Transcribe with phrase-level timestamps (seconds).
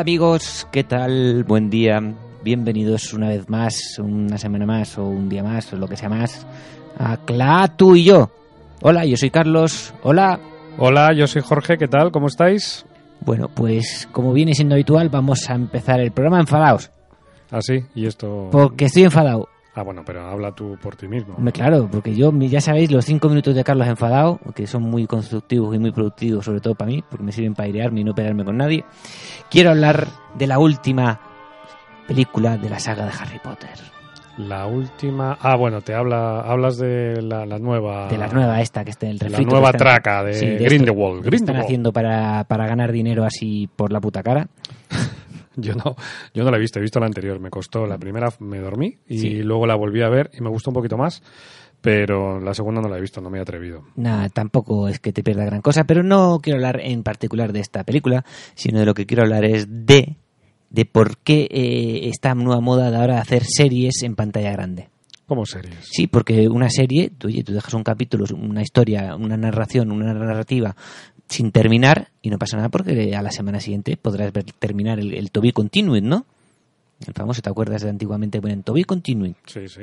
[0.00, 1.44] Hola amigos, ¿qué tal?
[1.44, 2.00] Buen día.
[2.42, 6.08] Bienvenidos una vez más, una semana más o un día más o lo que sea
[6.08, 6.46] más
[6.98, 8.30] a Cla tú y yo.
[8.80, 9.92] Hola, yo soy Carlos.
[10.02, 10.40] Hola.
[10.78, 12.12] Hola, yo soy Jorge, ¿qué tal?
[12.12, 12.86] ¿Cómo estáis?
[13.20, 16.90] Bueno, pues como viene siendo habitual, vamos a empezar el programa enfadados.
[17.50, 18.48] Ah, sí, y esto...
[18.50, 19.50] Porque estoy enfadado.
[19.74, 21.36] Ah, bueno, pero habla tú por ti mismo.
[21.52, 25.74] Claro, porque yo, ya sabéis, los cinco minutos de Carlos enfadado, que son muy constructivos
[25.76, 28.44] y muy productivos, sobre todo para mí, porque me sirven para airearme y no pelearme
[28.44, 28.84] con nadie.
[29.48, 31.20] Quiero hablar de la última
[32.08, 33.70] película de la saga de Harry Potter.
[34.38, 35.36] La última...
[35.40, 38.08] Ah, bueno, te habla, hablas de la, la nueva...
[38.08, 39.50] De la nueva esta, que está en el La refrito.
[39.50, 41.22] nueva que están- traca de Sí, de Grindelwald.
[41.22, 41.64] que están Grindelwald.
[41.64, 44.48] haciendo para, para ganar dinero así por la puta cara.
[45.56, 45.96] Yo no,
[46.32, 47.40] yo no la he visto, he visto la anterior.
[47.40, 49.42] Me costó, la primera me dormí y Sí.
[49.42, 51.22] luego la volví a ver y me gustó un poquito más,
[51.80, 53.82] pero la segunda no la he visto, no me he atrevido.
[53.96, 57.60] Nada, tampoco es que te pierda gran cosa, pero no quiero hablar en particular de
[57.60, 60.16] esta película, sino de lo que quiero hablar es de,
[60.70, 64.88] de por qué eh, esta nueva moda de ahora hacer series en pantalla grande.
[65.26, 65.76] Como series.
[65.82, 70.12] Sí, porque una serie, tú, oye, tú dejas un capítulo, una historia, una narración, una
[70.12, 70.74] narrativa
[71.30, 75.14] sin terminar y no pasa nada porque a la semana siguiente podrás ver terminar el,
[75.14, 76.26] el to be continued, ¿no?
[77.06, 79.32] El famoso, ¿te acuerdas de antiguamente ponían to be continued?
[79.46, 79.82] Sí, sí.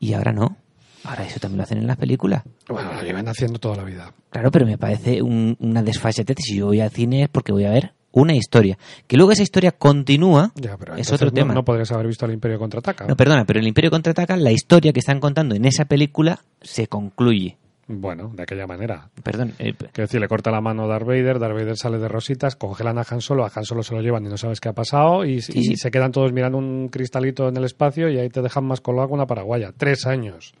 [0.00, 0.56] Y ahora no.
[1.04, 2.42] Ahora eso también lo hacen en las películas.
[2.68, 4.12] Bueno, lo llevan haciendo toda la vida.
[4.30, 6.36] Claro, pero me parece un- una desfachatez.
[6.40, 8.76] Si yo voy al cine es porque voy a ver una historia.
[9.06, 11.54] Que luego esa historia continúa Ya, pero es otro no- tema.
[11.54, 13.06] No, podrías haber visto el Imperio Contraataca.
[13.06, 16.88] No, perdona, pero el Imperio Contraataca, la historia que están contando en esa película se
[16.88, 17.56] concluye.
[17.90, 19.08] Bueno, de aquella manera.
[19.22, 22.06] Perdón, eh, Quiero decir, le corta la mano a Darth Vader, Darth Vader sale de
[22.06, 24.68] rositas, congelan a Han Solo, a Han Solo se lo llevan y no sabes qué
[24.68, 25.76] ha pasado y, y sí.
[25.76, 29.08] se quedan todos mirando un cristalito en el espacio y ahí te dejan más colgado
[29.08, 29.72] que una paraguaya.
[29.76, 30.52] Tres años.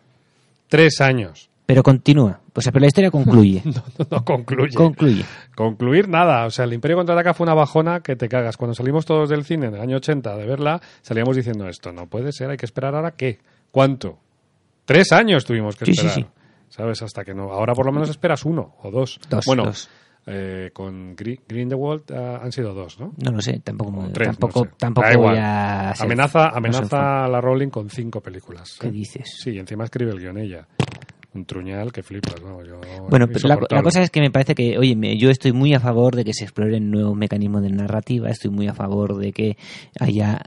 [0.68, 1.50] Tres años.
[1.66, 2.40] pero continúa.
[2.54, 3.62] O sea, pero la historia concluye.
[3.98, 4.74] No, no concluye.
[4.74, 5.24] concluye.
[5.54, 6.46] Concluir nada.
[6.46, 8.56] O sea, el Imperio Contraataca fue una bajona que te cagas.
[8.56, 11.92] Cuando salimos todos del cine en el año 80 de verla, salíamos diciendo esto.
[11.92, 13.38] No puede ser, hay que esperar ahora qué.
[13.70, 14.18] ¿Cuánto?
[14.86, 16.14] Tres años tuvimos que Sí, sí, esperar.
[16.26, 16.37] sí.
[16.70, 17.02] ¿Sabes?
[17.02, 17.52] Hasta que no.
[17.52, 19.18] Ahora por lo menos esperas uno o dos.
[19.30, 19.88] Dos, bueno, dos.
[20.26, 23.14] eh, con Gri- Grindelwald eh, han sido dos, ¿no?
[23.24, 24.76] No lo sé, tampoco, me- tres, tampoco, no sé.
[24.78, 25.34] tampoco Da igual.
[25.34, 25.92] voy a...
[25.94, 28.76] ser- Amenaza, amenaza a la Rowling con cinco películas.
[28.80, 28.90] ¿Qué ¿eh?
[28.92, 29.38] dices?
[29.42, 30.66] Sí, encima escribe el guion ella.
[31.34, 32.64] Un truñal que flipas, ¿no?
[32.64, 32.80] Yo,
[33.10, 35.80] Bueno, pero la, cosa es que me parece que, oye, me- yo estoy muy a
[35.80, 39.56] favor de que se exploren nuevos mecanismos de narrativa, estoy muy a favor de que
[40.00, 40.42] haya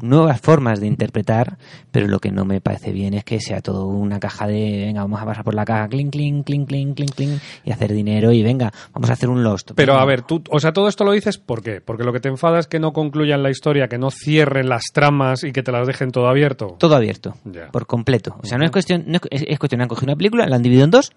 [0.00, 1.56] nuevas formas de interpretar,
[1.90, 5.00] pero lo que no me parece bien es que sea todo una caja de, venga,
[5.02, 8.32] vamos a pasar por la caja, clink, clink, clink, clink, clink, clink, y hacer dinero
[8.32, 9.72] y venga, vamos a hacer un Lost.
[9.74, 11.80] Pero a ver, tú, o sea, todo esto lo dices ¿por qué?
[11.80, 14.84] Porque lo que te enfada es que no concluyan la historia, que no cierren las
[14.92, 16.76] tramas y que te las dejen todo abierto.
[16.78, 17.70] Todo abierto, Ya.
[17.70, 18.36] por completo.
[18.42, 20.62] O sea, no es cuestión, no es, es cuestión, han cogido una película, la han
[20.62, 21.12] dividido en dos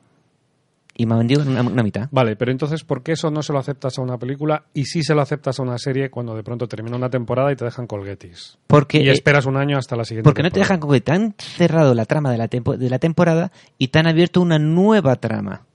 [1.02, 2.10] y me han vendido una, una mitad.
[2.12, 5.02] Vale, pero entonces, ¿por qué eso no se lo aceptas a una película y sí
[5.02, 7.88] se lo aceptas a una serie cuando de pronto termina una temporada y te dejan
[7.88, 8.58] colguetis?
[8.68, 10.82] Porque, y eh, esperas un año hasta la siguiente Porque no te dejan temporada.
[10.82, 14.00] como que te han cerrado la trama de la, tempo- de la temporada y te
[14.00, 15.66] han abierto una nueva trama.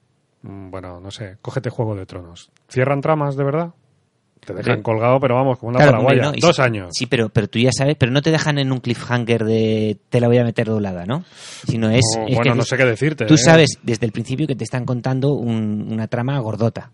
[0.43, 2.51] Mm, Bueno, no sé, cógete Juego de Tronos.
[2.69, 3.71] ¿Cierran tramas de verdad?
[4.44, 4.82] Te dejan Sí.
[4.82, 6.27] colgado, pero vamos, como una Claro, paraguaya.
[6.28, 6.88] hombre, no, y Dos sí- años.
[6.93, 10.21] Sí, pero, pero tú ya sabes, pero no te dejan en un cliffhanger de te
[10.21, 11.25] la voy a meter doblada, ¿no?
[11.66, 13.27] Sino es, No, es bueno, que no sé qué decirte.
[13.27, 13.38] tú ¿eh?
[13.38, 16.91] sabes desde el principio que te están contando un- una trama gordota.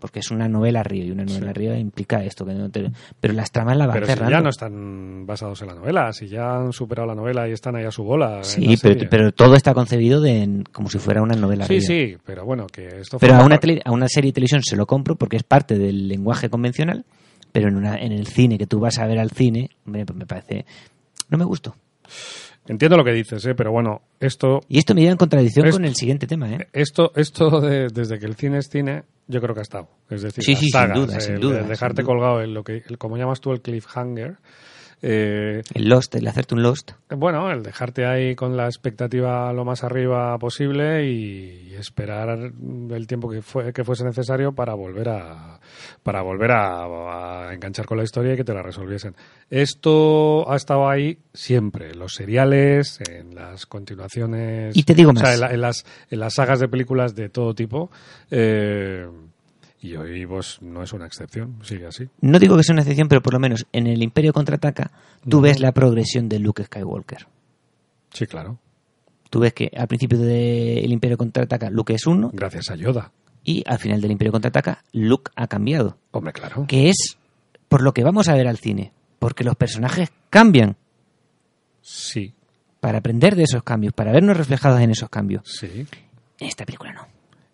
[0.00, 1.58] Porque es una novela río y una novela Sí.
[1.58, 2.44] río implica esto.
[2.44, 2.90] Que no te-
[3.20, 4.30] pero las tramas las van Pero si cerrando.
[4.36, 7.76] ya no están basados en la novela, si ya han superado la novela y están
[7.76, 8.42] ahí a su bola.
[8.42, 11.80] sí, la pero, pero todo está concebido de, como si fuera una novela Sí, río.
[11.86, 14.76] sí, pero bueno, que esto Pero a una, tele- a una serie de televisión se
[14.76, 16.91] lo compro porque es parte del lenguaje convencional,
[17.52, 20.18] pero en, una, en el cine, que tú vas a ver al cine, hombre, pues
[20.18, 20.64] me parece...
[21.28, 21.74] No me gustó.
[22.68, 23.54] Entiendo lo que dices, ¿eh?
[23.56, 26.68] pero bueno, esto, Y esto me lleva en contradicción con el siguiente tema, ¿eh?
[26.72, 29.88] esto, esto de- desde que el cine es cine, yo creo que ha estado.
[30.08, 32.14] Es decir, Sí, sin duda, sin duda, el dejarte sin duda.
[32.14, 34.36] colgado en lo que, el- como llamas tú el cliffhanger.
[35.02, 36.92] Eh, El Lost, el hacerte un Lost.
[37.10, 43.28] bueno, el dejarte ahí con la expectativa lo más arriba posible y esperar el tiempo
[43.28, 45.58] que, fue, que fuese necesario para volver a
[46.02, 49.14] para volver a, a enganchar con la historia y que te la resolviesen.
[49.50, 55.14] Esto ha estado ahí siempre, en los seriales, en las continuaciones, Y te digo o
[55.14, 55.34] sea, más.
[55.34, 57.90] en, la- en las, en las sagas de películas de todo tipo.
[58.30, 59.06] eh,
[59.82, 62.08] y hoy pues no es una excepción, sigue así.
[62.20, 64.90] No digo que sea una excepción, pero por lo menos en el Imperio Contraataca
[65.28, 67.26] tú ves la progresión de Luke Skywalker.
[68.12, 68.58] Sí, claro.
[69.28, 73.12] Tú ves que al principio del Imperio Contraataca Luke es uno Gracias a Yoda.
[73.42, 75.96] y al final del Imperio Contraataca Luke ha cambiado.
[76.12, 76.66] Hombre, claro.
[76.68, 77.16] Que es
[77.68, 78.92] por lo que vamos a ver al cine.
[79.18, 80.76] Porque los personajes cambian.
[81.80, 82.34] Sí,
[82.80, 85.42] Para aprender de esos cambios, para vernos reflejados en esos cambios.
[85.44, 85.86] sí.
[86.38, 87.06] En esta película no.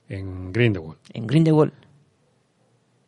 [0.09, 0.99] En Grindelwald.
[1.13, 1.73] En Grindelwald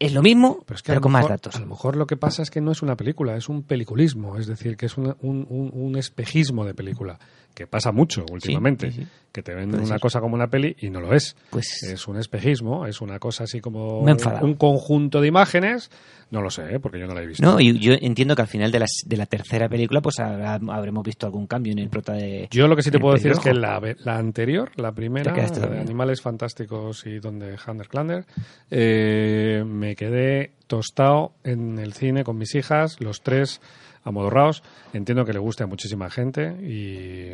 [0.00, 1.54] es lo mismo, Pero es que pero a lo con más datos.
[1.54, 4.36] A lo mejor lo que pasa es que no es una película, es un peliculismo,
[4.38, 7.18] es decir, que es un, un- un- un espejismo de película,
[7.54, 9.08] que pasa mucho últimamente, sí, sí.
[9.32, 11.36] que te venden una cosa como una peli y no lo es.
[11.50, 15.90] Pues Es un espejismo, es una cosa así como un conjunto de imágenes,
[16.30, 16.78] no lo sé, ¿eh?
[16.80, 17.44] porque yo no la he visto.
[17.44, 20.60] no, y yo entiendo que al final de, las, de la tercera película pues habrá-
[20.72, 23.32] habremos visto algún cambio en el prota de Yo lo que sí te puedo decir
[23.32, 25.80] es que la, la anterior, la primera, la de.
[25.80, 28.24] Animales Fantásticos y donde Hunter Klander,
[28.70, 33.60] eh, me quedé tostado en el cine con mis hijas, los tres
[34.04, 34.62] amodorrados.
[34.92, 37.32] Entiendo que le guste a muchísima gente y,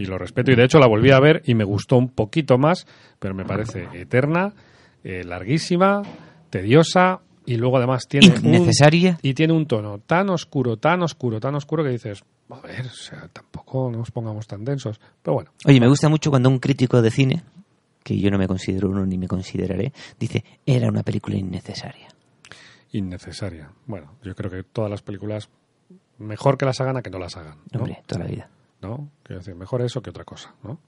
[0.00, 0.50] y lo respeto.
[0.52, 2.86] Y de hecho la volví a ver y me gustó un poquito más,
[3.18, 4.52] pero me parece eterna,
[5.04, 6.02] eh, larguísima,
[6.50, 9.18] tediosa y luego además tiene un, innecesaria.
[9.22, 12.90] y tiene un tono tan oscuro, tan oscuro, tan oscuro que dices, a ver, o
[12.90, 15.00] sea, tampoco nos pongamos tan densos.
[15.22, 17.42] Pero bueno, Oye, me gusta mucho cuando un crítico de cine,
[18.02, 22.08] que yo no me considero uno ni me consideraré, dice, era una película innecesaria.
[22.92, 23.70] innecesaria.
[23.86, 25.48] Bueno, yo creo que todas las películas,
[26.18, 27.58] mejor que las hagan a que no las hagan.
[27.72, 27.80] ¿no?
[27.80, 28.50] Hombre, toda la vida.
[28.82, 29.10] ¿No?
[29.22, 30.80] Quiero decir, mejor eso que otra cosa, ¿no?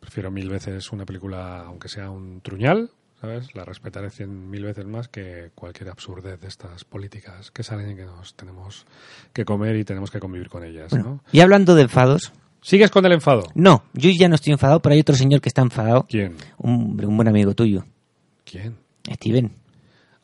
[0.00, 2.90] Prefiero mil veces una película, aunque sea un truñal,
[3.20, 3.54] ¿sabes?
[3.54, 7.96] La respetaré cien mil veces más que cualquier absurdez de estas políticas que salen y
[7.96, 8.86] que nos tenemos
[9.32, 11.20] que comer y tenemos que convivir con ellas, Bueno, ¿no?
[11.32, 12.32] y hablando de enfados,
[12.66, 13.44] ¿Sigues con el enfado?
[13.54, 16.34] no, yo ya no estoy enfadado, pero hay otro señor que está enfadado, ¿Quién?
[16.58, 17.84] un, un buen amigo tuyo,
[18.44, 18.76] ¿Quién?
[19.08, 19.52] Steven.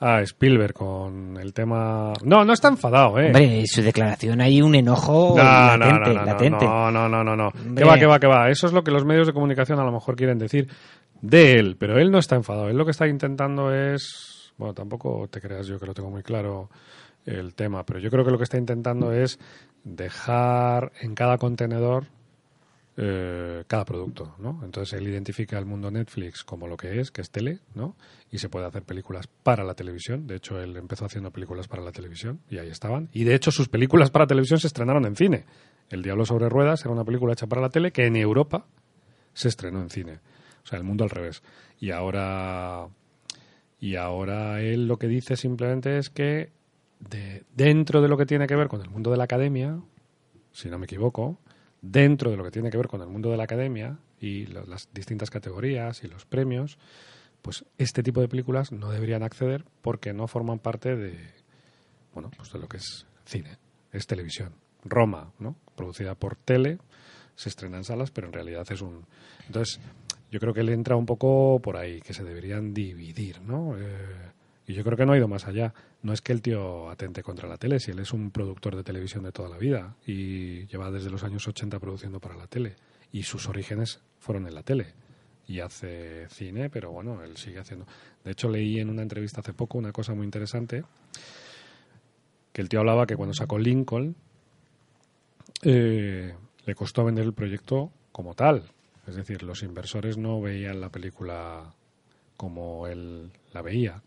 [0.00, 2.12] Ah, Spielberg con el tema...
[2.24, 3.26] No, no está enfadado, ¿eh?
[3.26, 6.64] Hombre, en su declaración hay un enojo no, no, latente, no, no, latente.
[6.64, 7.48] no, no, no, no, no.
[7.50, 7.84] Hombre.
[7.84, 8.50] Que va, que va, que va.
[8.50, 10.66] Eso es lo que los medios de comunicación a lo mejor quieren decir
[11.20, 12.68] de él, pero él no está enfadado.
[12.68, 14.52] Él lo que está intentando es...
[14.58, 16.68] Bueno, tampoco te creas yo que lo tengo muy claro
[17.24, 19.38] el tema, pero yo creo que lo que está intentando es
[19.84, 22.06] dejar en cada contenedor
[22.96, 24.60] eh, cada producto, ¿no?
[24.64, 27.96] Entonces él identifica el mundo Netflix como lo que es, que es tele, ¿no?
[28.30, 30.26] Y se puede hacer películas para la televisión.
[30.26, 33.08] De hecho, él empezó haciendo películas para la televisión y ahí estaban.
[33.12, 35.46] Y de hecho, sus películas para televisión se estrenaron en cine.
[35.88, 38.66] El Diablo sobre Ruedas era una película hecha para la tele que en Europa
[39.32, 40.20] se estrenó en cine.
[40.62, 41.42] O sea, el mundo al revés.
[41.80, 42.88] Y ahora,
[43.80, 46.50] y ahora él lo que dice simplemente es que
[47.00, 49.80] de, dentro de lo que tiene que ver con el mundo de la academia,
[50.52, 51.38] si no me equivoco,
[51.82, 54.64] dentro de lo que tiene que ver con el mundo de la academia y lo-
[54.66, 56.78] las distintas categorías y los premios,
[57.42, 61.18] pues este tipo de películas no deberían acceder porque no forman parte de,
[62.14, 63.58] bueno, pues de lo que es cine,
[63.92, 64.54] es televisión.
[64.84, 65.56] Roma, ¿no?
[65.76, 66.78] Producida por Tele,
[67.36, 69.04] se estrena en salas, pero en realidad es un...
[69.46, 69.80] Entonces,
[70.30, 73.76] yo creo que él entra un poco por ahí, que se deberían dividir, ¿no?
[73.78, 74.30] Eh,
[74.66, 75.74] y yo creo que no ha ido más allá.
[76.02, 78.84] No es que el tío atente contra la tele, si él es un productor de
[78.84, 82.76] televisión de toda la vida y lleva desde los años 80 produciendo para la tele.
[83.12, 84.94] Y sus orígenes fueron en la tele.
[85.48, 87.86] Y hace cine, pero bueno, él sigue haciendo.
[88.24, 90.84] De hecho, leí en una entrevista hace poco una cosa muy interesante,
[92.52, 94.14] que el tío hablaba que cuando sacó Lincoln,
[95.62, 98.70] eh, le costó vender el proyecto como tal.
[99.06, 101.74] Es decir, los inversores no veían la película
[102.36, 104.02] como él la veía.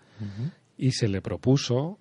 [0.77, 1.99] Y se le propuso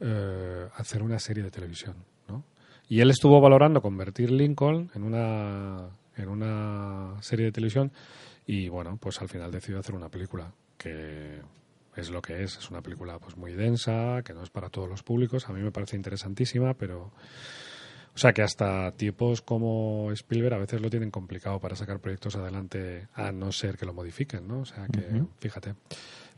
[0.00, 1.96] eh, hacer una serie de televisión.
[2.28, 2.44] ¿no?
[2.88, 7.92] Y él estuvo valorando convertir Lincoln en una, en una serie de televisión
[8.46, 11.40] y bueno, pues al final decidió hacer una película que
[11.96, 12.56] es lo que es.
[12.56, 15.48] Es una película pues muy densa, que no es para todos los públicos.
[15.48, 17.12] A mí me parece interesantísima, pero...
[18.14, 22.36] O sea que hasta tipos como Spielberg a veces lo tienen complicado para sacar proyectos
[22.36, 24.60] adelante, a no ser que lo modifiquen, ¿no?
[24.60, 25.76] O sea que, fíjate.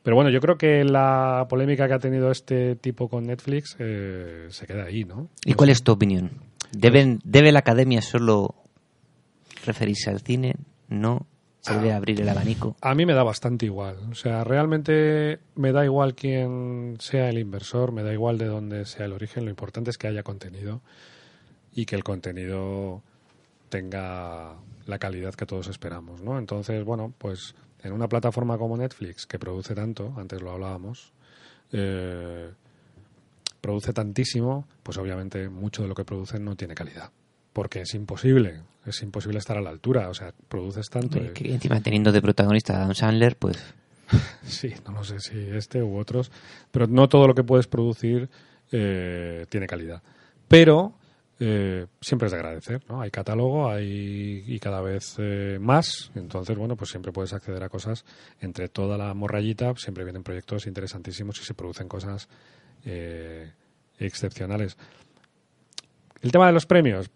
[0.05, 4.49] Pero bueno, yo creo que la polémica que ha tenido este tipo con Netflix eh,
[4.51, 5.31] se queda ahí, ¿no?
[5.47, 6.31] ¿Y cuál es tu opinión?
[6.73, 8.55] ¿Deben, ¿Debe la academia solo
[9.65, 10.57] referirse al cine?
[10.89, 11.27] ¿No?
[11.61, 12.77] ¿Se debe abrir el abanico?
[12.83, 13.97] A mí me da bastante igual.
[14.11, 18.85] O sea, realmente me da igual quién sea el inversor, me da igual de dónde
[18.85, 19.47] sea el origen.
[19.47, 20.83] Lo importante es que haya contenido
[21.73, 23.01] y que el contenido
[23.71, 26.39] tenga la calidad que todos esperamos, ¿no?
[26.39, 31.13] Entonces, bueno, pues en una plataforma como Netflix, que produce tanto, antes lo hablábamos,
[31.73, 32.51] eh,
[33.61, 37.11] produce tantísimo, pues obviamente mucho de lo que producen no tiene calidad.
[37.53, 40.09] Porque es imposible, es imposible estar a la altura.
[40.09, 41.19] O sea, produces tanto.
[41.19, 43.57] Eh, que encima teniendo de protagonista a Adam Sandler, pues
[44.45, 46.31] Sí, no lo sé si este u otros,
[46.71, 48.29] pero no todo lo que puedes producir
[48.73, 50.03] eh, tiene calidad.
[50.49, 50.95] Pero
[51.47, 53.03] eh, siempre es de agradecer, ¿no?
[53.03, 57.69] Hay catálogo, hay y cada vez eh, más, entonces, bueno, pues siempre puedes acceder a
[57.69, 58.05] cosas.
[58.41, 62.29] Entre toda la morrayita siempre vienen proyectos interesantísimos y se producen cosas
[62.85, 63.53] eh,
[63.99, 64.77] excepcionales.
[66.23, 67.11] El tema de los premios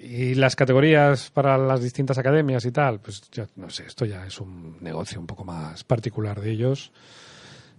[0.00, 4.26] y las categorías para las distintas academias y tal, pues ya no sé, esto ya
[4.26, 6.92] es un negocio un poco más particular de ellos.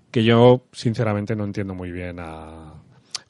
[0.09, 2.82] que yo sinceramente no entiendo muy bien a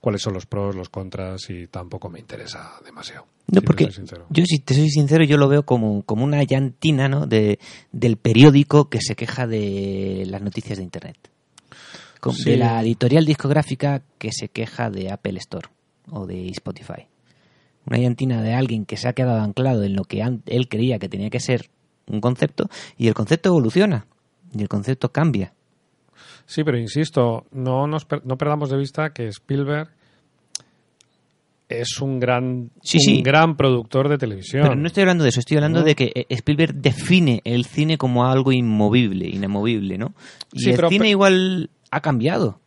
[0.04, 3.26] cuáles son los pros, los contras y tampoco me interesa demasiado.
[3.48, 3.88] No, si porque
[4.30, 7.26] yo, si te soy sincero, yo lo veo como, como una llantina ¿no?
[7.26, 7.58] de,
[7.94, 11.16] del periódico que se queja de las noticias de Internet.
[12.20, 12.50] Con- Sí.
[12.52, 15.70] De la editorial discográfica que se queja de Apple Store
[16.12, 17.08] o de Spotify.
[17.86, 21.08] Una llantina de alguien que se ha quedado anclado en lo que él creía que
[21.08, 21.70] tenía que ser
[22.08, 24.06] un concepto y el concepto evoluciona
[24.54, 25.54] y el concepto cambia.
[26.54, 29.90] Sí, pero insisto, no, nos per- no perdamos de vista que Spielberg
[31.68, 33.22] es un gran, Sí, un sí.
[33.24, 34.62] gran productor de televisión.
[34.62, 35.86] Pero no estoy hablando de eso, estoy hablando No.
[35.86, 40.14] de que eh, Spielberg define el cine como algo inmovible, inamovible, ¿no?
[40.52, 42.60] Y Sí, el pero- cine igual ha cambiado.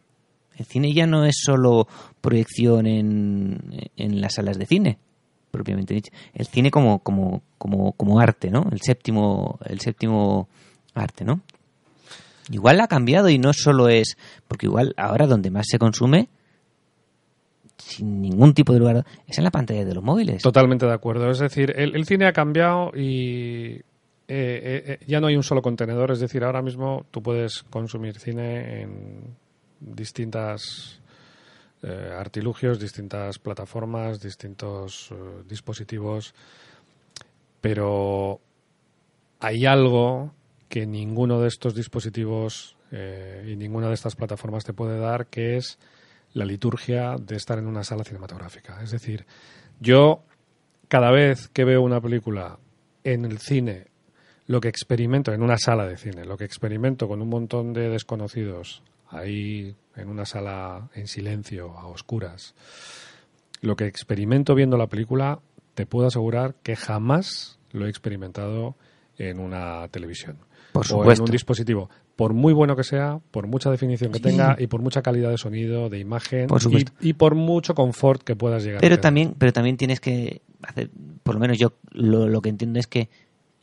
[0.56, 1.86] El cine ya no es solo
[2.20, 4.98] proyección en, en las salas de cine,
[5.52, 6.10] propiamente dicho.
[6.34, 8.66] El cine como, como, como, como arte, ¿no?
[8.72, 10.48] El séptimo, el séptimo
[10.94, 11.42] arte, ¿no?
[12.50, 14.16] Igual ha cambiado y no solo es.
[14.46, 16.28] Porque igual ahora donde más se consume,
[17.76, 20.42] sin ningún tipo de lugar, es en la pantalla de los móviles.
[20.42, 21.30] Totalmente de acuerdo.
[21.30, 23.82] Es decir, el, cine ha cambiado y eh,
[24.28, 26.10] eh, eh, ya no hay un solo contenedor.
[26.12, 29.36] Es decir, ahora mismo tú puedes consumir cine en
[29.80, 31.00] distintas
[32.18, 35.14] artilugios, distintas plataformas, distintos
[35.46, 36.34] dispositivos,
[37.60, 38.40] pero
[39.38, 40.32] hay algo
[40.68, 45.56] que ninguno de estos dispositivos eh, y ninguna de estas plataformas te puede dar, que
[45.56, 45.78] es
[46.32, 48.82] la liturgia de estar en una sala cinematográfica.
[48.82, 49.26] Es decir,
[49.80, 50.22] yo
[50.88, 52.58] cada vez que veo una película
[53.04, 53.86] en el cine,
[54.46, 57.88] lo que experimento en una sala de cine, lo que experimento con un montón de
[57.88, 62.54] desconocidos ahí en una sala en silencio, a oscuras,
[63.60, 65.40] lo que experimento viendo la película,
[65.74, 68.76] te puedo asegurar que jamás lo he experimentado
[69.18, 70.45] en una televisión
[70.78, 71.24] Por o en supuesto.
[71.24, 71.90] un dispositivo.
[72.16, 74.24] Por muy bueno que sea, por mucha definición que Sí.
[74.24, 76.92] tenga y por mucha calidad de sonido, de imagen Por y, supuesto.
[77.00, 80.90] y por mucho confort que puedas llegar Pero también, pero también tienes que hacer,
[81.22, 83.08] por lo menos yo lo, lo que entiendo es que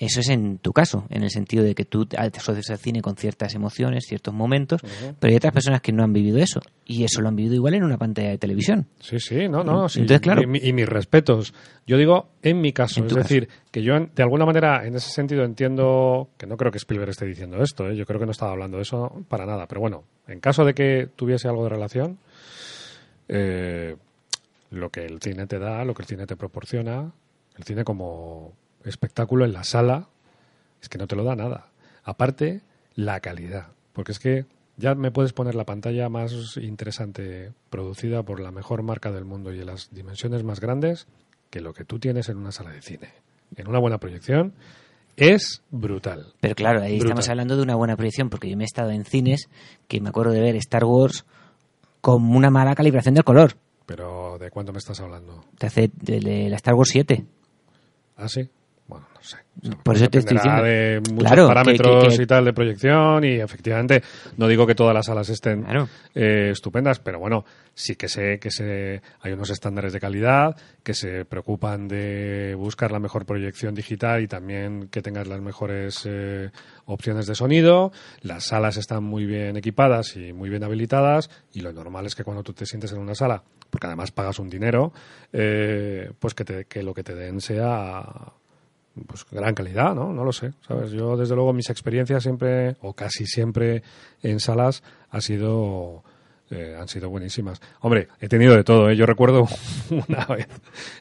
[0.05, 3.01] eso es en tu caso, en el sentido de que tú te asocias al cine
[3.01, 4.81] con ciertas emociones, ciertos momentos,
[5.19, 7.73] pero hay otras personas que no han vivido eso y eso lo han vivido igual
[7.75, 8.87] en una pantalla de televisión.
[8.99, 9.87] Sí, sí, no, no.
[9.89, 10.01] sí.
[10.01, 10.41] Entonces, claro.
[10.41, 11.53] Y, mi- y mis respetos.
[11.87, 12.99] Yo digo en mi caso.
[12.99, 13.23] En es caso.
[13.23, 17.09] decir, que yo de alguna manera en ese sentido entiendo que no creo que Spielberg
[17.11, 17.89] esté diciendo esto.
[17.89, 17.95] ¿eh?
[17.95, 19.67] Yo creo que no estaba hablando de eso para nada.
[19.67, 22.17] Pero bueno, en caso de que tuviese algo de relación,
[23.27, 23.95] eh,
[24.71, 27.11] lo que el cine te da, lo que el cine te proporciona,
[27.57, 28.53] el cine como
[28.85, 30.07] espectáculo en la sala,
[30.81, 31.67] es que no te lo da nada.
[32.03, 32.61] Aparte,
[32.95, 33.67] la calidad.
[33.93, 34.45] Porque es que
[34.77, 39.53] ya me puedes poner la pantalla más interesante producida por la mejor marca del mundo
[39.53, 41.07] y en las dimensiones más grandes
[41.49, 43.09] que lo que tú tienes en una sala de cine.
[43.55, 44.53] En una buena proyección
[45.15, 46.33] es brutal.
[46.39, 47.09] Pero claro, ahí Brutal.
[47.09, 49.47] estamos hablando de una buena proyección, porque yo me he estado en cines
[49.87, 51.25] que me acuerdo de ver Star Wars
[52.01, 53.53] con una mala calibración del color.
[53.85, 55.45] Pero ¿de cuánto me estás hablando?
[55.57, 57.23] Te hace de, de la Star Wars 7.
[58.17, 58.49] ¿Ah, sí?
[58.85, 59.37] Bueno, no sé.
[59.61, 60.61] O sea, Por eso te estoy diciendo.
[60.63, 64.03] de muchos Claro, que- parámetros que- que- y tal de proyección y efectivamente
[64.37, 65.87] no digo que todas las salas estén Claro.
[66.13, 70.93] eh, estupendas, pero bueno, sí que sé que se, hay unos estándares de calidad que
[70.93, 76.49] se preocupan de buscar la mejor proyección digital y también que tengas las mejores eh,
[76.85, 77.93] opciones de sonido.
[78.21, 82.25] Las salas están muy bien equipadas y muy bien habilitadas y lo normal es que
[82.25, 84.91] cuando tú te sientes en una sala, porque además pagas un dinero,
[85.31, 88.03] eh, pues que, te- que lo que te den sea
[89.07, 90.13] pues gran calidad, ¿no?
[90.13, 90.91] No lo sé, ¿sabes?
[90.91, 93.81] Yo, desde luego, mis experiencias siempre, o casi siempre,
[94.21, 96.03] en salas ha sido,
[96.51, 97.59] eh, han sido buenísimas.
[97.81, 98.95] Hombre, he tenido de todo, ¿eh?
[98.95, 99.47] Yo recuerdo
[100.07, 100.47] una vez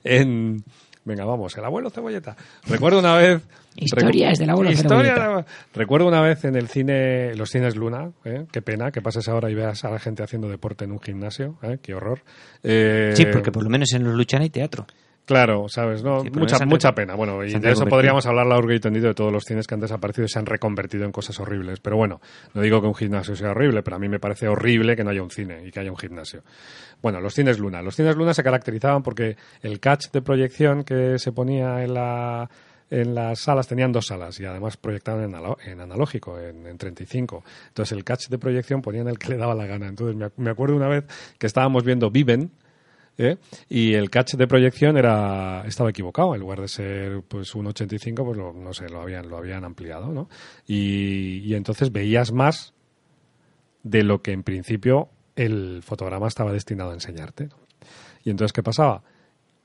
[0.04, 0.64] en...
[1.04, 2.37] Venga, vamos, el abuelo Cebolleta.
[2.68, 3.42] Recuerdo una vez...
[3.75, 5.44] Historias recu- del abuelo Cebolleta.
[5.75, 8.46] Recuerdo una vez en el cine, los cines Luna, ¿eh?
[8.52, 11.56] qué pena que pases ahora y veas a la gente haciendo deporte en un gimnasio,
[11.62, 11.78] ¿eh?
[11.82, 12.20] qué horror.
[12.62, 14.87] Eh, Sí, porque por lo menos en los luchan hay teatro.
[15.32, 16.22] Claro, sabes, ¿no?
[16.22, 17.14] Sí, mucha, mucha pena.
[17.14, 19.80] Bueno, y de eso podríamos hablar largo y tendido de todos los cines que han
[19.80, 21.80] desaparecido y se han reconvertido en cosas horribles.
[21.80, 22.20] Pero bueno,
[22.54, 25.10] no digo que un gimnasio sea horrible, pero a mí me parece horrible que no
[25.10, 26.42] haya un cine y que haya un gimnasio.
[27.02, 27.82] Bueno, los cines Luna.
[27.82, 32.48] Los cines Luna se caracterizaban porque el catch de proyección que se ponía en la
[32.90, 35.34] en las salas tenían dos salas y además proyectaban
[35.64, 37.42] en, analógico, en, en 35.
[37.68, 39.88] Entonces el catch de proyección ponían el que le daba la gana.
[39.88, 41.04] Entonces me, ac- me acuerdo una vez
[41.38, 42.50] que estábamos viendo Viven,
[43.19, 43.37] ¿eh?
[43.69, 46.35] y el catch de proyección era estaba equivocado.
[46.35, 49.64] En lugar de ser pues un 85 pues lo- no sé lo habían lo habían
[49.64, 50.28] ampliado no
[50.66, 52.75] y, y entonces veías más
[53.83, 57.49] de lo que en principio el fotograma estaba destinado a enseñarte
[58.25, 59.02] y entonces qué pasaba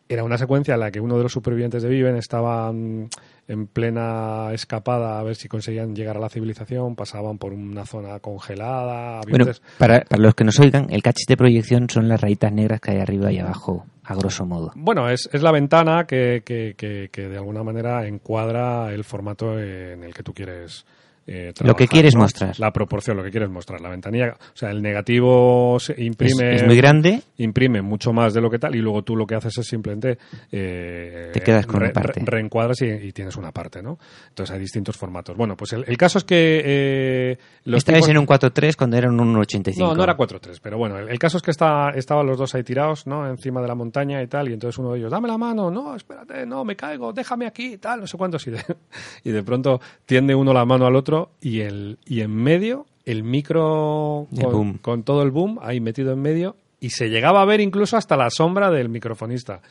[0.10, 3.10] era una secuencia en la que uno de los supervivientes de Viven estaba mm,
[3.48, 8.20] en plena escapada a ver si conseguían llegar a la civilización, pasaban por una zona
[8.20, 9.22] congelada.
[9.30, 9.46] Bueno,
[9.78, 12.92] para, para los que nos oigan, el cachis de proyección son las rayitas negras que
[12.92, 14.72] hay arriba y abajo, a grosso modo.
[14.76, 19.60] Bueno, es, es la ventana que, que, que, que de alguna manera encuadra el formato
[19.60, 20.86] en el que tú quieres.
[21.28, 22.58] Eh, Lo que quieres mostrar.
[22.60, 23.82] La proporción, lo que quieres mostrar.
[23.82, 26.56] La ventanilla, o sea, el negativo se imprime.
[26.56, 29.36] es muy grande, imprime mucho más de lo que tal y luego tú lo que
[29.36, 30.18] haces es simplemente
[30.52, 32.20] eh, Te quedas con una parte.
[32.22, 33.98] re- reencuadras y, y tienes una parte, ¿no?
[34.30, 35.36] Entonces hay distintos formatos.
[35.38, 38.98] Bueno, pues el, el caso es que eh, los esta tipos- en un 4.3 cuando
[38.98, 39.78] era un 1.85.
[39.80, 42.56] no, no era 4-3, pero bueno, el, el caso es que está, estaban los dos
[42.56, 43.28] ahí tirados, ¿no?
[43.30, 45.96] Encima de la montaña y tal, y entonces uno de ellos, dame la mano, no,
[45.96, 48.62] espérate, no, me caigo, déjame aquí y tal, no sé cuántos, y de,
[49.24, 53.24] y de pronto tiende uno la mano al otro y, el, y en medio el
[53.24, 57.46] micro El con, con todo el boom ahí metido en medio y se llegaba a
[57.46, 59.62] ver incluso hasta la sombra del microfonista.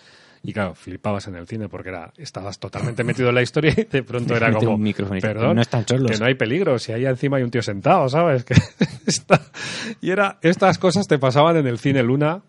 [0.42, 3.84] Y claro, flipabas en el cine porque era estabas totalmente metido en la historia y
[3.84, 6.10] de pronto era como, un microfonista, perdón, no están solos.
[6.10, 8.44] que no hay peligro, si ahí encima hay un tío sentado, ¿sabes?
[8.46, 8.54] Que
[9.06, 9.40] está...
[10.00, 12.42] Y era, estas cosas te pasaban en el cine Luna,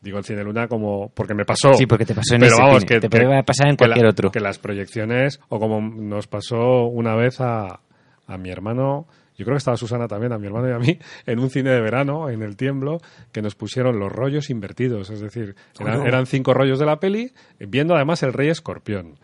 [0.00, 1.74] digo el cine Luna como, porque me pasó.
[1.74, 3.00] Sí, porque te pasó en Pero ese vamos, cine.
[3.00, 4.30] que Te puede pasar en que cualquier otro.
[4.30, 7.80] Que las proyecciones, o como nos pasó una vez a,
[8.28, 10.98] a mi hermano, yo creo que estaba Susana también, a mi hermano y a mí,
[11.26, 13.00] en un cine de verano, en el Tiemblo,
[13.32, 15.10] que nos pusieron los rollos invertidos.
[15.10, 19.18] Es decir, eran, eran cinco rollos de la peli, viendo además el Rey Escorpión.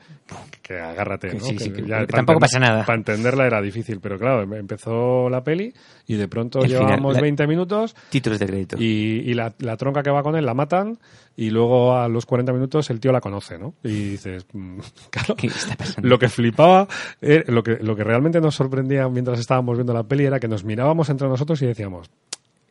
[0.62, 1.44] Que agárrate, Que ¿no?
[1.44, 2.84] sí, sí, que- que para tampoco pasa nada.
[2.86, 5.74] Para entenderla era difícil, pero claro, em- empezó la peli
[6.06, 8.76] y de pronto El final, llevábamos la- 20 minutos Títulos de crédito.
[8.78, 10.98] y, y la, la tronca que va con él la matan
[11.36, 13.74] y luego a los 40 minutos el tío la conoce, ¿no?
[13.84, 14.78] Y dices, mm,
[15.10, 16.08] claro, ¿Qué está pasando?
[16.08, 16.88] lo que flipaba,
[17.20, 20.48] eh, lo, que, lo que realmente nos sorprendía mientras estábamos viendo la peli era que
[20.48, 22.10] nos mirábamos entre nosotros y decíamos,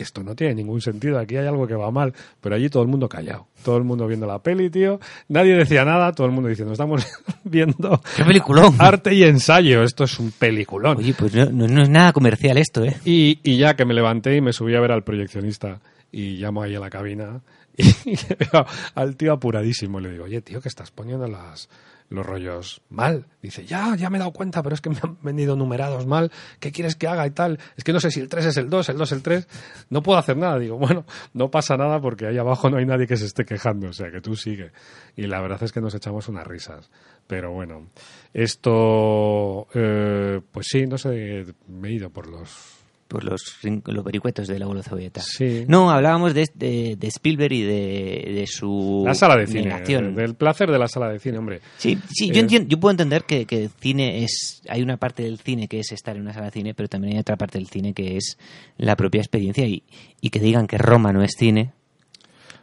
[0.04, 2.90] esto no tiene ningún sentido, aquí hay algo que va mal, pero allí todo el
[2.90, 6.50] mundo callado, todo el mundo viendo la peli, tío, nadie decía nada, todo el mundo
[6.50, 7.06] diciendo, estamos
[7.44, 8.76] viendo ¡Qué peliculón!
[8.80, 10.98] arte y ensayo, esto es un peliculón.
[10.98, 12.96] Oye, pues no, no- no es nada comercial esto, ¿eh?
[13.06, 15.80] Y, y ya que me levanté y me subí a ver al proyeccionista
[16.12, 17.42] y llamo ahí a la cabina
[17.78, 20.00] y, le veo al tío apuradísimo.
[20.00, 21.70] Le digo, oye, tío, que estás poniendo las,
[22.14, 23.26] los rollos mal.
[23.42, 26.32] Dice, ya, ya me he dado cuenta, pero es que me han venido numerados mal.
[26.60, 27.60] ¿Qué quieres que haga y tal?
[27.76, 29.48] Es que no sé si el 3 es el 2, el 2 es el 3.
[29.90, 30.60] No puedo hacer nada.
[30.60, 33.90] Digo, bueno, no pasa nada porque ahí abajo no hay nadie que se esté quejando.
[33.90, 34.72] O sea, que tú sigue.
[35.16, 36.92] Y la verdad es que nos echamos unas risas.
[37.26, 37.88] Pero bueno,
[38.34, 42.83] esto, eh, pues sí, no sé, me he ido por los
[43.14, 45.22] Por los, los vericuetos del abuelo cebolleta.
[45.22, 45.66] Sí.
[45.68, 50.16] No, hablábamos de, de, de Spielberg y de, de su La sala de cine, negación.
[50.16, 51.62] del placer de la sala de cine, hombre.
[51.78, 55.22] Sí, sí, Eh, yo entiendo, yo puedo entender que, que cine es, hay una parte
[55.22, 57.60] del cine que es estar en una sala de cine, pero también hay otra parte
[57.60, 58.40] del cine que es
[58.78, 59.84] la propia experiencia y,
[60.20, 61.72] y que digan que Roma no es cine.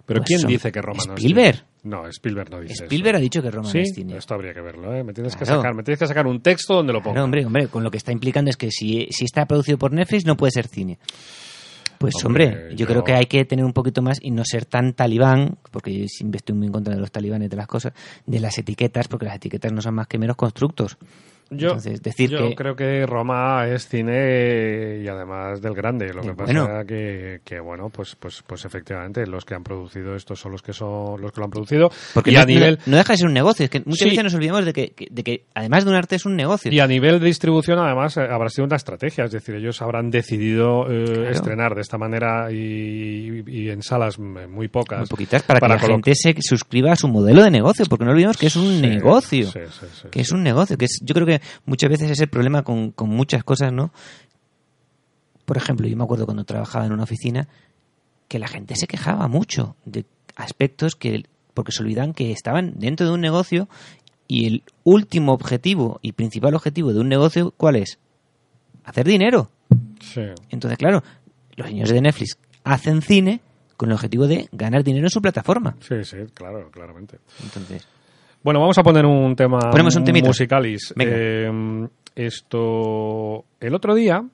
[0.04, 1.64] Pero Pues ¿quién dice que Roma no es Spielberg.
[1.82, 4.16] No, Spielberg no dice Spielberg ha dicho que Roma Sí, no es cine.
[4.18, 5.02] esto habría que verlo, ¿eh?
[5.02, 7.14] Me tienes que sacar, me tienes que sacar un texto donde lo ponga.
[7.14, 9.92] Claro, hombre, hombre, con lo que está implicando es que si, si está producido por
[9.92, 10.98] Netflix no puede ser cine.
[11.98, 14.42] Pues Hombre, hombre, yo, yo- creo que hay que tener un poquito más y no
[14.44, 17.66] ser tan talibán, porque yo siempre estoy muy en contra de los talibanes de las
[17.66, 17.92] cosas,
[18.26, 20.96] de las etiquetas, porque las etiquetas no son más que meros constructos.
[21.52, 26.12] Yo, Entonces, decir yo que creo que Roma es cine y además del grande.
[26.14, 26.66] Lo que bueno.
[26.66, 30.62] pasa que, que bueno, pues, pues, pues efectivamente los que han producido esto son los
[30.62, 31.90] que son los que lo han producido.
[32.14, 33.64] Porque y no, a nivel no, no deja de ser un negocio.
[33.64, 34.10] Es que muchas Sí.
[34.10, 36.70] veces nos olvidamos de que, de que además de un arte es un negocio.
[36.72, 39.24] Y a nivel de distribución, además, eh, habrá sido una estrategia.
[39.24, 44.46] Es decir, ellos habrán decidido eh, estrenar de esta manera y, y en salas m-
[44.46, 45.00] muy pocas.
[45.00, 48.04] Muy poquitas para, para que la gente se suscriba a su modelo de negocio, porque
[48.04, 49.46] no olvidemos que es un Sí, negocio.
[49.50, 49.58] sí,
[50.12, 52.90] que es un negocio, que es, yo creo que muchas veces es el problema con,
[52.92, 53.92] con muchas cosas, ¿no?
[55.44, 57.48] Por ejemplo, yo me acuerdo cuando trabajaba en una oficina
[58.29, 61.24] que la gente se quejaba mucho de aspectos que
[61.55, 63.68] porque se olvidan que estaban dentro de un negocio
[64.29, 67.98] y el último objetivo y principal objetivo de un negocio ¿cuál es?
[68.85, 69.50] Hacer dinero.
[70.00, 70.22] Sí.
[70.48, 71.03] Entonces, claro,
[71.57, 73.40] los señores de Netflix hacen cine
[73.76, 75.76] con el objetivo de ganar dinero en su plataforma.
[75.81, 77.18] Sí, sí, claro, claramente.
[77.42, 77.87] Entonces,
[78.42, 80.29] Bueno, vamos a poner un tema Ponemos un temita.
[80.29, 80.94] musicalis.
[80.96, 81.12] Venga.
[81.14, 84.24] Eh, esto, el otro día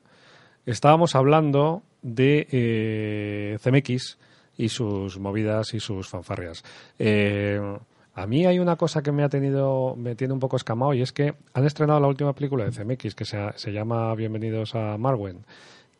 [0.64, 4.18] estábamos hablando de eh, CMX
[4.58, 6.62] y sus movidas y sus fanfarrias.
[6.98, 7.60] Eh,
[8.14, 11.02] a mí hay una cosa que me ha tenido, me tiene un poco escamado y
[11.02, 14.96] es que han estrenado la última película de CMX que se, se llama Bienvenidos a
[14.96, 15.44] Marwen,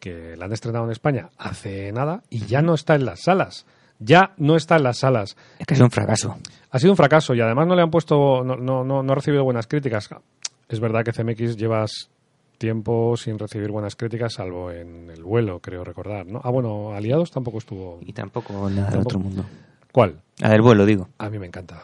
[0.01, 3.67] que la han estrenado en España hace nada y ya no está en las salas.
[3.99, 5.37] Ya no está en las salas.
[5.59, 6.37] es que es un fracaso.
[6.71, 9.15] Ha sido un fracaso y además no le han puesto, no, no, no, no ha
[9.15, 10.11] recibido buenas críticas.
[10.69, 12.11] Es verdad que CMX llevas
[12.59, 16.41] tiempo sin recibir buenas críticas, salvo en el vuelo, creo recordar, ¿no?
[16.43, 17.99] Ah, bueno, Aliados tampoco estuvo.
[18.03, 19.45] Y tampoco nada del otro mundo.
[19.93, 20.21] ¿Cuál?
[20.39, 21.09] La del vuelo, digo.
[21.19, 21.83] A mí me encanta.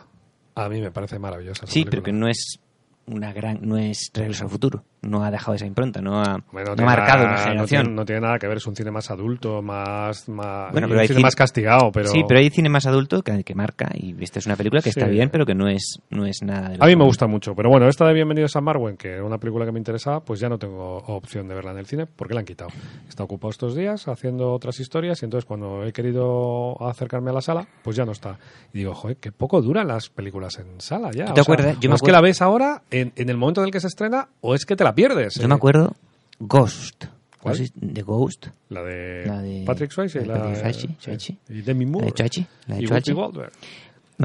[0.55, 1.67] A mí me parece maravillosa.
[1.67, 2.59] Sí, pero que no es
[3.07, 4.85] una gran, no es Regreso al Futuro.
[5.03, 7.83] No ha dejado esa impronta, no ha, Bueno, no ha marcado nada- una no generación.
[7.83, 11.01] tiene, no tiene nada que ver, es un cine más adulto, más, más, Bueno, pero
[11.01, 12.09] un cine cine- más castigado, pero...
[12.09, 14.91] Sí, pero hay cine más adulto que, que marca y esta es una película que
[14.91, 17.27] está bien, pero que no es, no es nada de lo A mí me gusta
[17.27, 20.21] mucho, pero bueno, esta de Bienvenidos a Marwen, que era una película que me interesaba,
[20.21, 22.71] pues ya no tengo opción de verla en el cine porque la han quitado.
[23.09, 27.41] Está ocupado estos días haciendo otras historias y entonces cuando he querido acercarme a la
[27.41, 28.39] sala, pues ya no está.
[28.73, 31.25] Y digo, joder, qué poco duran las películas en sala ya.
[31.27, 31.81] ¿Tú te O sea, acuerdas?
[31.81, 33.81] Yo o me es que la ves ahora en, en el momento en el que
[33.81, 35.35] se estrena o es que te la pierdes.
[35.37, 35.49] Yo ¿eh?
[35.49, 35.95] me acuerdo
[36.39, 37.05] Ghost.
[37.41, 37.59] ¿Cuál?
[37.59, 38.47] No sé, de Ghost.
[38.69, 40.89] La de, La de- Patrick Swayze la de sí.
[40.99, 41.39] Swayze.
[41.49, 42.07] y Demi Moore.
[42.07, 42.47] La de Chachi.
[42.69, 43.13] La de Chachi.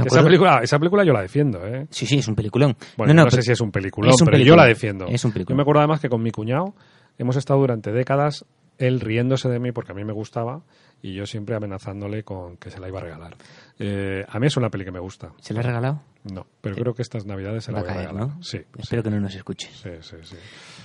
[0.06, 1.88] Esa película, esa película yo la defiendo, ¿eh?
[1.90, 2.76] Sí, sí, es un peliculón.
[2.98, 5.08] Bueno, no, sé pero- si es un peliculón, es un pero yo la defiendo.
[5.08, 5.58] Es un Yo peliculón.
[5.58, 6.76] me acuerdo además que con mi cuñado
[7.18, 8.46] hemos estado durante décadas
[8.78, 10.62] él riéndose de mí porque a mí me gustaba
[11.02, 13.36] y yo siempre amenazándole con que se la iba a regalar.
[13.80, 15.32] Eh, a mí es una peli que me gusta.
[15.42, 16.02] ¿Se la ha regalado?
[16.32, 18.30] No, pero creo que estas navidades se la Va a voy a caer, regalar.
[18.36, 18.44] ¿no?
[18.44, 19.70] Sí, Espero que no nos escuche.
[19.74, 20.36] sí, sí, sí.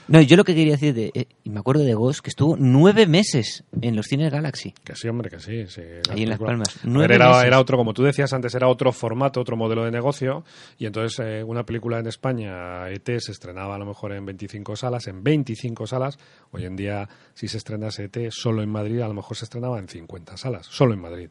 [0.08, 2.56] No, yo lo que quería decir, de, eh, y me acuerdo de Ghost, que estuvo
[2.58, 4.74] nueve meses en los cines Galaxy.
[4.84, 5.66] Que sí, hombre, que sí.
[5.68, 6.80] sí Ahí en Las Palmas.
[6.82, 7.44] Nueve era, meses.
[7.44, 10.44] era otro, como tú decías antes, era otro formato, otro modelo de negocio.
[10.76, 14.74] Y entonces eh, una película en España, ET, se estrenaba a lo mejor en 25
[14.74, 16.18] salas, en 25 salas.
[16.50, 19.78] Hoy en día, si se estrenase ET solo en Madrid, a lo mejor se estrenaba
[19.78, 21.28] en 50 salas, solo en Madrid.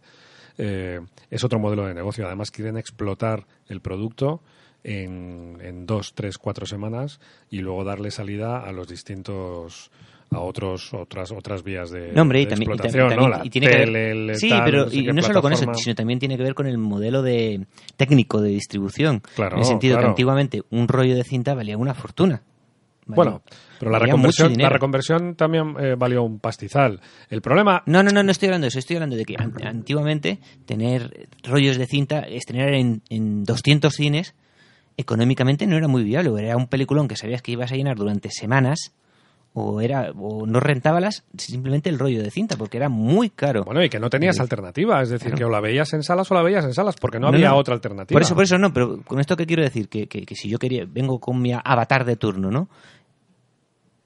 [0.57, 2.25] Eh, es otro modelo de negocio.
[2.27, 4.41] Además, quieren explotar el producto
[4.83, 9.91] en, en dos, tres, cuatro semanas y luego darle salida a los distintos
[10.33, 13.37] a otros otras otras vías de, No, hombre, y de también, y explotación, también- ¿no?
[13.37, 15.51] La y tiene que ver- el sí, tal, pero no sé y no solo con
[15.51, 17.65] eso, sino también tiene que ver con el modelo de
[17.97, 19.21] técnico de distribución.
[19.35, 20.07] Claro, en el sentido claro.
[20.07, 22.43] que antiguamente un rollo de cinta valía una fortuna.
[23.15, 23.41] Valía- Bueno,
[23.80, 27.00] pero la reconversión, la reconversión también eh, valió un pastizal.
[27.30, 28.80] El problema, No, no, no, no estoy hablando de eso.
[28.80, 34.34] Estoy hablando de que an- antiguamente tener rollos de cinta, estrenar en, en 200 cines,
[34.97, 36.32] económicamente no era muy viable.
[36.45, 38.93] Era un peliculón que sabías que ibas a llenar durante semanas
[39.54, 43.65] o era o no rentábalas simplemente el rollo de cinta porque era muy caro.
[43.65, 44.41] bueno, y que no tenías Sí.
[44.41, 45.38] alternativa, es decir, Claro.
[45.38, 47.50] que o la veías en salas o la veías en salas, porque no, No, había
[47.50, 47.58] no.
[47.58, 48.15] otra alternativa.
[48.15, 50.47] Por eso, por eso no, pero con esto que quiero decir, que, que, que si
[50.47, 52.69] yo quería, vengo con mi avatar de turno, ¿no?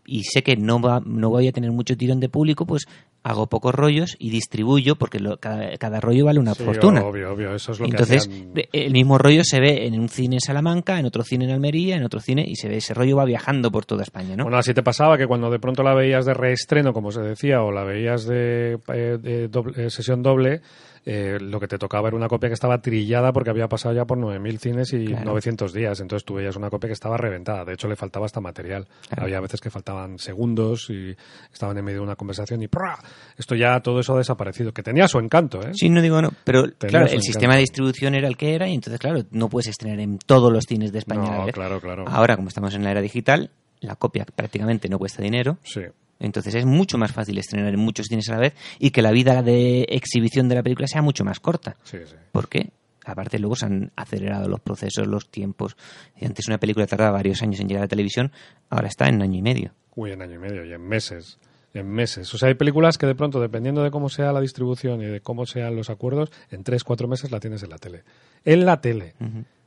[0.06, 2.86] Y sé que no, va, no voy a tener mucho tirón de público, pues
[3.24, 7.04] hago pocos rollos y distribuyo, porque lo- cada, cada rollo vale una Sí, fortuna.
[7.04, 8.68] Obvio, obvio, eso es lo Entonces, que hacían.
[8.86, 11.96] el mismo rollo se ve en un cine en Salamanca, en otro cine en Almería,
[11.96, 14.44] en otro cine, y se ve ese rollo va viajando por toda España, ¿no?
[14.44, 17.64] Bueno, así te pasaba que cuando de pronto la veías de reestreno, como se decía,
[17.64, 20.62] o la veías de, eh, de doble- eh, sesión doble,
[21.06, 24.06] eh, lo que te tocaba era una copia que estaba trillada porque había pasado ya
[24.06, 25.26] por 9.000 cines y Claro.
[25.26, 26.00] 900 días.
[26.00, 27.64] Entonces tú veías una copia que estaba reventada.
[27.64, 28.88] De hecho, le faltaba hasta material.
[29.08, 29.24] Claro.
[29.24, 31.16] Había veces que faltaban segundos y
[31.54, 32.98] estaban en medio de una conversación y ¡prua!
[33.38, 34.72] Esto ya, todo eso ha desaparecido.
[34.74, 35.72] Que tenía su encanto, ¿eh?
[35.74, 37.24] Sí, no digo no, pero Tenía claro, el encanto.
[37.26, 40.52] sistema de distribución era el que era y entonces, claro, no puedes estrenar en todos
[40.52, 41.22] los cines de España.
[41.38, 41.54] No, vez.
[41.54, 42.06] claro, claro.
[42.08, 45.58] Ahora, como estamos en la era digital, la copia prácticamente no cuesta dinero.
[45.64, 45.82] Sí.
[46.20, 49.12] Entonces es mucho más fácil estrenar en muchos cines a la vez y que la
[49.12, 51.78] vida de exhibición de la película sea mucho más corta.
[51.84, 52.16] Sí, sí.
[52.32, 52.72] ¿Por qué?
[53.06, 55.78] Aparte luego se han acelerado los procesos, los tiempos.
[56.20, 58.32] Y antes una película tardaba varios años en llegar a la televisión,
[58.70, 59.74] ahora está en año y medio.
[59.96, 61.38] Uy, en año y medio y en meses.
[61.74, 62.34] En meses.
[62.34, 65.20] O sea, hay películas que de pronto, dependiendo de cómo sea la distribución y de
[65.20, 68.04] cómo sean los acuerdos, en tres, cuatro meses la tienes en la tele.
[68.44, 69.14] En la tele.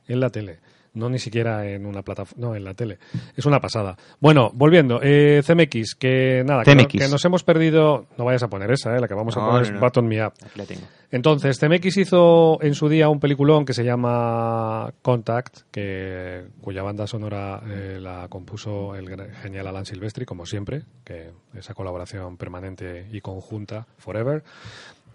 [0.07, 0.59] En la tele.
[0.93, 2.47] No ni siquiera en una plataforma.
[2.47, 2.99] No, en la tele.
[3.35, 3.97] Es una pasada.
[4.19, 4.99] Bueno, volviendo.
[5.01, 6.99] Eh, CMX, que nada, CMX.
[6.99, 8.07] que nos hemos perdido.
[8.17, 9.79] No vayas a poner esa, eh, la que vamos a poner no, es.
[9.79, 10.33] Button Me Up.
[10.43, 10.81] Aquí la tengo.
[11.11, 17.07] Entonces, CMX hizo en su día un peliculón que se llama Contact, que, cuya banda
[17.07, 19.09] sonora eh, la compuso el
[19.41, 24.43] genial Alan Silvestri, como siempre, que esa colaboración permanente y conjunta, forever.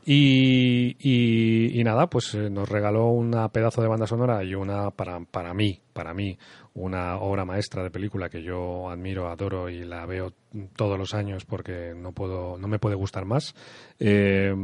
[0.06, 5.54] Y, nada, pues eh, nos regaló una pedazo de banda sonora y una, para, para
[5.54, 6.36] mí, para mí,
[6.74, 10.32] una obra maestra de película que yo admiro, adoro y la veo
[10.76, 13.54] todos los años porque no puedo, no me puede gustar más.
[13.98, 14.54] Eh,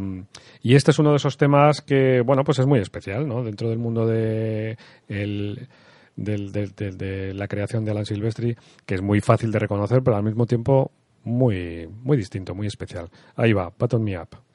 [0.63, 3.43] y este es uno de esos temas que, bueno, pues es muy especial, ¿no?
[3.43, 4.77] Dentro del mundo de
[5.09, 5.69] el,
[6.17, 10.45] de la creación de Alan Silvestri, que es muy fácil de reconocer, pero al mismo
[10.45, 10.93] tiempo
[11.25, 13.09] muy, muy distinto, muy especial.
[13.37, 14.50] Ahí va, Button Me Up.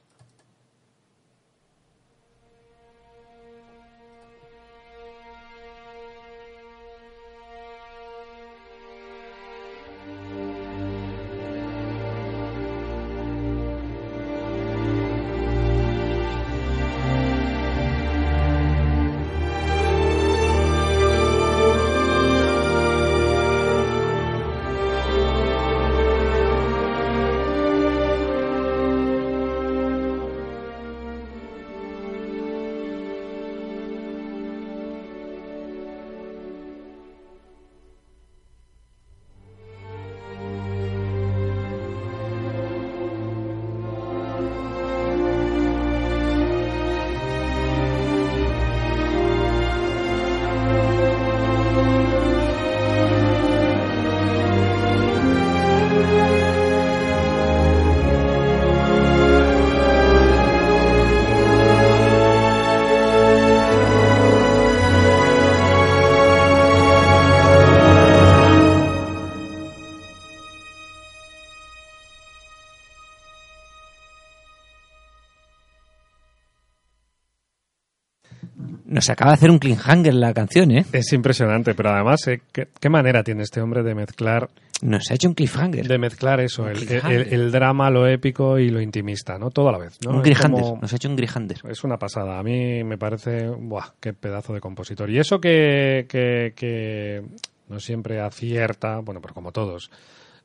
[78.96, 80.86] Nos acaba de hacer un cliffhanger la canción, ¿eh?
[80.92, 84.48] Es impresionante, pero además, eh, ¿qué, qué manera tiene este hombre de mezclar
[84.80, 85.86] Nos ha hecho un cliffhanger.
[85.86, 89.50] de mezclar eso, el, el- el drama, lo épico y lo intimista, ¿no?
[89.50, 90.12] Todo a la vez, ¿no?
[90.12, 90.62] un grijander.
[90.62, 91.58] como- Nos ha hecho un grijander.
[91.68, 92.38] Es una pasada.
[92.38, 93.84] A mí me parece, ¡buah!
[94.00, 95.10] Qué pedazo de compositor.
[95.10, 97.22] Y eso que, que, que
[97.68, 99.90] no siempre acierta, bueno, pero como todos.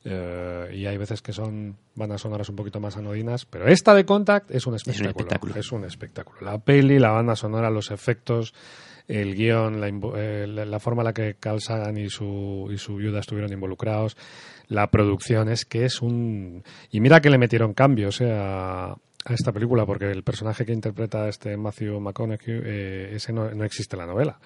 [0.04, 4.04] Eh, y hay veces que son bandas sonoras un poquito más anodinas, pero esta de
[4.04, 5.10] Contact es un espectáculo.
[5.10, 5.54] espectáculo.
[5.56, 6.40] Es un espectáculo.
[6.42, 8.54] La peli, la banda sonora, los efectos,
[9.08, 12.78] el guion, la, eh, la- la forma en la que Carl Sagan y su, y
[12.78, 14.16] su viuda estuvieron involucrados,
[14.68, 16.62] la producción, es que es un...
[16.90, 20.72] Y mira que le metieron cambios eh, a, a esta película, porque el personaje que
[20.72, 24.38] interpreta este Matthew McConaughey, eh, ese no, no existe en la novela.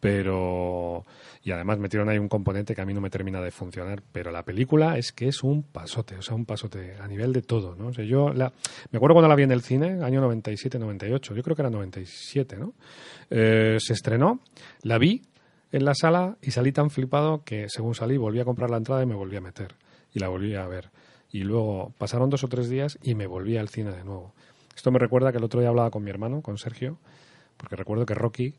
[0.00, 1.04] Pero.
[1.42, 4.02] Y además metieron ahí un componente que a mí no me termina de funcionar.
[4.12, 7.42] Pero la película es que es un pasote, o sea, un pasote a nivel de
[7.42, 7.88] todo, ¿no?
[7.88, 8.52] O sea, yo la,
[8.90, 12.56] me acuerdo cuando la vi en el cine, año 97-98, yo creo que era 97,
[12.58, 12.74] ¿no?
[13.30, 14.40] Eh, se estrenó,
[14.82, 15.22] la vi
[15.72, 19.02] en la sala y salí tan flipado que según salí volví a comprar la entrada
[19.02, 19.74] y me volví a meter.
[20.12, 20.90] Y la volví a ver.
[21.30, 24.34] Y luego pasaron dos o tres días y me volví al cine de nuevo.
[24.74, 26.98] Esto me recuerda que el otro día hablaba con mi hermano, con Sergio,
[27.56, 28.54] porque recuerdo que Rocky,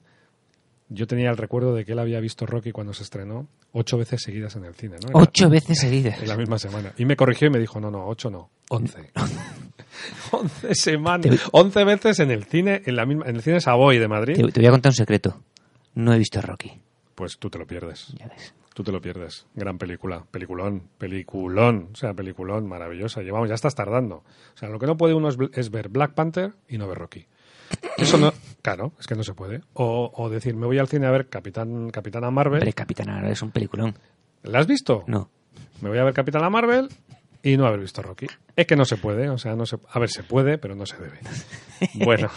[0.94, 4.22] yo tenía el recuerdo de que él había visto Rocky cuando se estrenó ocho veces
[4.22, 5.10] seguidas en el cine, ¿no?
[5.10, 6.22] La- Ocho veces seguidas.
[6.22, 6.94] en la misma semana.
[6.98, 9.12] Y me corrigió y me dijo, no, no, ocho no, once.
[10.32, 14.08] once semanas, once veces en el cine, en la misma, en el cine Savoy de
[14.08, 14.36] Madrid.
[14.36, 15.42] Te, te voy a contar un secreto.
[15.96, 16.72] No he visto Rocky.
[17.16, 18.08] Pues tú te lo pierdes.
[18.18, 18.54] Ya ves.
[18.74, 19.46] Tú te lo pierdes.
[19.54, 20.24] Gran película.
[20.32, 20.84] Peliculón.
[20.98, 21.90] Peliculón.
[21.92, 23.22] O sea, peliculón maravillosa.
[23.22, 24.16] Llevamos, ya estás tardando.
[24.18, 26.98] O sea, lo que no puede uno es, es ver Black Panther y no ver
[26.98, 27.26] Rocky.
[27.98, 28.34] Eso no.
[28.62, 29.62] Claro, es que no se puede.
[29.74, 32.60] O, o decir, me voy al cine a ver Capitán, Capitana Marvel.
[32.60, 33.96] Hombre, Capitán ahora es un peliculón.
[34.44, 35.04] ¿La has visto?
[35.08, 35.30] No.
[35.82, 36.90] Me voy a ver Capitana Marvel
[37.44, 38.28] y no haber visto Rocky.
[38.56, 39.30] Es que no se puede.
[39.30, 39.78] O sea, no se.
[39.90, 41.20] A ver, se puede, pero no se debe.
[41.96, 42.30] Bueno.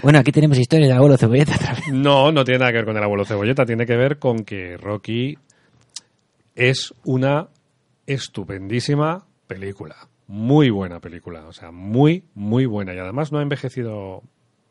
[0.00, 1.88] Bueno, aquí tenemos historia de abuelo cebolleta otra vez.
[1.88, 4.76] No, no tiene nada que ver con el abuelo cebolleta, tiene que ver con que
[4.76, 5.36] Rocky
[6.54, 7.48] es una
[8.06, 9.96] estupendísima película.
[10.28, 12.94] Muy buena película, o sea, muy, muy buena.
[12.94, 14.22] Y además no ha envejecido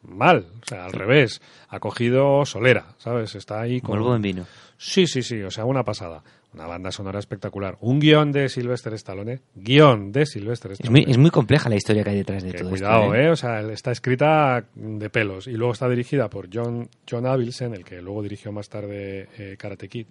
[0.04, 1.42] mal, o sea, al revés.
[1.70, 3.36] Ha cogido solera, ¿sabes?
[3.36, 4.00] Está ahí Como con...
[4.00, 4.46] el buen vino.
[4.78, 6.24] Sí, sí, sí, o sea, una pasada.
[6.52, 7.78] Una banda sonora espectacular.
[7.82, 9.42] Un guion de Sylvester Stallone.
[9.54, 11.04] Guión de Sylvester Es Stallone.
[11.06, 13.16] muy, es muy compleja la historia que hay detrás de Que todo cuidado, esto.
[13.16, 13.30] ¿eh?
[13.30, 17.84] O sea, está escrita de pelos y luego está dirigida por John, John Avildsen, el
[17.86, 20.08] que luego dirigió más tarde eh, Karate Kid,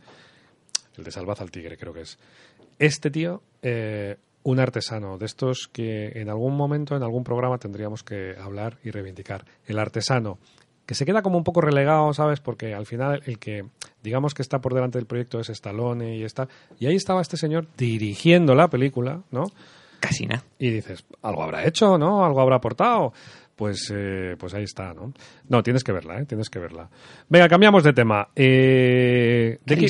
[0.97, 2.19] el de Salvaz al Tigre, creo que es.
[2.79, 4.17] Este tío, eh,
[4.49, 8.91] un artesano de estos que en algún momento, en algún programa tendríamos que hablar y
[8.91, 9.45] reivindicar.
[9.67, 10.39] El artesano,
[10.87, 12.41] que se queda como un poco relegado, ¿sabes?
[12.41, 13.67] Porque al final el que,
[14.03, 16.49] digamos que está por delante del proyecto es Stallone y está...
[16.79, 19.45] Y ahí estaba este señor dirigiendo la película, ¿no?
[20.01, 20.45] Casi nada.
[20.59, 22.25] y dices, algo habrá hecho, ¿no?
[22.25, 23.13] Algo habrá aportado.
[23.55, 25.13] Pues, eh, pues ahí está, ¿no?
[25.49, 26.25] No, tienes que verla, ¿eh?
[26.25, 26.89] Tienes que verla.
[27.29, 28.29] Venga, cambiamos de tema.
[28.35, 29.89] Eh, ¿de qué-.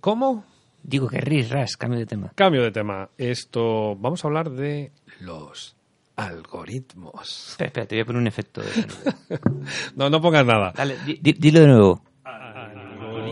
[0.00, 0.44] ¿Cómo?
[0.88, 2.30] Digo que ris ras, cambio de tema.
[2.36, 3.08] Cambio de tema.
[3.18, 5.76] Esto, vamos a hablar de los
[6.14, 7.48] algoritmos.
[7.50, 8.60] Espera, espera, te voy a poner un efecto.
[8.62, 8.68] de.
[9.96, 10.72] No, no pongas nada.
[10.76, 12.02] Dale, di- di- dilo de nuevo.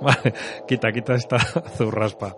[0.00, 0.34] Vale,
[0.66, 1.38] quita, quita esta
[1.76, 2.34] zurraspa.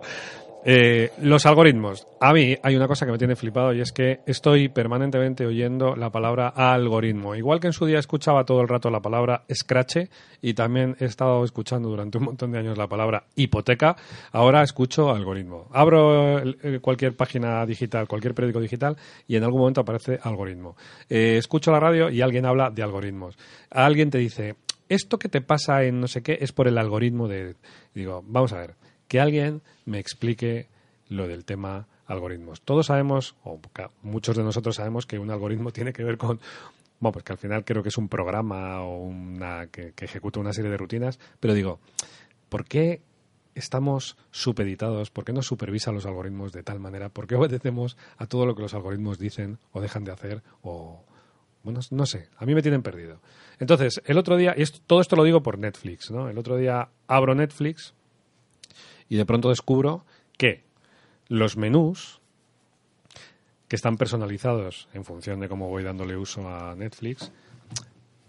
[0.65, 2.07] Eh, los algoritmos.
[2.19, 5.95] A mí hay una cosa que me tiene flipado y es que estoy permanentemente oyendo
[5.95, 7.35] la palabra algoritmo.
[7.35, 10.09] Igual que en su día escuchaba todo el rato la palabra scratch
[10.41, 13.95] y también he estado escuchando durante un montón de años la palabra hipoteca,
[14.31, 15.67] ahora escucho algoritmo.
[15.71, 16.41] Abro
[16.81, 20.75] cualquier página digital, cualquier periódico digital y en algún momento aparece algoritmo.
[21.09, 23.37] Eh, escucho la radio y alguien habla de algoritmos.
[23.69, 24.55] Alguien te dice,
[24.89, 27.55] esto que te pasa en no sé qué es por el algoritmo de...
[27.93, 28.75] digo, vamos a ver,
[29.07, 30.67] que alguien me explique
[31.09, 32.61] lo del tema algoritmos.
[32.61, 33.59] Todos sabemos, o
[34.01, 36.39] muchos de nosotros sabemos que un algoritmo tiene que ver con...
[36.99, 40.39] Bueno, pues que al final creo que es un programa o una que, que ejecuta
[40.39, 41.79] una serie de rutinas, pero digo,
[42.49, 43.01] ¿por qué
[43.53, 45.11] estamos supeditados?
[45.11, 47.09] ¿Por qué nos supervisan los algoritmos de tal manera?
[47.09, 51.03] ¿Por qué obedecemos a todo lo que los algoritmos dicen o dejan de hacer o,
[51.63, 53.19] bueno, no sé, a mí me tienen perdido.
[53.59, 56.29] Entonces, el otro día, y esto- todo esto lo digo por Netflix, ¿no?
[56.29, 57.93] El otro día abro Netflix
[59.09, 60.05] y de pronto descubro
[60.37, 60.63] que
[61.27, 62.21] los menús
[63.67, 67.31] que están personalizados en función de cómo voy dándole uso a Netflix,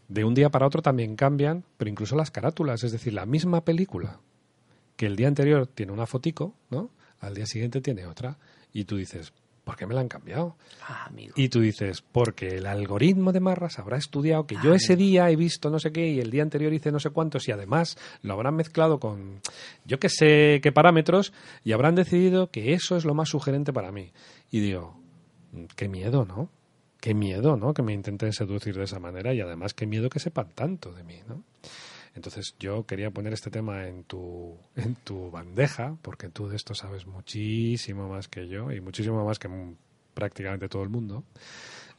[0.08, 3.64] de un día para otro también cambian, pero incluso las carátulas, es decir, la misma
[3.64, 4.20] película
[4.96, 6.90] que el día anterior tiene una fotico, ¿no?
[7.20, 8.38] Al día siguiente tiene otra
[8.72, 9.32] y tú dices,
[9.68, 10.56] ¿por qué me la han cambiado?
[10.88, 11.34] Ah, amigo.
[11.36, 15.36] Y tú dices, porque el algoritmo de Marras habrá estudiado que yo ese día he
[15.36, 18.32] visto no sé qué y el día anterior hice no sé cuántos y además lo
[18.32, 19.42] habrán mezclado con
[19.84, 23.92] yo qué sé qué parámetros y habrán decidido que eso es lo más sugerente para
[23.92, 24.10] mí.
[24.50, 24.98] Y digo,
[25.76, 26.48] qué miedo, ¿no?
[26.98, 27.74] qué miedo, ¿no?
[27.74, 31.04] Que me intenten seducir de esa manera y además qué miedo que sepan tanto de
[31.04, 31.44] mí, ¿no?
[32.18, 36.74] Entonces yo quería poner este tema en tu, en tu bandeja, porque tú de esto
[36.74, 39.48] sabes muchísimo más que yo y muchísimo más que
[40.14, 41.22] prácticamente todo el mundo.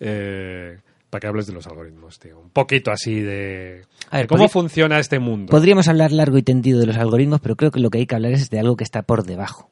[0.01, 0.77] Eh,
[1.09, 2.37] para que hables de los algoritmos, tío.
[2.37, 3.85] Un poquito así de,
[4.27, 5.51] cómo funciona este mundo.
[5.51, 8.15] Podríamos hablar largo y tendido de los algoritmos, pero creo que lo que hay que
[8.15, 9.71] hablar es de algo que está por debajo.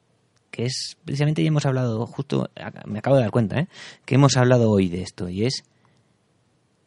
[0.50, 2.50] Que es, precisamente ya hemos hablado, justo,
[2.86, 3.68] me acabo de dar cuenta, ¿eh?
[4.06, 5.62] que hemos hablado hoy de esto, y es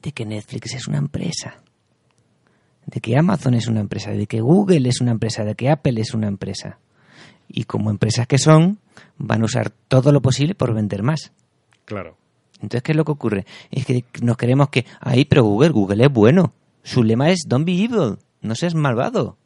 [0.02, 1.62] de que Netflix es una empresa
[2.86, 6.00] de que Amazon es una empresa, de que Google es una empresa, de que Apple
[6.02, 6.80] es una empresa.
[7.48, 8.80] Y como empresas que son,
[9.18, 11.32] van a usar todo lo posible por vender más.
[11.86, 12.18] Claro.
[12.56, 13.46] Entonces, ¿qué es lo que ocurre?
[13.72, 16.54] Es que nos queremos que, ahí, pero Google, Google es bueno.
[16.84, 19.38] Su lema es Don't be evil, no seas malvado.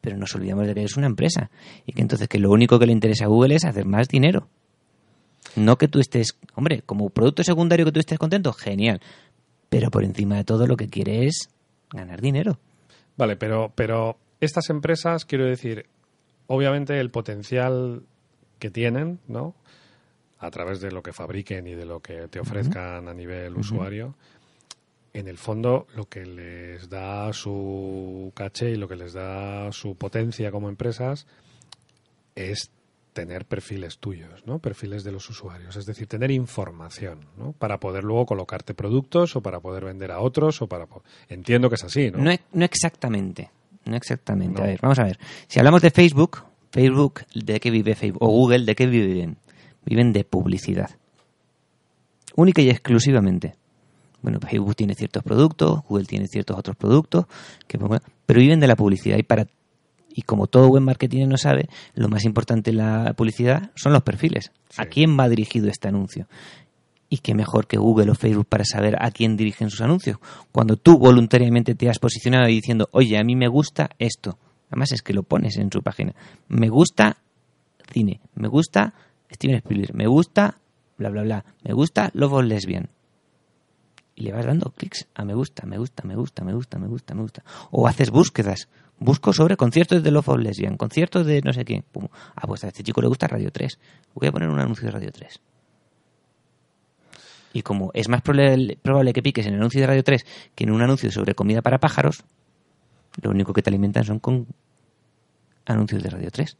[0.00, 1.50] Pero nos olvidamos de que es una empresa.
[1.86, 4.48] Y que entonces que lo único que le interesa a Google es hacer más dinero.
[5.56, 9.00] No que tú estés, hombre, como producto secundario que tú estés contento, genial.
[9.68, 11.48] Pero por encima de todo lo que quiere es
[11.94, 12.58] ganar dinero.
[13.16, 15.86] Vale, pero, pero estas empresas, quiero decir,
[16.46, 18.02] obviamente el potencial
[18.58, 19.54] que tienen, ¿no?
[20.38, 24.14] A través de lo que fabriquen y de lo que te ofrezcan a nivel usuario,
[25.14, 29.96] en el fondo lo que les da su caché y lo que les da su
[29.96, 31.26] potencia como empresas
[32.34, 32.70] es
[33.14, 34.58] tener perfiles tuyos, ¿no?
[34.58, 37.52] Perfiles de los usuarios, es decir, tener información, ¿no?
[37.52, 40.86] Para poder luego colocarte productos o para poder vender a otros o para
[41.28, 42.18] entiendo que es así, ¿no?
[42.18, 43.50] No, no exactamente,
[43.86, 44.60] no exactamente.
[44.60, 45.18] A ver, vamos a ver.
[45.46, 48.22] Si hablamos de Facebook, Facebook, ¿de qué vive Facebook?
[48.22, 49.38] O Google, ¿de qué viven?
[49.86, 50.90] Viven de publicidad.
[52.34, 53.54] Única y exclusivamente.
[54.22, 57.26] Bueno, Facebook tiene ciertos productos, Google tiene ciertos otros productos,
[57.68, 57.78] que,
[58.26, 59.46] pero viven de la publicidad y para
[60.16, 64.02] y como todo buen marketing no sabe, lo más importante en la publicidad son los
[64.04, 64.52] perfiles.
[64.76, 66.28] ¿A quién va dirigido este anuncio?
[67.08, 70.18] Y qué mejor que Google o Facebook para saber a quién dirigen sus anuncios.
[70.52, 74.38] Cuando tú voluntariamente te has posicionado y diciendo, oye, a mí me gusta esto.
[74.68, 76.14] Además es que lo pones en su página.
[76.46, 77.18] Me gusta
[77.92, 78.20] cine.
[78.34, 78.94] Me gusta
[79.32, 79.96] Steven Spielberg.
[79.96, 80.60] Me gusta
[80.96, 81.44] bla, bla, bla.
[81.64, 82.88] Me gusta Lobos Lesbian.
[84.14, 86.86] Y le vas dando clics a me gusta, me gusta, me gusta, me gusta, me
[86.86, 87.44] gusta, me gusta.
[87.72, 91.84] O haces búsquedas busco sobre conciertos de Love of Lesbian, conciertos de no sé quién.
[92.34, 93.78] Ah, pues a este chico le gusta Radio 3.
[94.14, 95.40] Voy a poner un anuncio de Radio 3.
[97.52, 100.70] Y como es más probable, que piques en el anuncio de Radio 3 que en
[100.70, 102.24] un anuncio sobre comida para pájaros,
[103.22, 104.46] lo único que te alimentan son con
[105.64, 106.56] anuncios de Radio 3.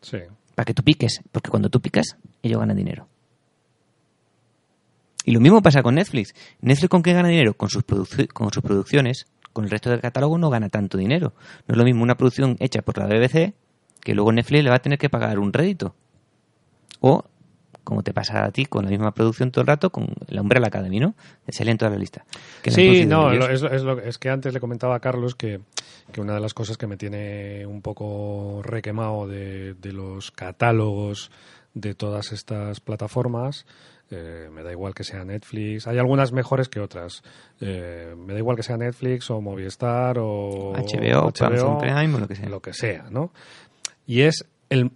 [0.00, 0.18] Sí.
[0.54, 3.06] Para que tú piques, porque cuando tú picas, ellos ganan dinero.
[5.24, 6.34] Y lo mismo pasa con Netflix.
[6.62, 7.52] Netflix con qué gana dinero?
[7.54, 7.84] Con sus,
[8.32, 11.34] con sus producciones con el resto del catálogo no gana tanto dinero.
[11.66, 13.54] No es lo mismo una producción hecha por la BBC
[14.00, 15.94] que luego Netflix le va a tener que pagar un rédito.
[17.00, 17.24] O,
[17.84, 20.68] como te pasa a ti con la misma producción todo el rato, con la Umbrella
[20.68, 21.14] Academy, ¿no?
[21.48, 22.24] Sale en toda la lista.
[22.64, 25.60] sí, no, es, es, que antes le comentaba a Carlos que,
[26.12, 31.30] que, una de las cosas que me tiene un poco requemado de, de los catálogos
[31.74, 33.66] de todas estas plataformas
[34.10, 35.86] eh, me da igual que sea Netflix.
[35.86, 37.22] Hay algunas mejores que otras.
[37.60, 42.28] Eh, me da igual que sea Netflix o Movistar o HBO, HBO Prime o lo
[42.28, 42.48] que sea.
[42.48, 43.32] Lo que sea, ¿no?
[44.06, 44.92] Y es el,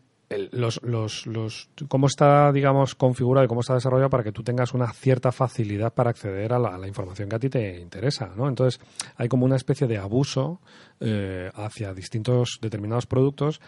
[0.53, 4.75] los, los, los, cómo está, digamos, configurado y cómo está desarrollado para que tú tengas
[4.75, 8.49] una cierta facilidad para acceder a la, información que a ti te interesa, ¿no?
[8.49, 8.81] Entonces,
[9.17, 10.61] hay como una especie de abuso
[11.01, 13.61] eh, hacia distintos determinados productos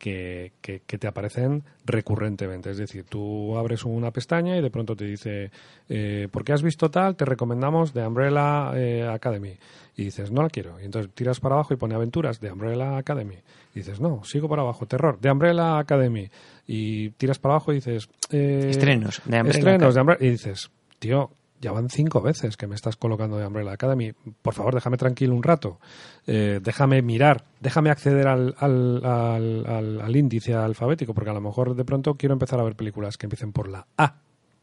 [0.00, 2.70] que, que, te aparecen recurrentemente.
[2.70, 5.50] Es decir, tú abres una pestaña y de pronto te dice,
[5.90, 7.16] eh, ¿por qué has visto tal?
[7.16, 9.58] Te recomendamos The Umbrella eh, Academy.
[9.96, 10.80] Y dices, no la quiero.
[10.80, 13.36] Y entonces tiras para abajo y pone aventuras de Umbrella Academy.
[13.74, 16.30] Y dices, no, sigo para abajo, terror, de Umbrella Academy.
[16.66, 18.08] Y tiras para abajo y dices...
[18.30, 20.24] Eh, estrenos de Umbrella Estrenos de Umbrella.
[20.24, 21.30] Y dices, tío,
[21.60, 24.12] ya van cinco veces que me estás colocando de Umbrella Academy.
[24.42, 25.78] Por favor, déjame tranquilo un rato.
[26.26, 31.74] Eh, déjame mirar, déjame acceder al, al, al, al, índice alfabético, porque a lo mejor
[31.74, 34.14] de pronto quiero empezar a ver películas que empiecen por la A.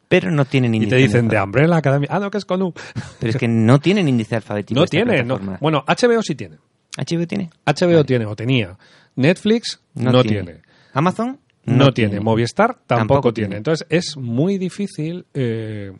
[0.07, 0.95] Pero no tienen índice.
[0.95, 2.07] Y te dicen de Umbrella Academy.
[2.09, 2.73] Ah, no, que es con U.
[3.19, 4.79] Pero es que no tienen índice alfabético.
[4.79, 5.39] No tiene, no.
[5.59, 6.57] Bueno, HBO sí tiene.
[6.97, 7.49] ¿HBO tiene?
[7.65, 8.77] HBO tiene o tenía.
[9.15, 10.61] Netflix no, tiene.
[10.93, 11.39] ¿Amazon?
[11.65, 12.19] No, tiene.
[12.21, 13.57] Movistar tampoco, tiene.
[13.57, 15.25] Entonces es muy difícil.
[15.33, 15.91] Eh,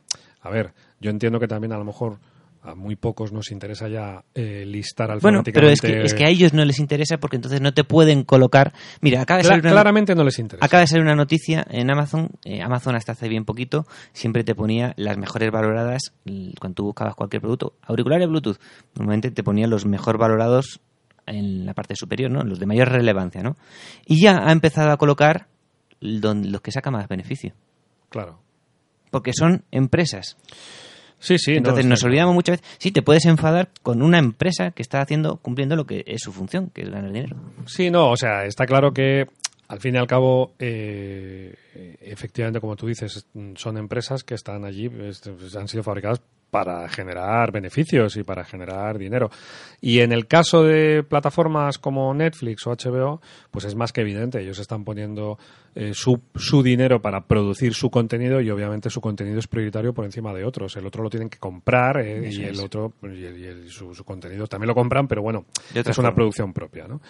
[0.42, 2.20] a ver, yo entiendo que también a lo mejor
[2.64, 5.52] a muy pocos nos interesa ya eh, listar alfabéticamente.
[5.52, 8.74] Bueno, pero es que, a ellos no les interesa porque entonces no te pueden colocar.
[9.02, 10.66] Mira, acaba de salir una, claramente no les interesa.
[10.66, 12.30] Acaba de salir una noticia en Amazon.
[12.44, 16.14] Eh, Amazon hasta hace bien poquito siempre te ponía las mejores valoradas
[16.60, 17.74] cuando tú buscabas cualquier producto.
[17.84, 18.58] Auriculares Bluetooth.
[18.96, 20.82] Normalmente te ponía los mejor valorados
[21.26, 22.44] en la parte superior, ¿no?
[22.44, 23.56] Los de mayor relevancia, ¿no?
[24.06, 25.48] Y ya ha empezado a colocar
[26.00, 27.54] los que sacan más beneficio.
[28.10, 28.40] Claro.
[29.12, 30.38] porque son empresas.
[31.20, 31.56] Sí, sí.
[31.56, 32.12] Entonces nos claro.
[32.12, 32.76] olvidamos muchas veces.
[32.80, 36.32] Sí, te puedes enfadar con una empresa que está haciendo, cumpliendo lo que es su
[36.32, 37.36] función, que es ganar dinero.
[37.66, 39.26] Sí, no, o sea, está claro que
[39.68, 41.54] al fin y al cabo, eh,
[42.02, 46.88] efectivamente, como tú dices, son empresas que están allí, este, pues, han sido fabricadas para
[46.90, 49.30] generar beneficios y para generar dinero.
[49.82, 53.22] Y en el caso de plataformas como Netflix o HBO,
[53.52, 54.40] pues es más que evidente.
[54.42, 55.38] Ellos están poniendo
[55.76, 60.06] eh, su, su dinero para producir su contenido y obviamente su contenido es prioritario por
[60.06, 60.76] encima de otros.
[60.78, 63.94] El otro lo tienen que comprar eh, y el otro y, el- y el- su,
[63.94, 65.46] su contenido también lo compran, pero bueno,
[65.92, 66.16] es una forma.
[66.16, 67.02] producción propia, ¿no?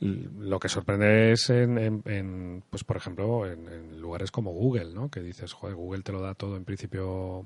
[0.00, 4.94] Lo que sorprende es en, en- en, pues por ejemplo, en, en lugares como Google,
[4.94, 5.10] ¿no?
[5.10, 7.44] Que dices, joder, Google te lo da todo en principio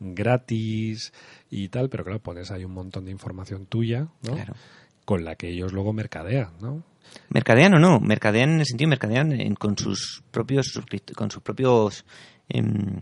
[0.00, 1.12] gratis
[1.50, 4.34] y tal, pero claro, pones ahí un montón de información tuya, ¿no?
[4.34, 4.54] Claro.
[5.04, 6.82] Con la que ellos luego mercadean, ¿no?
[7.28, 10.80] Mercadean o no, mercadean en el sentido mercadean en- con sus propios
[11.16, 12.04] con sus propios
[12.48, 13.00] em,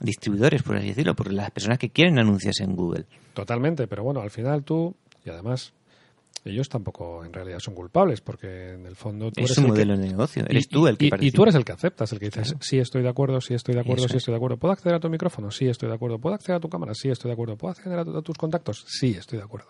[0.00, 3.06] distribuidores, por así decirlo, por las personas que quieren anunciarse en Google.
[3.34, 4.94] Totalmente, pero bueno, al final tú,
[5.24, 5.72] y además,
[6.44, 9.70] ellos tampoco en realidad son culpables, porque en el fondo tú Es eres el que-
[9.70, 10.44] modelo de negocio.
[10.48, 12.54] Eres y, tú el que y- y tú eres el que aceptas, el que dices,
[12.60, 14.22] sí, estoy de acuerdo, sí, estoy de acuerdo, Eso sí, es.
[14.22, 14.56] estoy de acuerdo.
[14.56, 15.50] ¿Puedo acceder a tu micrófono?
[15.50, 16.18] Sí, estoy de acuerdo.
[16.18, 16.94] ¿Puedo acceder a tu cámara?
[16.94, 17.56] Sí, estoy de acuerdo.
[17.56, 18.84] ¿Puedo acceder a, tu- a tus contactos?
[18.88, 19.68] Sí, estoy de acuerdo.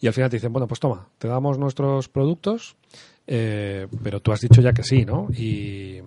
[0.00, 2.76] Y al final te dicen, bueno, pues toma, te damos nuestros productos,
[3.26, 5.26] eh, pero tú has dicho ya que sí, ¿no?
[5.36, 6.00] Y,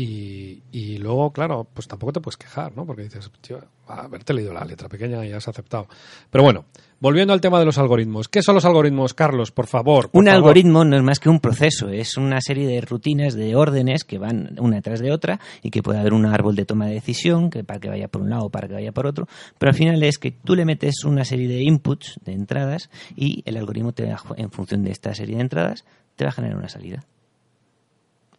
[0.00, 2.86] y, y luego, claro, pues tampoco te puedes quejar, ¿no?
[2.86, 5.88] Porque dices, tío, a haberte leído la letra pequeña y has aceptado.
[6.30, 6.66] Pero bueno,
[7.00, 8.28] volviendo al tema de los algoritmos.
[8.28, 9.50] ¿Qué son los algoritmos, Carlos?
[9.50, 10.10] Por favor.
[10.10, 10.36] por Un favor.
[10.36, 14.18] algoritmo no es más que un proceso, es una serie de rutinas, de órdenes que
[14.18, 17.50] van una detrás de otra y que puede haber un árbol de toma de decisión
[17.50, 19.26] que para que vaya por un lado para que vaya por otro,
[19.58, 23.42] pero al final es que tú le metes una serie de inputs, de entradas, y
[23.46, 25.84] el algoritmo te va, en función de esta serie de entradas
[26.14, 27.04] te va a generar una salida.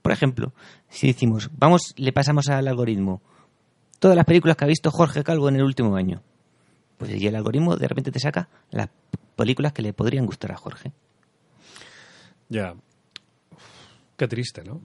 [0.02, 0.54] Por ejemplo,
[0.90, 3.22] si decimos, vamos, le pasamos al algoritmo
[4.00, 6.22] todas las películas que ha visto Jorge Calvo en el último año,
[6.98, 8.90] pues y el algoritmo de repente te saca las
[9.36, 10.92] películas que le podrían gustar a Jorge.
[12.50, 12.76] Ya.
[14.18, 14.82] Qué triste, ¿no?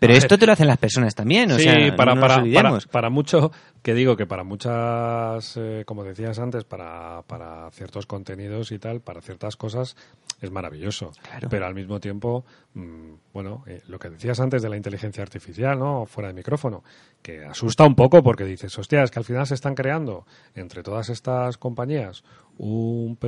[0.00, 0.40] Pero A esto ver.
[0.40, 3.10] te lo hacen las personas también, o sí, sea, para, no para, nos para, para
[3.10, 8.78] mucho, que digo que para muchas, eh, como decías antes, para, para ciertos contenidos y
[8.78, 9.96] tal, para ciertas cosas,
[10.40, 11.12] es maravilloso.
[11.22, 11.48] Claro.
[11.48, 12.44] Pero al mismo tiempo,
[12.74, 16.06] mm, bueno, eh, lo que decías antes de la inteligencia artificial, ¿no?
[16.06, 16.82] Fuera de micrófono,
[17.22, 20.82] que asusta un poco porque dices, hostia, es que al final se están creando entre
[20.82, 22.22] todas estas compañías
[22.58, 23.18] un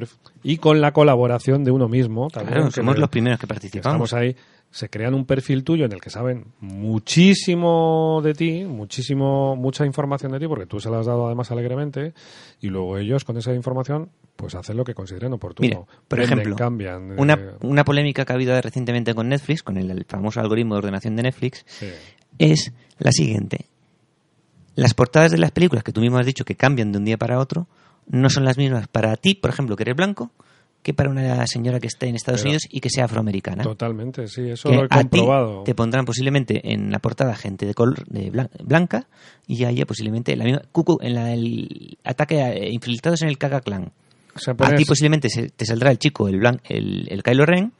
[0.42, 2.54] y con la colaboración de uno mismo también.
[2.54, 4.10] Claro, somos los primeros que que participamos.
[4.10, 4.36] estamos ahí,
[4.70, 10.32] se crean un perfil tuyo en el que saben muchísimo de ti, muchísimo, mucha información
[10.32, 12.12] de ti, porque tú se la has dado además alegremente,
[12.60, 15.68] y luego ellos con esa información, pues hacen lo que consideren oportuno.
[15.68, 17.18] Mira, por Venden, ejemplo, cambian.
[17.18, 20.74] Una, eh, una polémica que ha habido recientemente con Netflix, con el, el famoso algoritmo
[20.74, 21.88] de ordenación de Netflix, sí.
[22.38, 23.66] es la siguiente.
[24.74, 27.16] Las portadas de las películas que tú mismo has dicho que cambian de un día
[27.16, 27.66] para otro
[28.06, 30.30] no son las mismas para ti, por ejemplo, que eres blanco,
[30.82, 33.62] que para una señora que esté en Estados Pero- Unidos y que sea afroamericana.
[33.62, 35.62] Totalmente, sí, eso que lo he a ti comprobado.
[35.64, 39.06] te pondrán posiblemente en la portada gente de color de blan- blanca
[39.46, 43.28] y a ella posiblemente la misma Cucu en la, el ataque a eh, infiltrados en
[43.28, 43.92] el Kaka Clan.
[44.34, 47.44] O sea, A ti posiblemente se- te saldrá el chico, el, blan- el, el Kylo
[47.44, 47.72] Ren,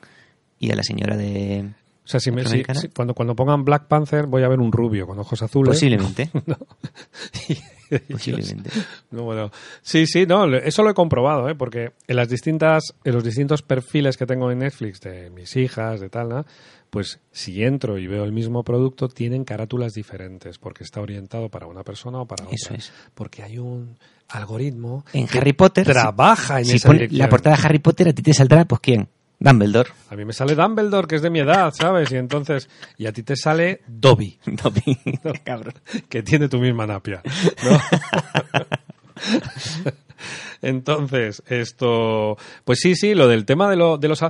[0.59, 1.71] y a la señora de...
[2.09, 4.73] o sea, si me- si- si- cuando, cuando pongan Black Panther voy a ver un
[4.73, 5.75] rubio con ojos azules.
[5.75, 6.31] Posiblemente.
[6.47, 6.57] No.
[8.11, 8.71] posiblemente.
[9.11, 9.51] No, bueno,
[9.83, 11.55] sí, sí, no, eso lo he comprobado, ¿eh?
[11.55, 16.01] porque en las distintas, en los distintos perfiles que tengo en Netflix de mis hijas,
[16.01, 16.45] de tal, ¿no?
[16.91, 21.67] pues si entro y veo el mismo producto, tienen carátulas diferentes, porque está orientado para
[21.67, 22.55] una persona o para otra.
[22.57, 22.93] Eso es.
[23.15, 23.99] Porque hay un
[24.29, 25.85] algoritmo En Harry Potter...
[25.87, 27.19] si- trabaja en si esa dirección.
[27.19, 29.09] la portada de Harry Potter, a ti te saldrá, pues ¿quién?
[29.41, 29.91] Dumbledore.
[30.11, 32.11] A mí me sale Dumbledore, que es de mi edad, ¿sabes?
[32.11, 34.39] Y entonces, y a ti te sale Dobby.
[34.47, 34.99] Dobby.
[35.45, 35.75] Cabrón.
[36.09, 37.23] que tiene tu misma napia.
[37.65, 37.81] ¿no?
[40.63, 42.37] Entonces, esto.
[42.65, 44.21] Pues sí, sí, lo del tema de, lo, de los.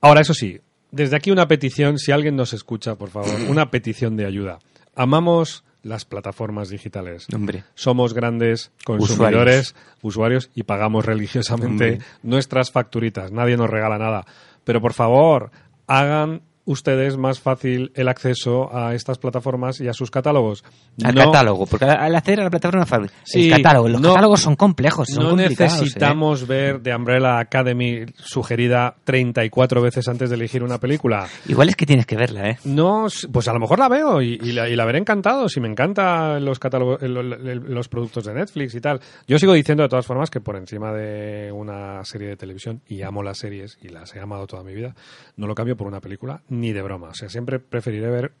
[0.00, 4.16] Ahora, eso sí, desde aquí una petición, si alguien nos escucha, por favor, una petición
[4.16, 4.58] de ayuda.
[4.94, 7.26] Amamos las plataformas digitales.
[7.32, 7.64] Hombre.
[7.74, 12.06] Somos grandes consumidores, usuarios, y pagamos religiosamente Hombre.
[12.22, 13.30] nuestras facturitas.
[13.30, 14.26] Nadie nos regala nada.
[14.68, 15.50] Pero por favor,
[15.86, 20.62] hagan ustedes más fácil el acceso a estas plataformas y a sus catálogos.
[21.02, 24.10] Al No- catálogo, porque al hacer a la plataforma fácil, Sí, el catálogo, los no-
[24.10, 25.48] catálogos son complejos, son no ¿eh?
[25.48, 31.26] necesitamos ver The Umbrella Academy sugerida 34 veces antes de elegir una película.
[31.48, 32.58] Igual es que tienes que verla, ¿eh?
[32.64, 35.60] No, pues a lo mejor la veo y, y la, y la veré encantado si
[35.60, 39.00] me encantan los catálogos, los productos de Netflix y tal.
[39.26, 43.02] Yo sigo diciendo de todas formas que por encima de una serie de televisión y
[43.02, 44.94] amo las series y las he amado toda mi vida,
[45.36, 47.08] no lo cambio por una película ni de broma.
[47.08, 48.32] O sea, siempre preferiré ver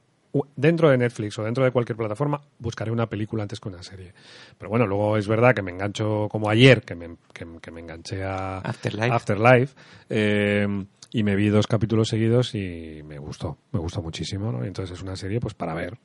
[0.56, 4.12] dentro de Netflix o dentro de cualquier plataforma, buscaré una película antes que una serie.
[4.56, 7.80] Pero bueno, luego es verdad que me engancho como ayer, que me, que, que me
[7.80, 9.14] enganché a Afterlife.
[9.14, 9.74] Afterlife,
[10.08, 10.66] eh,
[11.10, 14.64] y me vi dos capítulos seguidos y me gustó, me gustó muchísimo, ¿no?
[14.64, 15.98] Entonces es una serie pues para ver.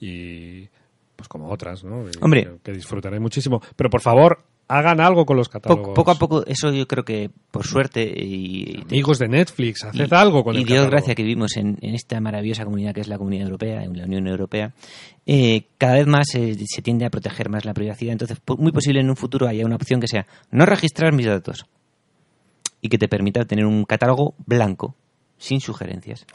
[0.00, 0.68] Y
[1.14, 2.08] pues como otras, ¿no?
[2.08, 2.44] Y Hombre.
[2.44, 3.60] Que, que disfrutaré muchísimo.
[3.76, 5.82] Pero por favor, hagan algo con los catálogos.
[5.88, 10.08] Poco, poco a poco, eso yo creo que por suerte y, Amigos de Netflix, haced
[10.10, 10.90] y- algo con y el Dios catálogo.
[10.90, 14.04] gracias que vivimos en, en esta maravillosa comunidad que es la Comunidad Europea, en la
[14.04, 14.72] Unión Europea,
[15.26, 18.12] eh, cada vez más eh, se tiende a proteger más la privacidad.
[18.12, 21.66] Entonces, muy posible en un futuro haya una opción que sea no registrar mis datos
[22.80, 24.94] y que te permita tener un catálogo blanco,
[25.38, 26.26] sin sugerencias.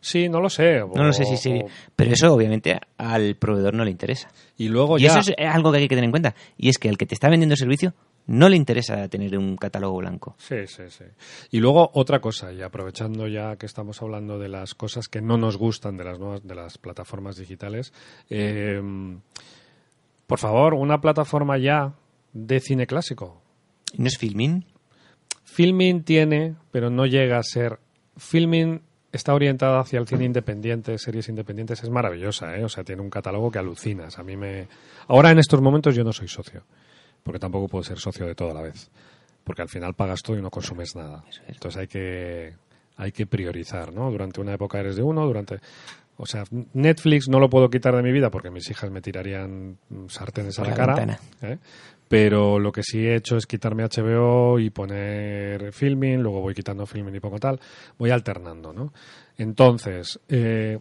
[0.00, 0.80] Sí, no lo sé.
[0.80, 4.30] No lo sé si sí, o- pero eso obviamente al proveedor no le interesa.
[4.56, 5.18] Y luego Y ya...
[5.18, 6.34] eso es algo que hay que tener en cuenta.
[6.56, 7.94] Y es que al que te está vendiendo el servicio
[8.26, 10.36] no le interesa tener un catálogo blanco.
[10.38, 11.04] Sí, sí, sí.
[11.50, 15.36] Y luego otra cosa, y aprovechando ya que estamos hablando de las cosas que no
[15.36, 17.92] nos gustan de las nuevas, de las plataformas digitales,
[18.28, 18.80] eh,
[20.26, 21.94] por favor, una plataforma ya
[22.32, 23.42] de cine clásico.
[23.96, 24.64] ¿No es filming?
[25.44, 27.80] Filming tiene, pero no llega a ser.
[28.16, 28.82] Filming
[29.12, 32.64] está orientada hacia el cine independiente, series independientes, es maravillosa, ¿eh?
[32.64, 34.18] O sea, tiene un catálogo que alucinas.
[34.18, 34.68] A mí me.
[35.08, 36.62] Ahora en estos momentos yo no soy socio,
[37.22, 38.90] porque tampoco puedo ser socio de todo a la vez,
[39.44, 41.24] porque al final pagas todo y no consumes nada.
[41.48, 42.54] Entonces hay que
[42.96, 44.10] hay que priorizar, ¿no?
[44.10, 45.58] Durante una época eres de uno, durante
[46.22, 46.44] o sea,
[46.74, 50.64] Netflix no lo puedo quitar de mi vida porque mis hijas me tirarían sartenes a
[50.64, 51.18] la, la cara.
[51.40, 51.58] ¿eh?
[52.10, 56.84] Pero lo que sí he hecho es quitarme HBO y poner filming, luego voy quitando
[56.84, 57.60] filming y pongo tal.
[58.00, 58.92] Voy alternando, ¿no?
[59.38, 60.80] Entonces, eh,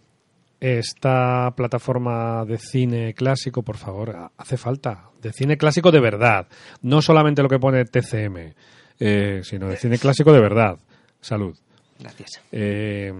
[0.59, 5.11] esta plataforma de cine clásico, por favor, ha- hace falta.
[5.21, 6.47] De cine clásico de verdad.
[6.81, 8.55] No solamente lo que pone TCM,
[8.99, 10.79] eh, sino de cine clásico de verdad.
[11.21, 11.55] Salud.
[11.99, 12.41] Gracias.
[12.51, 13.13] Eh,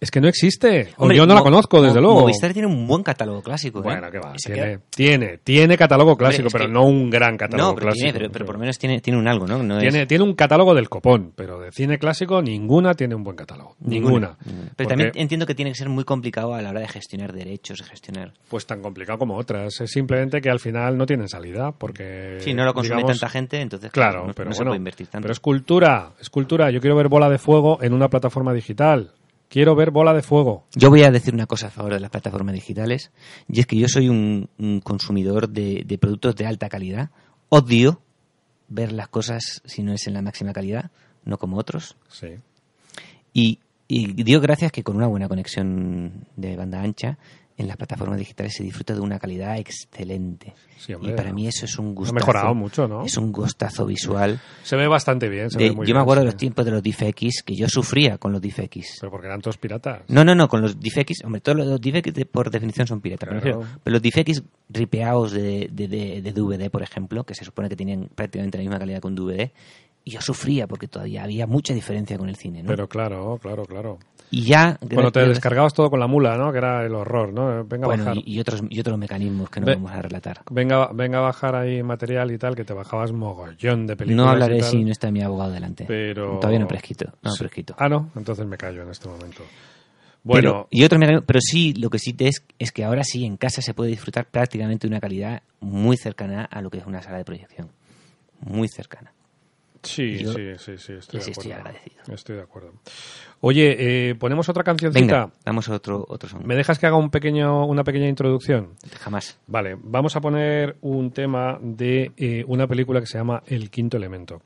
[0.00, 0.90] es que no existe.
[0.96, 2.20] O Hombre, yo no la conozco, desde luego.
[2.20, 3.80] Movistar tiene un buen catálogo clásico.
[3.80, 3.82] ¿eh?
[3.82, 4.32] Bueno, que va.
[4.34, 8.04] Tiene, queda- tiene, tiene catálogo clásico, pero que- no un gran catálogo No, pero, clásico.
[8.04, 9.62] tiene, pero, pero por lo menos tiene, tiene un algo, ¿no?
[9.62, 13.24] No es- Tiene, tiene un catálogo del copón, pero de cine clásico ninguna tiene un
[13.24, 13.76] buen catálogo.
[13.80, 14.36] Ninguna.
[14.38, 17.32] Pero Porque, también entiendo que tiene que ser muy complicado a la hora de gestionar
[17.32, 18.32] derechos, de gestionar...
[18.48, 19.80] Pues tan complicado como otras.
[19.80, 22.36] Es simplemente que al final no tienen salida, porque...
[22.40, 25.06] Si no lo consume digamos, tanta gente, entonces Claro, no, pero no se puede invertir
[25.08, 25.22] tanto.
[25.24, 26.70] pero es cultura, es cultura.
[26.70, 29.12] Yo quiero ver bola de fuego en una plataforma digital.
[29.48, 30.66] Quiero ver bola de fuego.
[30.74, 33.12] Yo voy a decir una cosa a favor de las plataformas digitales,
[33.48, 37.10] y es que yo soy un, un consumidor de, de productos de alta calidad.
[37.50, 38.00] Odio
[38.68, 40.90] ver las cosas si no es en la máxima calidad,
[41.24, 41.96] no como otros.
[42.08, 42.38] Sí.
[43.32, 47.18] Y, y dio gracias que con una buena conexión de banda ancha,
[47.56, 50.54] en las plataformas digitales se disfruta de una calidad excelente.
[50.76, 51.12] Sí, hombre.
[51.12, 52.14] y para mí eso es un Ha gustazo.
[52.14, 53.04] mejorado mucho, ¿no?
[53.06, 54.38] Es un gustazo visual.
[54.64, 55.48] Se ve bastante bien.
[55.50, 57.68] se De- ve muy yo me acuerdo de los tiempos de los DivX, que yo
[57.68, 58.98] sufría con los DivX.
[59.00, 60.02] Pero porque eran todos piratas.
[60.08, 63.40] No, no, no, con los DivX, hombre, todos los de- por definición son piratas, pero,
[63.40, 63.60] Claro.
[63.60, 67.68] refiero- pero los DivX ripeados de, de, de- de DVD, por ejemplo, que se supone
[67.70, 69.52] que tenían prácticamente la misma calidad que un DVD,
[70.04, 72.68] y yo sufría porque todavía había mucha diferencia con el cine, ¿no?
[72.68, 73.98] Pero claro, claro, claro.
[74.38, 74.78] Y ya...
[74.92, 76.50] Cuando te descargabas todo con la mula, ¿no?
[76.52, 77.64] Que era el horror, ¿no?
[77.64, 78.16] Venga a Bueno, bajar.
[78.24, 80.42] y, y otros, y otros mecanismos que no Ve- vamos a relatar.
[80.50, 84.24] Venga, venga a bajar ahí material y tal, que te bajabas mogollón de películas.
[84.26, 85.84] No hablaré si no está mi abogado delante.
[85.86, 86.38] Pero...
[86.38, 87.12] Todavía no prescrito.
[87.22, 87.38] No Sí.
[87.38, 87.74] prescrito.
[87.78, 89.44] Ah, no, entonces me callo en este momento.
[90.22, 93.26] Bueno, Pero, y otro pero sí, lo que sí te es, es que ahora sí
[93.26, 96.86] en casa se puede disfrutar prácticamente de una calidad muy cercana a lo que es
[96.86, 97.68] una sala de proyección.
[98.40, 99.12] Muy cercana.
[99.82, 101.68] sí, yo sí, sí, sí, estoy de estoy acuerdo.
[101.68, 102.02] agradecido.
[102.14, 102.72] Estoy de acuerdo.
[103.46, 103.76] Oye,
[104.08, 105.04] eh, ponemos otra cancioncita.
[105.04, 106.46] Venga, damos otro, otro son.
[106.46, 108.70] ¿Me dejas que haga un pequeño, una pequeña introducción?
[109.00, 109.38] Jamás.
[109.46, 113.98] Vale, vamos a poner un tema de eh, una película que se llama El Quinto
[113.98, 114.40] Elemento.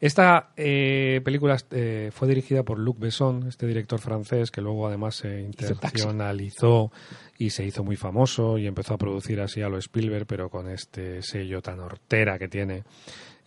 [0.00, 5.16] Esta eh, película eh, fue dirigida por Luc Besson, este director francés que luego además
[5.16, 6.90] se internacionalizó
[7.36, 10.70] y se hizo muy famoso y empezó a producir así a lo Spielberg, pero con
[10.70, 12.84] este sello tan hortera que tiene.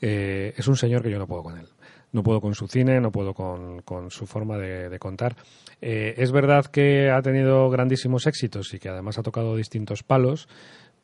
[0.01, 1.67] Eh, es un señor que yo no puedo con él.
[2.13, 5.35] No puedo con su cine, no puedo con, con su forma de, de contar.
[5.81, 10.49] Eh, es verdad que ha tenido grandísimos éxitos y que además ha tocado distintos palos,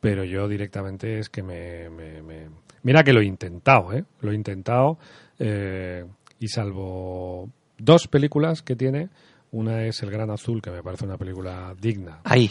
[0.00, 1.88] pero yo directamente es que me...
[1.90, 2.48] me- me-
[2.82, 4.04] Mira que lo he intentado, ¿eh?
[4.20, 4.98] Lo he intentado
[5.40, 6.04] eh,
[6.38, 9.08] y salvo dos películas que tiene,
[9.50, 12.50] una es El Gran Azul, que me parece una película digna, Ahí,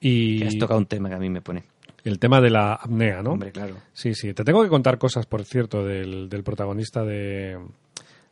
[0.00, 1.64] y que has tocado un tema que a mí me pone.
[2.04, 3.32] El tema de la apnea, ¿no?
[3.32, 3.76] Hombre, claro.
[3.92, 4.32] Sí, sí.
[4.34, 7.58] Te tengo que contar cosas, por cierto, del, del protagonista de,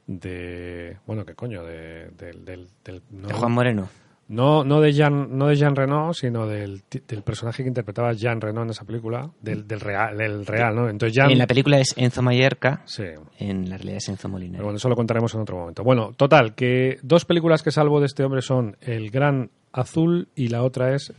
[0.06, 0.96] de...
[1.06, 1.62] Bueno, ¿qué coño?
[1.64, 3.88] De, del, del, del- no, De Juan Moreno.
[4.28, 8.40] no, no de Jean, no de Jean Reno, sino del, del personaje que interpretaba Jean
[8.40, 10.88] Reno en esa película, del, del real, del real, ¿no?
[10.88, 11.30] Entonces Jean...
[11.30, 13.04] En la película es Enzo Mallorca, Sí.
[13.38, 14.56] en la realidad es Enzo Molinero.
[14.58, 15.82] Pero bueno, eso lo contaremos en otro momento.
[15.84, 20.48] Bueno, total, que dos películas que salvo de este hombre son El Gran Azul y
[20.48, 21.12] la otra es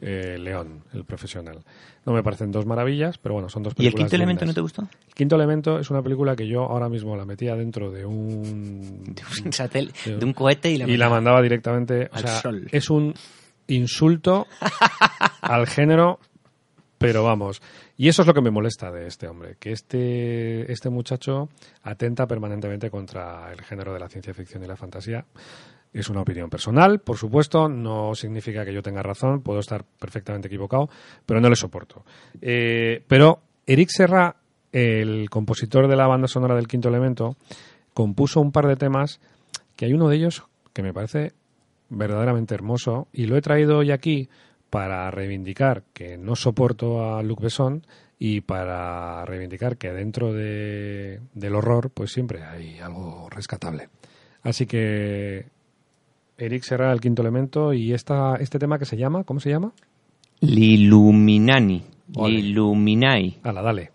[0.00, 1.60] eh, León, el profesional.
[2.06, 4.04] No me parecen dos maravillas, pero bueno, son dos ¿Y el películas.
[4.04, 4.82] quinto elemento no te gustó?
[4.82, 9.02] El quinto elemento es una película que yo ahora mismo la metía dentro de un
[9.04, 12.08] De un, satel- de un cohete y la, y la mandaba directamente.
[12.12, 12.66] O Al sea, sol.
[12.72, 13.12] es un
[13.68, 14.46] insulto
[15.42, 16.18] al género,
[16.98, 17.60] pero vamos.
[17.96, 21.50] Y eso es lo que me molesta de este hombre, que este, este muchacho
[21.82, 25.26] atenta permanentemente contra el género de la ciencia ficción y la fantasía.
[25.92, 30.46] Es una opinión personal, por supuesto, no significa que yo tenga razón, puedo estar perfectamente
[30.46, 30.88] equivocado,
[31.26, 32.04] pero no le soporto.
[32.40, 34.36] Eh, pero Eric Serra,
[34.70, 37.36] el compositor de la banda sonora del Quinto Elemento,
[37.92, 39.20] compuso un par de temas
[39.74, 41.32] que hay uno de ellos que me parece
[41.88, 44.28] verdaderamente hermoso y lo he traído hoy aquí
[44.70, 47.84] para reivindicar que no soporto a Luc Besson
[48.18, 53.88] y para reivindicar que dentro de, del horror pues siempre hay algo rescatable.
[54.42, 55.46] Así que
[56.40, 59.72] Eric Serra, el quinto elemento, y esta, este tema que se llama, ¿cómo se llama?
[60.40, 61.82] Liluminani.
[62.08, 63.38] Liluminai.
[63.42, 63.90] Ala, dale.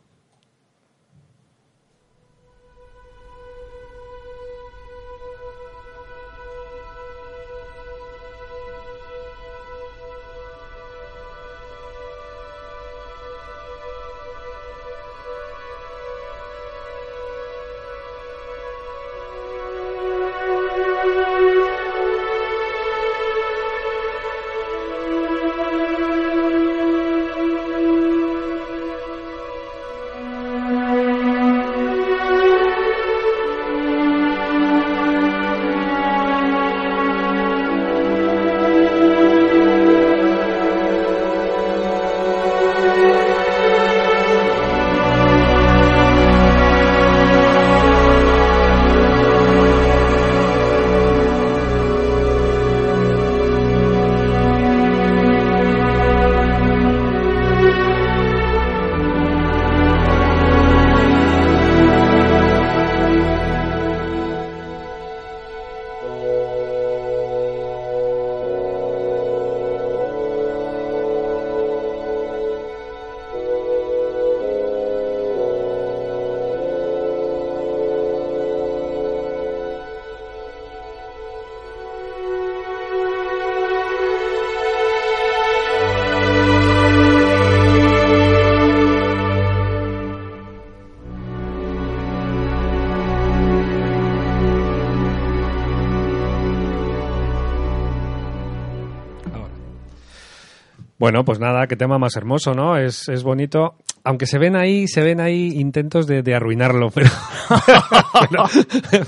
[101.06, 102.78] Bueno, pues nada, qué tema más hermoso, ¿no?
[102.80, 103.76] Es, es bonito.
[104.04, 107.10] Aunque se ven ahí, se ven ahí intentos de, de arruinarlo, pero,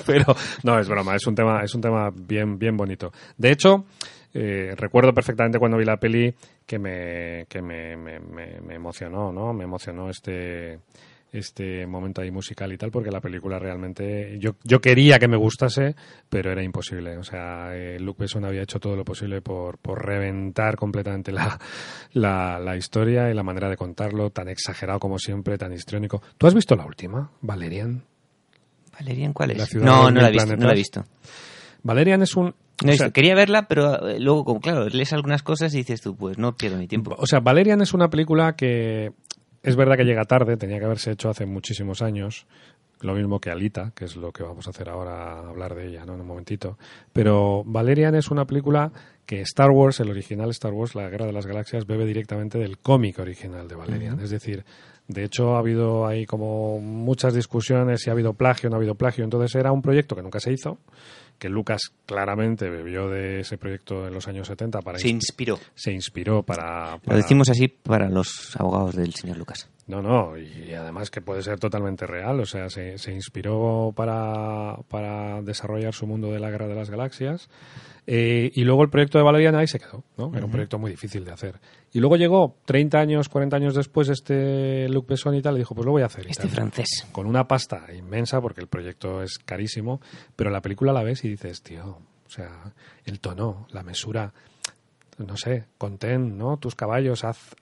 [0.05, 3.11] pero, no es broma, es un tema, es un tema bien, bien bonito.
[3.35, 3.85] De hecho,
[4.31, 6.31] eh, recuerdo perfectamente cuando vi la peli
[6.67, 9.51] que me, que me, me, me- me emocionó, ¿no?
[9.53, 10.77] Me emocionó este,
[11.31, 15.37] este momento ahí musical y tal, porque la película realmente yo, yo quería que me
[15.37, 15.95] gustase,
[16.29, 17.17] pero era imposible.
[17.17, 21.59] O sea, eh, Luc Besson había hecho todo lo posible por, por reventar completamente la,
[22.13, 26.21] la, la historia y la manera de contarlo, tan exagerado como siempre, tan histriónico.
[26.37, 28.03] ¿Tú has visto la última, Valerian?
[28.93, 29.75] ¿Valerian cuál es?
[29.75, 31.03] No, no la he visto, no la he visto.
[31.83, 32.45] Valerian es un...
[32.83, 33.13] No o he sea, visto.
[33.13, 36.55] Quería verla, pero eh, luego, como claro, lees algunas cosas y dices tú, pues no
[36.55, 37.15] pierdo mi tiempo.
[37.17, 39.13] O sea, Valerian es una película que
[39.67, 42.47] es verdad que llega tarde, tenía que haberse hecho hace muchísimos años.
[43.01, 46.05] Lo mismo que Alita, que es lo que vamos a hacer ahora, hablar de ella
[46.05, 46.13] ¿no?
[46.13, 46.77] en un momentito.
[47.11, 48.93] Pero Valerian es una película
[49.25, 52.77] que Star Wars, el original Star Wars, La Guerra de las Galaxias, bebe directamente del
[52.77, 54.21] cómic original de Valerian.
[54.21, 54.63] Es decir,
[55.09, 58.79] de hecho ha habido ahí como muchas discusiones si ha habido plagio o no ha
[58.79, 59.25] habido plagio.
[59.25, 60.79] Entonces era un proyecto que nunca se hizo,
[61.39, 65.59] que Lucas claramente bebió de ese proyecto en los años 70 para Se inspiró.
[65.75, 69.69] se inspiró para, Lo para- decimos así para los abogados del señor Lucas.
[69.87, 74.77] No no y además que puede ser totalmente real o sea se, se inspiró para,
[74.89, 77.49] para desarrollar su mundo de la guerra de las galaxias
[78.09, 80.31] Eh, y luego el proyecto de Valerian ahí se quedó ¿no?
[80.33, 81.59] era un proyecto muy difícil de hacer
[81.91, 85.75] y luego llegó 30 años 40 años después este Luc Besson y tal y dijo
[85.75, 86.51] pues lo voy a hacer Este tal.
[86.51, 87.05] francés.
[87.11, 89.99] con una pasta inmensa porque el proyecto es carísimo
[90.37, 92.71] pero la película la ves y dices tío o sea
[93.03, 94.31] el tono la mesura
[95.17, 96.57] no sé, contén, ¿no?
[96.57, 97.55] Tus caballos, haz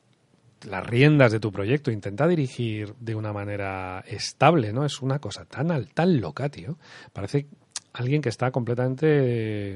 [0.65, 4.85] las riendas de tu proyecto, intenta dirigir de una manera estable, ¿no?
[4.85, 6.77] Es una cosa tan al- tan loca, tío.
[7.13, 7.47] Parece
[7.93, 9.73] alguien que está completamente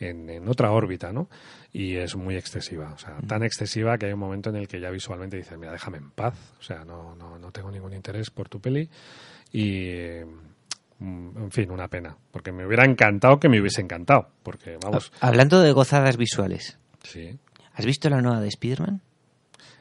[0.00, 1.28] en, en otra órbita, ¿no?
[1.72, 4.80] Y es muy excesiva, o sea, tan excesiva que hay un momento en el que
[4.80, 8.30] ya visualmente dices, mira, déjame en paz, o sea, no, no, no tengo ningún interés
[8.30, 8.88] por tu peli
[9.52, 9.90] y
[10.98, 12.16] mm, en fin, una pena.
[12.30, 14.28] Porque me hubiera encantado que me hubiese encantado.
[14.42, 17.38] Porque, vamos, Hablando de gozadas visuales, sí.
[17.74, 19.02] ¿has visto la nueva de Spider-Man?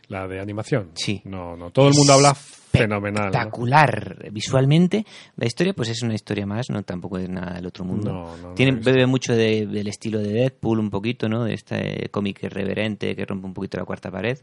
[0.07, 0.91] La de animación.
[0.95, 1.21] Sí.
[1.25, 1.71] No, no.
[1.71, 3.23] Todo el mundo habla fenomenal.
[3.25, 3.29] ¿no?
[3.29, 5.05] Espectacular visualmente.
[5.37, 8.11] La historia, pues es una historia más, no tampoco es nada del otro mundo.
[8.11, 11.43] No, no, Tiene, bebe mucho de- del estilo de Deadpool, un poquito, ¿no?
[11.45, 14.37] De este cómic irreverente que rompe un poquito la cuarta pared.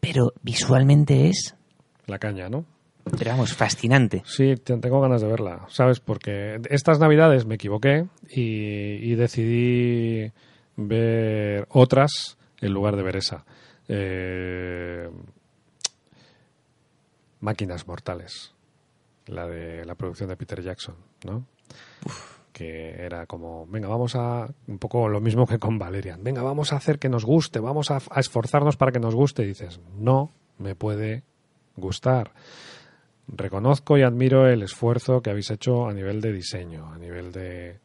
[0.00, 1.54] Pero visualmente es,
[2.06, 2.64] La caña, ¿no?
[3.18, 4.22] pero vamos, fascinante.
[4.26, 6.00] Sí, te- tengo ganas de verla, ¿sabes?
[6.00, 8.42] Porque estas navidades me equivoqué y,
[9.10, 10.30] y decidí
[10.76, 13.44] ver otras en lugar de ver esa.
[13.88, 15.10] Eh,
[17.40, 18.54] Máquinas Mortales,
[19.26, 21.46] la de la producción de Peter Jackson, ¿no?
[22.52, 26.72] que era como, venga, vamos a, un poco lo mismo que con Valerian, venga, vamos
[26.72, 29.80] a hacer que nos guste, vamos a, a esforzarnos para que nos guste, y dices,
[29.98, 31.24] no me puede
[31.76, 32.32] gustar.
[33.26, 37.80] Reconozco y admiro el esfuerzo que habéis hecho a nivel de diseño, a nivel de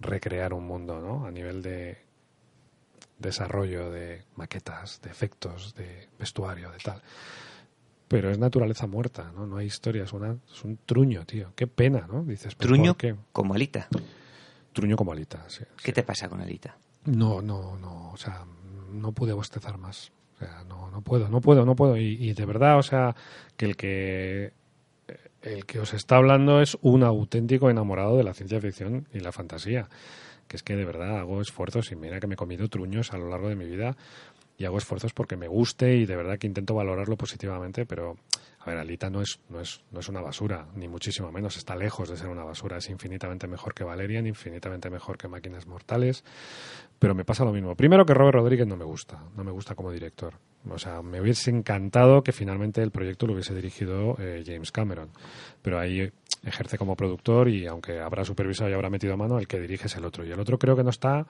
[0.00, 1.26] recrear un mundo, ¿no?
[1.26, 2.03] A nivel de
[3.18, 7.02] desarrollo de maquetas, de efectos, de vestuario, de tal.
[8.08, 9.46] Pero es naturaleza muerta, ¿no?
[9.46, 11.52] No hay historia, es, una, es un truño, tío.
[11.56, 12.22] Qué pena, ¿no?
[12.22, 13.16] Dices, ¿pero Truño por qué?
[13.32, 13.88] como Alita.
[14.72, 15.64] Truño como alita, sí.
[15.82, 16.76] ¿Qué te pasa con Alita?
[17.04, 18.44] No, no, no, o sea,
[18.90, 20.10] no pude bostezar más.
[20.34, 21.96] O sea, no, no puedo, no puedo, no puedo.
[21.96, 23.14] Y, y de verdad, o sea,
[23.56, 24.52] que el que
[25.42, 29.30] el que os está hablando es un auténtico enamorado de la ciencia ficción y la
[29.30, 29.88] fantasía.
[30.48, 33.18] Que es que de verdad hago esfuerzos y mira que me he comido truños a
[33.18, 33.96] lo largo de mi vida
[34.56, 38.16] y hago esfuerzos porque me guste y de verdad que intento valorarlo positivamente, pero
[38.60, 41.76] a ver, Alita no es, no es, no es una basura, ni muchísimo menos, está
[41.76, 46.24] lejos de ser una basura, es infinitamente mejor que Valerian, infinitamente mejor que Máquinas Mortales,
[46.98, 47.74] pero me pasa lo mismo.
[47.74, 50.34] Primero que Robert Rodríguez no me gusta, no me gusta como director.
[50.70, 55.10] O sea, me hubiese encantado que finalmente el proyecto lo hubiese dirigido eh, James Cameron,
[55.60, 56.10] pero ahí
[56.44, 59.96] ejerce como productor y aunque habrá supervisado y habrá metido mano, el que dirige es
[59.96, 60.24] el otro.
[60.24, 61.26] Y el otro creo que no está,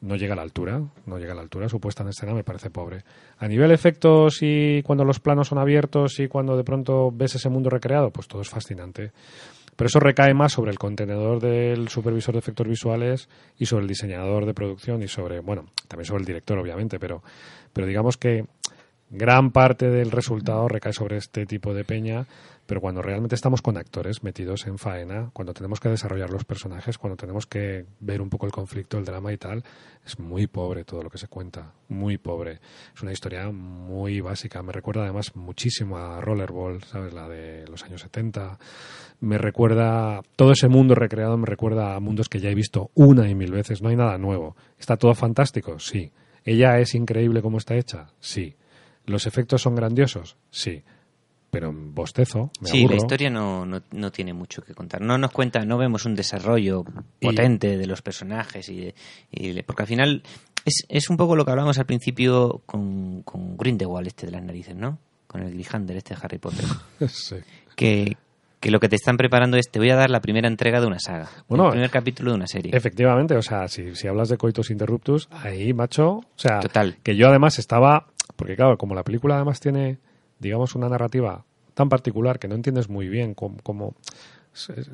[0.00, 2.44] no llega a la altura, no llega a la altura, su puesta en escena me
[2.44, 3.04] parece pobre.
[3.38, 7.48] A nivel efectos y cuando los planos son abiertos y cuando de pronto ves ese
[7.48, 9.12] mundo recreado, pues todo es fascinante.
[9.76, 13.88] Pero eso recae más sobre el contenedor del supervisor de efectos visuales y sobre el
[13.88, 17.22] diseñador de producción y sobre, bueno, también sobre el director, obviamente, pero,
[17.72, 18.44] pero digamos que
[19.10, 22.26] gran parte del resultado recae sobre este tipo de peña,
[22.66, 26.98] pero cuando realmente estamos con actores metidos en faena, cuando tenemos que desarrollar los personajes,
[26.98, 29.62] cuando tenemos que ver un poco el conflicto, el drama y tal,
[30.04, 32.60] es muy pobre todo lo que se cuenta, muy pobre.
[32.94, 37.12] Es una historia muy básica, me recuerda además muchísimo a Rollerball, ¿sabes?
[37.12, 38.58] La de los años 70.
[39.20, 43.28] Me recuerda, todo ese mundo recreado me recuerda a mundos que ya he visto una
[43.28, 44.56] y mil veces, no hay nada nuevo.
[44.78, 45.78] ¿Está todo fantástico?
[45.78, 46.12] Sí.
[46.44, 48.08] ¿Ella es increíble como está hecha?
[48.20, 48.56] Sí.
[49.06, 50.36] ¿Los efectos son grandiosos?
[50.50, 50.82] Sí.
[51.54, 52.90] Pero en bostezo, me sí, aburro.
[52.96, 55.00] la historia no, no, no tiene mucho que contar.
[55.00, 56.84] No nos cuenta, no vemos un desarrollo
[57.20, 58.94] Y- potente de los personajes y, de-
[59.30, 60.22] y de- porque al final
[60.66, 64.42] es, es un poco lo que hablamos al principio con, con Grindelwald este de las
[64.42, 64.98] narices, ¿no?
[65.26, 66.64] Con el Glyhander este de Harry Potter.
[67.08, 67.36] Sí.
[67.76, 68.16] que,
[68.60, 70.86] que lo que te están preparando es te voy a dar la primera entrega de
[70.86, 72.72] una saga, Bueno, el primer capítulo de una serie.
[72.74, 76.96] Efectivamente, o sea, si, si hablas de coitus interruptus, ahí, macho, o sea, Total.
[77.02, 79.98] que yo además estaba, porque claro, como la película además tiene,
[80.44, 83.94] digamos, una narrativa tan particular que no entiendes muy bien cómo, cómo-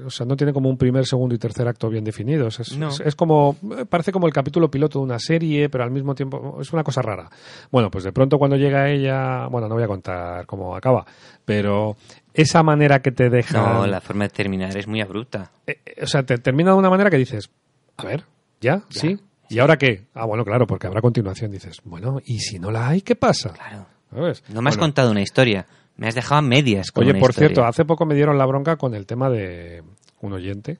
[0.06, 2.60] o sea, no tiene como un primer, segundo y tercer acto bien definidos.
[2.60, 2.88] Es, No.
[2.88, 3.54] es- es como,
[3.90, 7.02] parece como el capítulo piloto de una serie, pero al mismo tiempo es una cosa
[7.02, 7.28] rara.
[7.70, 11.04] Bueno, pues de pronto cuando llega ella, bueno, no voy a contar cómo acaba,
[11.44, 11.98] pero
[12.32, 15.50] esa manera que te deja no, la forma de terminar es muy abrupta.
[15.66, 17.50] eh, eh, o sea, te termina de una manera que dices,
[17.98, 18.24] a ver,
[18.62, 18.76] ¿ya?
[18.88, 19.00] Ya.
[19.00, 19.18] ¿Sí?
[19.50, 20.06] ¿Y ahora qué?
[20.14, 21.50] Ah, bueno, claro, porque habrá continuación.
[21.50, 23.52] Dices, bueno, ¿y si no la hay, qué pasa?
[23.52, 23.84] Claro.
[24.10, 24.42] ¿Sabes?
[24.48, 27.20] No me has Bueno, contado una historia, me has dejado a medias con Oye, una
[27.20, 27.48] por historia.
[27.48, 29.82] cierto, hace poco me dieron la bronca con el tema de
[30.20, 30.78] un oyente.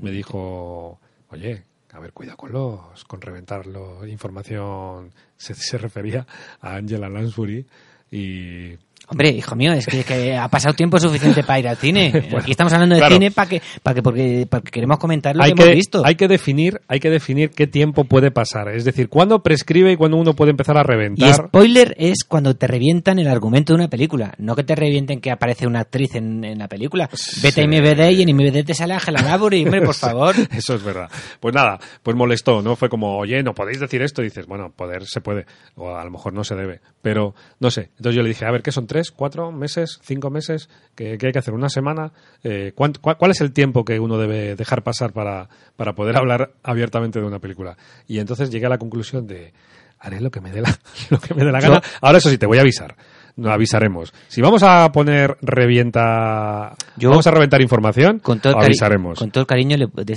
[0.00, 0.98] Me dijo,
[1.30, 4.06] oye, a ver, cuidado con los, con reventarlo.
[4.06, 6.26] Información, se, se refería
[6.60, 7.66] a Angela Lansbury
[8.10, 8.76] y
[9.12, 12.10] Hombre, hijo mío, es que, que ha pasado tiempo suficiente para ir al cine.
[12.32, 13.14] Bueno, Aquí estamos hablando de claro.
[13.14, 16.02] cine para que, para que, porque, porque queremos comentar lo hay que, que, hemos visto.
[16.04, 18.68] hay que definir, hay que definir qué tiempo puede pasar.
[18.68, 21.34] Es decir, cuándo prescribe y cuándo uno puede empezar a Y reventar.
[21.48, 25.30] spoiler es cuando te revientan el argumento de una película, no que te revienten que
[25.30, 27.08] aparece una actriz en, en la película.
[27.42, 30.34] Vete a IMBD y en IMBD te sale Ángela Laborie, hombre, por favor.
[30.56, 31.10] Eso es verdad.
[31.40, 32.76] Pues nada, pues molestó, ¿no?
[32.76, 34.22] Fue como, oye, no podéis decir esto.
[34.22, 35.44] Y dices, bueno, poder se puede,
[35.74, 36.80] o a lo mejor no se debe.
[37.02, 37.90] Pero no sé.
[37.96, 40.68] Entonces yo le dije, a ver, ¿qué son tres, cuatro meses, cinco meses?
[40.94, 41.52] ¿Qué, qué hay que hacer?
[41.54, 42.12] ¿Una semana?
[42.44, 46.16] Eh, ¿cuánto- cua- ¿Cuál es el tiempo que uno debe dejar pasar para, para poder
[46.16, 47.76] hablar abiertamente de una película?
[48.06, 49.52] Y entonces llegué a la conclusión de,
[49.98, 50.78] haré lo que me dé la,
[51.10, 51.82] lo que me dé la gana.
[52.00, 52.94] Ahora eso sí, te voy a avisar.
[53.36, 54.12] No avisaremos.
[54.28, 59.18] Si vamos a poner revienta, Yo- vamos a reventar información, Con todo, avisaremos.
[59.18, 59.76] con todo el cariño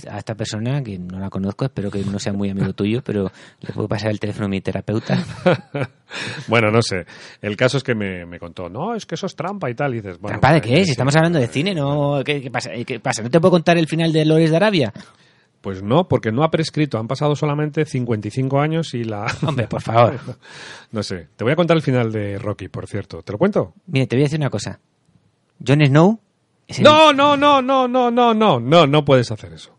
[0.10, 3.32] a esta persona, que no la conozco, espero que no sea muy amigo tuyo, pero
[3.62, 5.18] le puedo pasar el teléfono a mi terapeuta.
[6.48, 7.06] bueno, no sé.
[7.42, 9.94] El caso es que me, me contó, no, es que eso es trampa y tal.
[9.94, 10.78] Y dices, bueno, ¿Trampa de pues, qué?
[10.80, 10.86] sí.
[10.86, 12.22] Si estamos hablando de cine, ¿no?
[12.24, 12.72] ¿Qué, qué pasa?
[12.86, 13.22] ¿Qué pasa?
[13.24, 14.94] ¿No te puedo contar el final de Lores de Arabia?
[15.66, 17.00] Pues no, porque no ha prescrito.
[17.00, 19.26] Han pasado solamente 55 años y la...
[19.48, 20.20] Hombre, por favor.
[20.92, 21.28] no sé.
[21.36, 23.24] Te voy a contar el final de Rocky, por cierto.
[23.24, 23.74] ¿Te lo cuento?
[23.88, 24.80] Mire, te voy a decir una cosa.
[25.66, 26.20] Jon Snow
[26.68, 29.76] es el- No, no, no, no, no, no, no, no, no puedes hacer eso.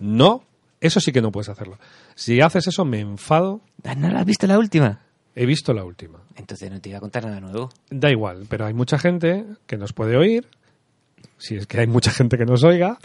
[0.00, 0.42] No,
[0.80, 1.78] eso sí que no puedes hacerlo.
[2.16, 3.60] Si haces eso, me enfado.
[3.84, 4.98] Ah, ¿No la has visto la última?
[5.36, 6.18] He visto la última.
[6.34, 7.70] Entonces no te iba a contar nada nuevo.
[7.88, 10.48] Da igual, pero hay mucha gente que nos puede oír,
[11.38, 12.98] si es que hay mucha gente que nos oiga,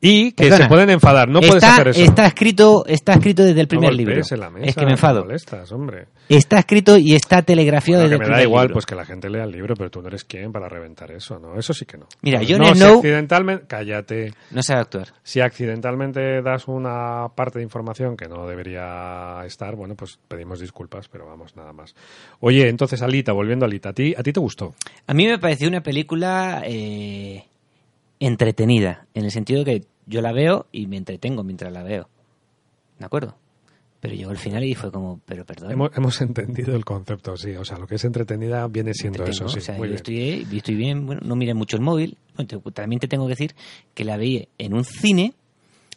[0.00, 0.64] y que Perdona.
[0.64, 1.28] se pueden enfadar.
[1.28, 2.02] No puedes hacer eso.
[2.02, 4.14] Está escrito, está escrito desde el primer libro.
[4.14, 5.24] en la mesa, es que me enfado.
[5.24, 6.06] molestas, hombre.
[6.28, 8.74] Está escrito y está telegrafiado Bueno, desde que el me da primer igual, libro.
[8.74, 11.38] pues que la gente lea el libro, pero tú no eres quien para reventar eso,
[11.38, 11.58] ¿no?
[11.58, 12.06] Eso sí que no.
[12.22, 14.34] Mira, no, Jon no, si accidentalmente, cállate.
[14.50, 15.08] No sabe actuar.
[15.22, 21.08] Si accidentalmente das una parte de información que no debería estar, bueno, pues pedimos disculpas,
[21.08, 21.94] pero vamos, nada más.
[22.40, 24.74] Oye, entonces, Alita, volviendo a Alita, ¿a ti, a ti te gustó?
[25.06, 27.44] A mí me pareció una película eh,
[28.20, 32.08] entretenida, en el sentido que yo la veo y me entretengo mientras la veo.
[32.98, 33.36] ¿De acuerdo?
[34.00, 35.72] Pero llegó el final y fue como, pero perdón.
[35.72, 37.56] Hemos, hemos entendido el concepto, sí.
[37.56, 39.58] O sea, lo que es entretenida viene siendo eso, sí.
[39.58, 39.96] O sea, muy yo bien.
[39.96, 42.16] estoy, yo estoy bien, bueno, no miré mucho el móvil.
[42.74, 43.54] También te tengo que decir
[43.94, 45.34] que la vi en un cine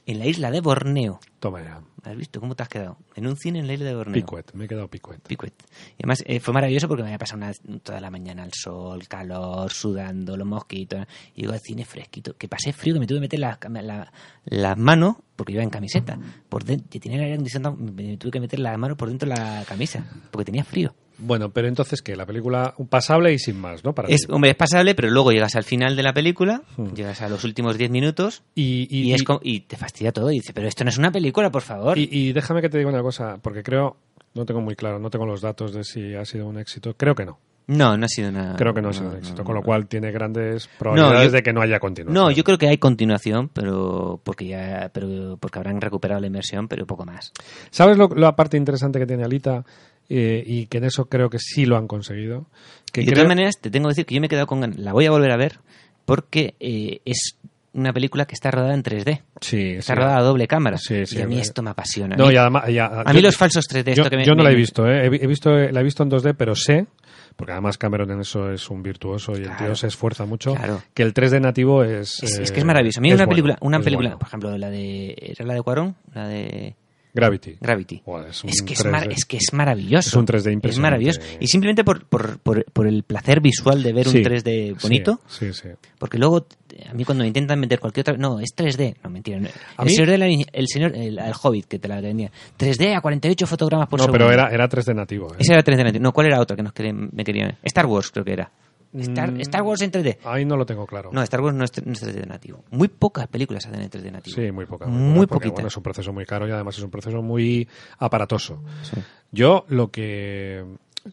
[0.06, 1.20] en la isla de Borneo.
[1.40, 1.82] Toma ya.
[2.04, 2.98] ¿Has visto cómo te has quedado?
[3.16, 4.14] En un cine en la isla de Borneo.
[4.14, 5.22] Picuet, me he quedado picuet.
[5.28, 5.54] Picuet.
[5.98, 9.08] Y además eh, fue maravilloso porque me había pasado una- toda la mañana al sol,
[9.08, 11.06] calor, sudando, los mosquitos.
[11.36, 12.36] Y digo al cine fresquito.
[12.38, 14.12] Que pasé frío, que me tuve que meter las la-
[14.46, 16.18] las manos, porque iba en camiseta.
[16.50, 19.10] Por dentro, que tenía el aire acondicionado, me, me tuve que meter las manos por
[19.10, 20.94] dentro de la camisa, porque tenía frío.
[21.22, 22.16] Bueno, pero entonces, ¿qué?
[22.16, 23.94] La película pasable y sin más, ¿no?
[23.94, 24.32] Para Es, ti.
[24.32, 26.94] hombre, es pasable, pero luego llegas al final de la película, Hmm.
[26.94, 30.32] llegas a los últimos 10 minutos Y, y, y, es como- y te fastidia todo.
[30.32, 31.98] Y dices, pero esto no es una película, por favor.
[31.98, 33.98] y- déjame que te diga una cosa, porque creo,
[34.34, 36.94] no tengo muy claro, no tengo los datos de si ha sido un éxito.
[36.96, 37.40] Creo que no.
[37.68, 38.56] no, no ha sido una...
[38.56, 41.32] Creo que no ha sido un éxito, no, con lo cual tiene grandes probabilidades yo-
[41.34, 42.14] de que no haya continuación.
[42.24, 46.68] No, yo creo que hay continuación, pero porque ya, pero porque habrán recuperado la inversión,
[46.68, 47.32] pero poco más.
[47.70, 49.64] ¿Sabes lo, la parte interesante que tiene Alita?
[50.10, 52.48] Eh, y que en eso creo que sí lo han conseguido.
[52.92, 54.48] Que Y de creo- todas maneras, te tengo que decir que yo me he quedado
[54.48, 54.74] con.
[54.78, 55.60] La voy a volver a ver
[56.06, 57.38] porque eh, es
[57.74, 59.22] una película que está rodada en 3D.
[59.42, 60.00] Sí, Está sí.
[60.00, 60.78] rodada a doble cámara.
[60.80, 62.16] Sí, sí, y a mí esto me apasiona.
[62.16, 64.18] No, a mí, y además, ya- a mí yo- los falsos 3D, Yo, esto que
[64.18, 65.06] me- yo no la he me- visto, ¿eh?
[65.06, 66.88] he, vi- he visto, la he visto en 2D, pero sé,
[67.36, 70.82] porque además Cameron en eso es un virtuoso y el tío se esfuerza mucho, Claro.
[70.96, 72.24] que el 3D nativo es...
[72.24, 73.00] Es, eh, es que es maravilloso.
[73.00, 74.20] A mí una bueno, película, una película, bueno.
[74.20, 76.76] por ejemplo, la de era la de Cuarón, la de
[77.20, 77.58] Gravity.
[77.60, 78.02] Gravity.
[78.06, 78.90] Joder, es es, que es, 3D.
[78.92, 80.10] mar- es que es maravilloso.
[80.10, 80.82] Es un 3D Es impresionante.
[80.82, 81.22] maravilloso.
[81.40, 85.20] Y simplemente por, por, por, por el placer visual de ver Sí, un 3D bonito,
[85.28, 85.70] Sí, sí.
[85.98, 86.48] porque luego
[86.90, 88.18] a mí cuando me intentan meter cualquier otra...
[88.18, 88.96] No, es 3D.
[89.04, 89.40] No, mentira.
[89.40, 89.48] no.
[89.48, 92.32] El mí- señor, de la, el, señor el, el Hobbit que te la vendía.
[92.58, 94.26] 3D a 48 fotogramas por No, segundo.
[94.26, 95.34] pero era, era 3D nativo.
[95.34, 95.38] ¿eh?
[95.40, 96.00] Ese era 3D.
[96.00, 97.58] No, ¿cuál era otra que nos querían, me querían?
[97.64, 98.52] Star Wars creo que era.
[98.94, 99.42] Star, Mm.
[99.42, 100.18] Star Wars en 3D.
[100.24, 101.12] Ahí no lo tengo claro.
[101.14, 102.64] No, Star Wars no es, no es 3D nativo.
[102.72, 104.36] Muy pocas películas hacen en 3D nativo.
[104.36, 104.88] Sí, muy poca.
[104.88, 105.54] Muy poca, porque, poquita.
[105.54, 107.68] bueno, es un proceso muy caro y además es un proceso muy
[108.00, 108.64] aparatoso.
[108.84, 109.00] Sí.
[109.32, 110.66] Yo lo que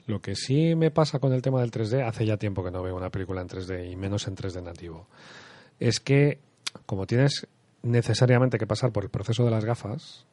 [0.06, 2.82] lo que sí me pasa con el tema del 3D, hace ya tiempo que no
[2.82, 5.06] veo una película en 3D y menos en 3D nativo,
[5.78, 6.40] es que
[6.86, 7.46] como tienes
[7.82, 10.26] necesariamente que pasar por el proceso de las gafas,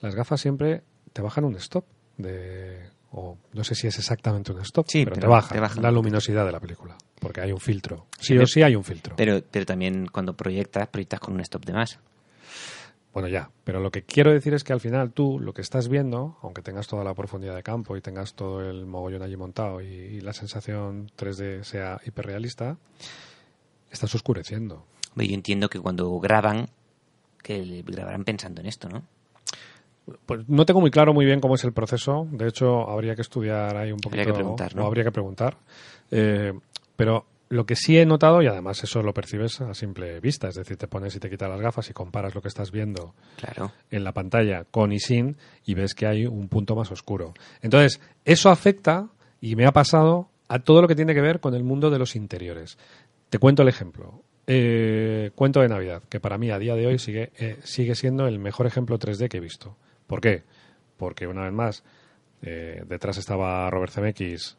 [0.00, 1.84] las gafas siempre te bajan un stop
[2.16, 2.80] de
[3.12, 5.82] o no sé si es exactamente un stop, Sí, pero, pero te, baja te bajan.
[5.82, 8.06] la luminosidad de la película, porque hay un filtro.
[8.18, 9.16] Sí, Sí, o sí hay un filtro.
[9.16, 11.98] Pero, pero también cuando proyectas, proyectas con un stop de más.
[13.12, 15.88] Bueno, ya, pero lo que quiero decir es que al final tú lo que estás
[15.88, 19.82] viendo, aunque tengas toda la profundidad de campo y tengas todo el mogollón allí montado
[19.82, 22.78] y, y la sensación 3D sea hiperrealista,
[23.90, 24.86] estás oscureciendo.
[25.14, 26.70] Yo entiendo que cuando graban,
[27.42, 29.02] que grabarán pensando en esto, ¿no?
[30.26, 32.26] Pues no tengo muy claro muy bien cómo es el proceso.
[32.30, 34.20] De hecho, habría que estudiar ahí un poquito.
[34.20, 34.86] Habría que preguntar, ¿no?
[34.86, 35.56] habría que preguntar.
[36.10, 36.52] Eh,
[36.96, 40.54] pero lo que sí he notado, y además eso lo percibes a simple vista, es
[40.54, 43.72] decir, te pones y te quitas las gafas y comparas lo que estás viendo Claro.
[43.90, 45.36] en la pantalla con y sin
[45.66, 47.34] y ves que hay un punto más oscuro.
[47.60, 49.08] Entonces, eso afecta,
[49.40, 51.98] y me ha pasado, a todo lo que tiene que ver con el mundo de
[51.98, 52.78] los interiores.
[53.28, 54.22] Te cuento el ejemplo.
[54.46, 58.26] Eh, cuento de Navidad, que para mí a día de hoy sigue, eh, sigue siendo
[58.26, 59.76] el mejor ejemplo 3D que he visto.
[60.06, 60.42] ¿Por qué?
[60.96, 61.84] Porque una vez más,
[62.42, 64.56] eh, detrás estaba Robert Zemeckis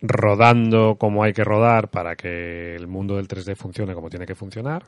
[0.00, 4.34] rodando como hay que rodar para que el mundo del 3D funcione como tiene que
[4.34, 4.84] funcionar.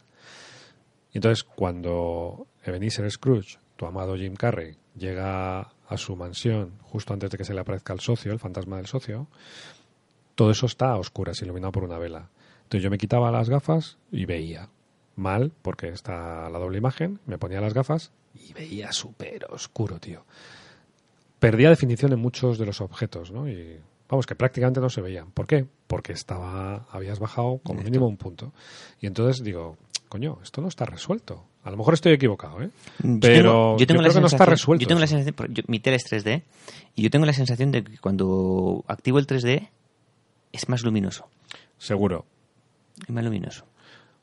[1.12, 7.30] Y entonces, cuando Ebenezer Scrooge, tu amado Jim Carrey, llega a su mansión justo antes
[7.30, 9.28] de que se le aparezca el socio, el fantasma del socio,
[10.34, 12.28] todo eso está a oscuras, iluminado por una vela.
[12.64, 14.68] Entonces yo me quitaba las gafas y veía
[15.14, 18.12] mal, porque está la doble imagen, me ponía las gafas
[18.48, 20.24] y veía súper oscuro, tío.
[21.38, 23.48] Perdía definición en muchos de los objetos, ¿no?
[23.48, 23.78] Y
[24.08, 25.30] vamos, que prácticamente no se veían.
[25.32, 25.66] ¿Por qué?
[25.86, 28.52] Porque estaba, habías bajado como mínimo un punto.
[29.00, 29.76] Y entonces digo,
[30.08, 31.44] coño, esto no está resuelto.
[31.62, 32.70] A lo mejor estoy equivocado, ¿eh?
[33.02, 34.82] Yo Pero tengo, yo tengo la creo que no está resuelto.
[34.82, 36.42] Yo tengo la sensación, yo- mi tele es 3D
[36.94, 39.68] y yo tengo la sensación de que cuando activo el 3D
[40.52, 41.28] es más luminoso.
[41.76, 42.24] Seguro.
[43.02, 43.66] Es más luminoso.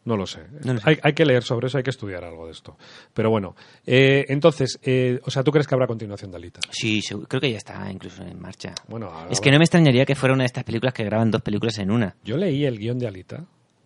[0.05, 0.41] No lo sé.
[0.65, 0.89] No lo sé.
[0.89, 2.77] Hay, hay que leer sobre eso, hay que estudiar algo de esto.
[3.13, 6.59] Pero bueno, eh, entonces, eh, o sea, ¿tú crees que habrá continuación de Alita?
[6.71, 8.73] Sí, seguro- creo que ya está incluso en marcha.
[8.87, 11.31] Bueno, ahora- Es que no me extrañaría que fuera una de estas películas que graban
[11.31, 12.15] dos películas en una.
[12.23, 13.45] Yo leí el guion de Alita,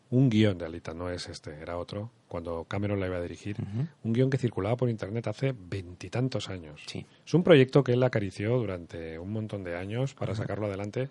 [0.10, 3.58] un guion de Alita, no es este, era otro, cuando Cameron la iba a dirigir,
[4.04, 6.82] un guion que circulaba por internet hace veintitantos años.
[6.86, 7.06] Sí.
[7.26, 11.10] Es un proyecto que él acarició durante un montón de años para sacarlo adelante.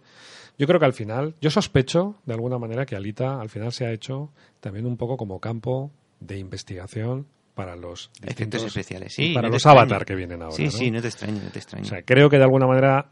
[0.59, 3.87] Yo creo que al final, yo sospecho de alguna manera que Alita al final se
[3.87, 4.31] ha hecho
[4.61, 5.91] también un poco como campo
[6.21, 7.27] de investigación
[7.57, 9.35] para los Efectos especiales, y sí.
[9.35, 10.55] para no los avatar que vienen ahora.
[10.55, 10.71] Sí, ¿no?
[10.71, 11.87] sí, no te extraño, no te extraño.
[11.87, 13.09] O sea, creo que de alguna manera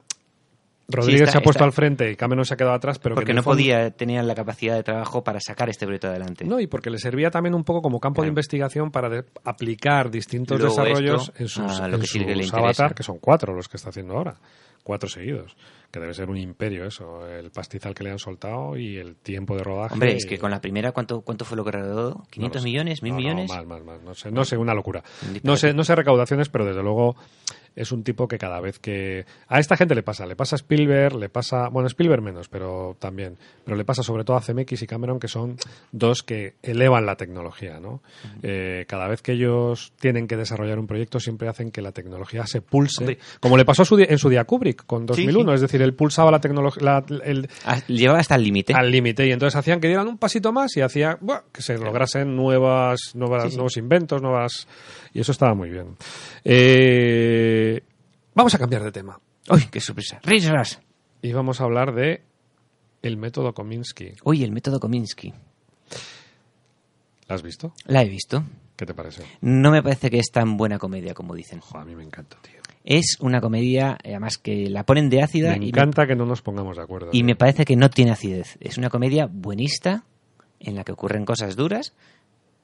[0.89, 3.15] Rodríguez está- se ha puesto está- al frente y Cameron se ha quedado atrás, pero
[3.15, 6.45] que porque no fondo- podía, tenía la capacidad de trabajo para sacar este proyecto adelante.
[6.45, 10.11] No, y porque le servía también un poco como campo de investigación para de- aplicar
[10.11, 12.59] distintos Luego desarrollos esto en sus, lo en que sí que le sus interesa.
[12.59, 14.35] avatar, que son cuatro los que está haciendo ahora.
[14.83, 15.57] Cuatro seguidos.
[15.91, 19.57] Que debe ser un imperio eso, el pastizal que le han soltado y el tiempo
[19.57, 19.95] de rodaje.
[19.95, 22.11] Hombre, es que con la primera, ¿cuánto, cuánto fue lo que recaudó?
[22.11, 22.65] no ¿500 lo sé.
[22.65, 23.03] millones?
[23.03, 23.49] ¿1000 No, no, millones?
[23.51, 24.03] más, más, más.
[24.03, 25.03] No sé, no sé, una locura.
[25.43, 27.17] No sé, no sé recaudaciones, pero desde luego
[27.77, 29.27] es un tipo que cada vez que...
[29.49, 31.69] A esta gente le pasa, le pasa a Spielberg, le pasa...
[31.69, 33.37] Bueno, Spielberg menos, pero también.
[33.65, 35.57] Pero le pasa sobre todo a CMX y Cameron, que son
[35.93, 38.03] dos que elevan la tecnología, ¿no?
[38.43, 42.47] Eh, cada vez que ellos tienen que desarrollar un proyecto, siempre hacen que la tecnología
[42.47, 43.19] se pulse.
[43.41, 45.51] Como le pasó a su en su día a Kubrick con 2001.
[45.51, 45.55] sí.
[45.55, 47.05] Es decir, él pulsaba la tecnología...
[47.09, 48.75] el, Ah, Llevaba hasta el límite.
[48.75, 51.79] al límite y entonces hacían que dieran un pasito más y hacía buah, que se
[51.79, 54.67] lograsen nuevas, nuevas nuevos inventos nuevas
[55.15, 55.97] y eso estaba muy bien
[56.45, 57.81] Eh,
[58.35, 60.21] vamos a cambiar de tema ¡Uy, qué sorpresa!
[60.23, 60.83] ¡Risas!
[61.23, 62.23] y vamos a hablar de
[63.01, 65.33] el método Kominsky Uy, el método Kominsky.
[67.29, 67.73] ¿la has visto?
[67.87, 68.45] La he visto.
[68.77, 69.23] ¿qué te parece?
[69.41, 71.61] No me parece que es tan buena comedia como dicen.
[71.75, 75.67] A mí me encanta tío Es una comedia, además que la ponen de ácida me
[75.67, 77.25] y, encanta que no nos pongamos de acuerdo y tío.
[77.25, 78.57] me parece que no tiene acidez.
[78.61, 80.05] Es una comedia buenista
[80.61, 81.93] en la que ocurren cosas duras,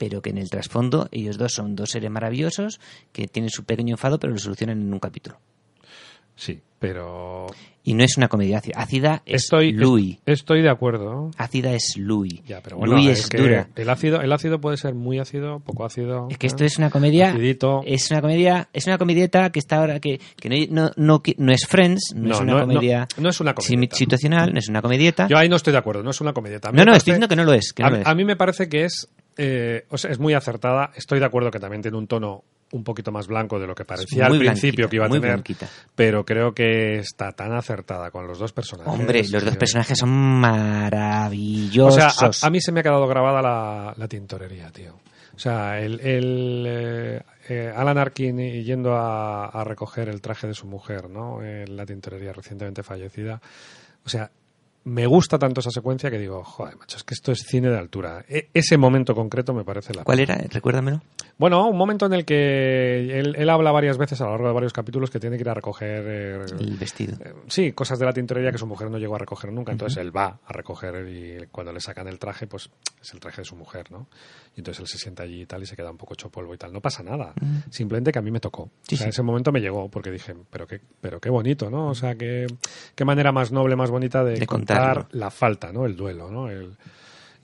[0.01, 2.81] pero que en el trasfondo ellos dos son dos seres maravillosos
[3.13, 5.39] que tienen su pequeño enfado, pero lo solucionan en un capítulo.
[6.35, 7.47] sí pero
[7.85, 8.79] Y no es una comedia ácida.
[8.81, 10.17] Ácida es estoy Louis.
[10.25, 12.41] estoy de acuerdo Ácida es Louis.
[12.47, 13.69] ya pero bueno Louis es es que dura.
[13.77, 16.49] el ácido el ácido puede ser muy ácido poco ácido Es que ¿eh?
[16.49, 17.33] esto es una comedia.
[17.33, 17.83] Acidito.
[17.85, 21.53] Es una comedia, es una comedieta que está ahora que, que no, no, no, no
[21.53, 23.97] es Friends, no, es una comedia no es una comedieta.
[23.97, 25.29] situacional, no es una comedieta.
[25.29, 26.71] Yo ahí no estoy de acuerdo, no es una comedieta.
[26.73, 27.75] No, no, parece- estoy diciendo que no lo es.
[27.75, 28.07] Que no a, lo es.
[28.07, 30.91] a mí me parece que es, eh, o sea, es muy acertada.
[30.95, 33.85] Estoy de acuerdo que también tiene un tono un poquito más blanco de lo que
[33.85, 35.23] parecía al principio que iba a tener.
[35.33, 35.67] blanquita.
[35.97, 38.93] Pero creo que está tan acertada con los dos personajes.
[38.93, 41.95] Hombre, los dos personajes son O maravillosos.
[42.15, 44.95] sea, a, a mí se me ha quedado grabada la, la tintorería, tío.
[45.35, 50.55] O sea, el, el, eh, eh, Alan Arkin yendo a, a recoger el traje de
[50.55, 51.43] su mujer, ¿no?
[51.43, 53.41] En la tintorería recientemente fallecida.
[54.05, 54.31] O sea,
[54.91, 57.79] me gusta tanto esa secuencia que digo, joder, macho, es que esto es cine de
[57.79, 58.25] altura.
[58.29, 60.37] E- ese momento concreto me parece la ¿Cuál era?
[60.37, 61.01] Recuérdamelo.
[61.39, 64.55] bueno, un momento en el que él, él habla varias veces a lo largo de
[64.55, 67.17] varios capítulos que tiene que ir a recoger eh, El vestido.
[67.25, 69.71] eh, sí, cosas de la tintorería que su mujer no llegó a recoger nunca.
[69.73, 72.69] Entonces él va a recoger y cuando le sacan el traje, pues
[73.01, 74.09] es el traje de su mujer, ¿no?
[74.57, 76.53] Y entonces él se sienta allí y tal y se queda un poco hecho polvo
[76.53, 76.73] y tal.
[76.73, 77.33] No pasa nada.
[77.71, 78.71] Simplemente que a mí me tocó.
[78.83, 79.11] Sí, o sea, sí.
[79.11, 81.89] ese momento me llegó porque dije, pero qué, pero qué bonito, ¿no?
[81.89, 82.47] O sea, qué,
[82.97, 84.80] qué manera más noble, más bonita de, De contar
[85.13, 85.87] la falta, ¿no?
[85.87, 86.49] El duelo, ¿no?
[86.51, 86.73] El,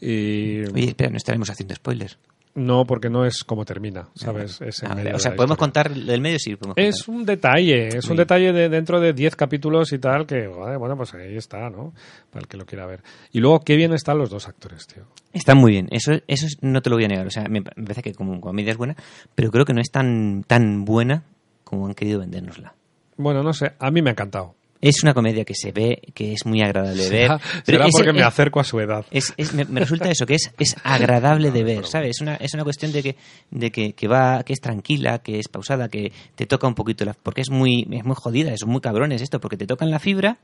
[0.01, 2.19] y Oye, espera, no estaremos haciendo spoilers.
[2.55, 4.61] no, porque no es como termina, ¿sabes?
[4.63, 5.57] Es en Ah, medio o sea, podemos historia.
[5.57, 7.15] contar el medio, sí, podemos Es contar.
[7.21, 11.13] un detalle, es un detalle de dentro de 10 capítulos y tal que, bueno, pues
[11.15, 11.93] ahí está, ¿no?
[12.31, 13.03] Para el que lo quiera ver.
[13.33, 15.05] Y luego, qué bien están los dos actores, tío.
[15.35, 17.27] Está muy bien, eso, eso es- no te lo voy a negar.
[17.27, 18.97] O sea, me, me parece que como comedia es buena,
[19.35, 21.25] pero creo que no es tan, tan buena
[21.65, 22.75] como han querido vendérnosla.
[23.19, 24.55] Bueno, no sé, a mí me ha encantado.
[24.89, 27.23] Es una comedia que se ve, que es muy agradable de ver.
[27.29, 29.05] Será, pero será es- porque me acerco a su edad.
[29.11, 32.11] Es, me, me resulta eso, que es, es agradable de ver, ¿sabes?
[32.17, 33.17] Es una, es una cuestión de que,
[33.51, 37.05] de que, que va, que es tranquila, que es pausada, que te toca un poquito
[37.05, 39.99] la, porque es muy, es muy jodida, es muy cabrones esto, porque te tocan la
[39.99, 40.39] fibra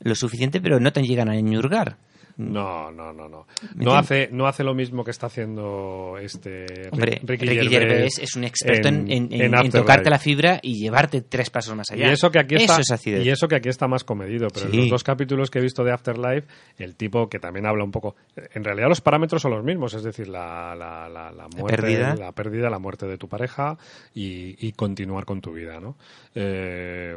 [0.00, 1.96] lo suficiente, pero no te llegan a ñurgar.
[2.36, 3.46] No, no, no, no.
[3.74, 7.70] ¿Me No hace, no hace lo mismo que está haciendo este Hombre, Ricky, Ricky, Gervais
[7.70, 11.74] Gervais es un experto en, en- en- en tocarte la fibra y llevarte tres pasos
[11.76, 12.08] más allá.
[12.08, 14.66] Y eso que aquí está, Eso es y eso que aquí está más comedido, pero
[14.66, 14.76] en Sí.
[14.78, 16.46] los dos capítulos que he visto de Afterlife,
[16.78, 18.16] el tipo que también habla un poco,
[18.54, 22.14] en realidad los parámetros son los mismos, es decir, la, la, la, la muerte, pérdida.
[22.14, 23.76] la pérdida, la muerte de tu pareja
[24.14, 25.96] y, y continuar con tu vida, ¿no?
[26.34, 27.16] Eh,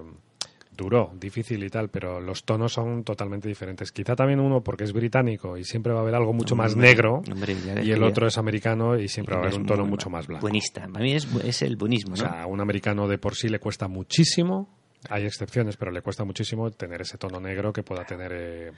[0.75, 3.91] duro, difícil y tal, pero los tonos son totalmente diferentes.
[3.91, 7.21] Quizá también uno porque es británico y siempre va a haber algo mucho más negro
[7.31, 10.09] hombre, y el otro es americano y siempre va a haber un tono muy mucho
[10.09, 10.41] más blanco.
[10.41, 10.87] Buenista.
[10.91, 13.59] Para mí es, es el buenismo, O sea, a un americano de por sí le
[13.59, 14.69] cuesta muchísimo.
[15.07, 18.71] Hay excepciones, pero le cuesta muchísimo tener ese tono negro que pueda tener eh,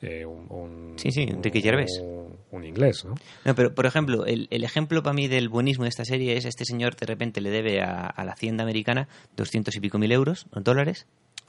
[0.00, 1.90] eh, un, un- Sí, sí, un- Ricky Gervais.
[2.02, 3.14] un- un inglés, ¿no?
[3.44, 6.46] No, pero por ejemplo, el, el ejemplo para mí del buenismo de esta serie es
[6.46, 10.12] este señor de repente le debe a, a la hacienda americana doscientos y pico mil
[10.12, 11.06] euros, dólares,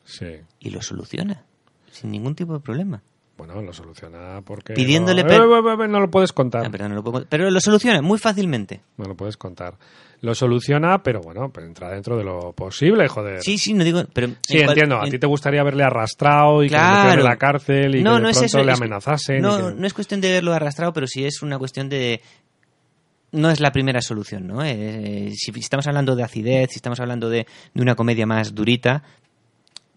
[0.07, 0.25] Sí.
[0.61, 1.43] y lo soluciona
[1.91, 3.01] sin ningún tipo de problema.
[3.37, 4.73] Bueno, lo soluciona porque...
[4.73, 6.65] Pidiéndole No, per- Eh, eh, eh, no lo puedes contar.
[6.65, 8.81] Ah, no lo puedo- pero lo soluciona muy fácilmente.
[8.97, 9.75] No lo puedes contar.
[10.21, 13.41] Lo soluciona, pero bueno, pero entra dentro de lo posible, joder.
[13.43, 14.99] Sí, sí, no digo, pero Sí, en cual- entiendo.
[14.99, 17.19] A ti te gustaría verle arrastrado y que Claro.
[17.19, 19.41] en la cárcel y no, que de no es pronto eso, le amenazasen.
[19.41, 22.21] No, que- no es cuestión de verlo arrastrado, pero sí es una cuestión de
[23.33, 24.63] no es la primera solución, ¿no?
[24.63, 29.03] Eh, si estamos hablando de acidez, si estamos hablando de, de una comedia más durita,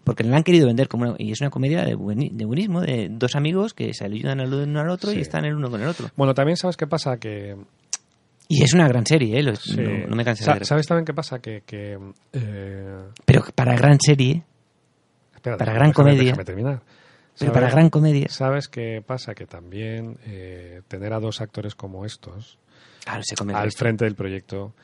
[0.04, 2.80] porque la han querido vender como una, y es una comedia de, bueni- de buenismo,
[2.80, 5.18] de dos amigos que se ayudan al uno al otro Sí.
[5.18, 6.08] y están el uno con el otro.
[6.16, 7.56] Bueno, también sabes qué pasa, que
[8.48, 9.42] Y es una gran serie, ¿eh?
[9.44, 9.76] Lo- Sí.
[9.80, 10.66] no, no me canso de Sa- ver.
[10.66, 11.38] ¿Sabes también qué pasa?
[11.38, 11.96] Que, que,
[12.32, 14.42] eh, Pero para gran serie,
[15.34, 16.22] espera, Para gran déjame- comedia.
[16.24, 16.80] déjame terminar.
[17.38, 19.34] pero ¿Sabes- para gran comedia, ¿Sabes qué pasa?
[19.34, 22.58] Que también eh, tener a dos actores como estos
[23.04, 24.74] claro, se come el al frente del proyecto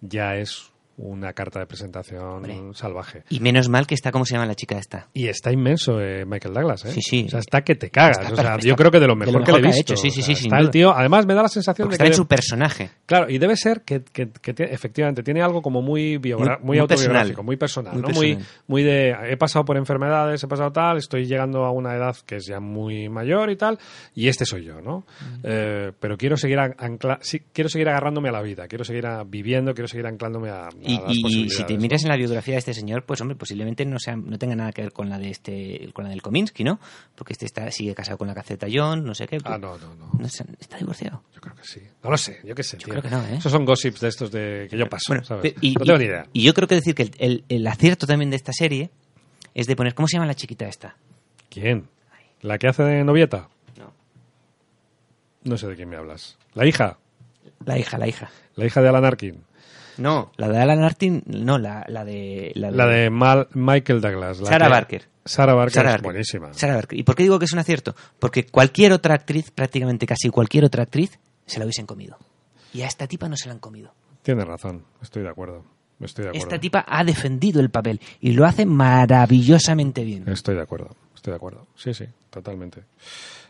[0.00, 2.58] ya es una carta de presentación Hombre.
[2.74, 3.22] salvaje.
[3.30, 5.08] Y menos mal que está, ¿cómo se llama la chica esta?
[5.12, 6.92] Y está inmenso eh, Michael Douglas, ¿eh?
[6.92, 7.24] Sí, sí.
[7.26, 8.18] O sea, está que te cagas.
[8.18, 9.92] Está o sea, yo creo que de lo de mejor, lo que le he visto.
[9.92, 11.86] hecho, sí, sí, O sea, sí, sin Está el tío, además me da la sensación
[11.86, 12.08] Porque de está que...
[12.10, 12.90] en su personaje.
[13.06, 16.66] Claro, y debe ser que, que- que tiene- efectivamente tiene algo como muy, biogra- Muy-
[16.66, 17.16] muy, muy personal.
[17.16, 18.08] autobiográfico, muy personal, Muy ¿no?
[18.08, 18.60] Muy, personal.
[18.66, 22.36] muy de he pasado por enfermedades, he pasado tal, estoy llegando a una edad que
[22.36, 23.78] es ya muy mayor y tal,
[24.14, 25.00] y este soy yo, ¿no?
[25.20, 25.40] Mm.
[25.44, 29.06] Eh, pero quiero seguir an- ancla- sí, quiero seguir agarrándome a la vida, quiero seguir
[29.06, 32.74] a- viviendo, quiero seguir anclándome a Y, si te miras en la biografía de este
[32.74, 35.90] señor, pues hombre, posiblemente no sea, no tenga nada que ver con la de este,
[35.92, 36.78] con la del Kominsky, ¿no?
[37.14, 39.38] Porque este está, sigue casado con la caceta John, no sé qué.
[39.44, 40.26] Ah, no, no, no.
[40.26, 41.22] Está divorciado.
[41.34, 41.80] Yo creo que sí.
[42.02, 42.88] No lo sé, yo qué sé, tío.
[42.88, 43.36] creo que no, ¿eh?
[43.38, 45.52] Esos son gossips de estos de que yo paso, Bueno, ¿sabes?
[45.52, 46.26] pe- y, no tengo ni idea.
[46.32, 48.90] y yo creo que decir que el, el- el acierto también de esta serie
[49.54, 50.96] es de poner, ¿cómo se llama la chiquita esta?
[51.50, 51.88] ¿Quién?
[52.42, 53.48] ¿La que hace de novieta?
[53.78, 53.92] No.
[55.44, 56.36] No sé de quién me hablas.
[56.54, 56.98] ¿La hija?
[57.64, 58.30] La hija, la hija.
[58.54, 59.42] ¿La hija de Alan Arkin?
[59.98, 62.52] No, la de Alan Martin, no, la, la de...
[62.54, 64.40] La de, La de Mal- Michael Douglas.
[64.40, 65.08] la Sarah que- Barker.
[65.24, 66.04] Sarah Barker Sarah es Barker.
[66.04, 66.54] buenísima.
[66.54, 66.98] Sarah Barker.
[66.98, 67.94] ¿Y por qué digo que es un acierto?
[68.18, 72.16] Porque cualquier otra actriz, prácticamente casi cualquier otra actriz, se la hubiesen comido.
[72.72, 73.92] Y a esta tipa no se la han comido.
[74.22, 75.64] Tienes razón, estoy de acuerdo.
[76.00, 76.46] Estoy de acuerdo.
[76.46, 80.28] Esta tipa ha defendido el papel y lo hace maravillosamente bien.
[80.28, 81.66] Estoy de acuerdo, estoy de acuerdo.
[81.74, 82.82] Sí, sí, totalmente.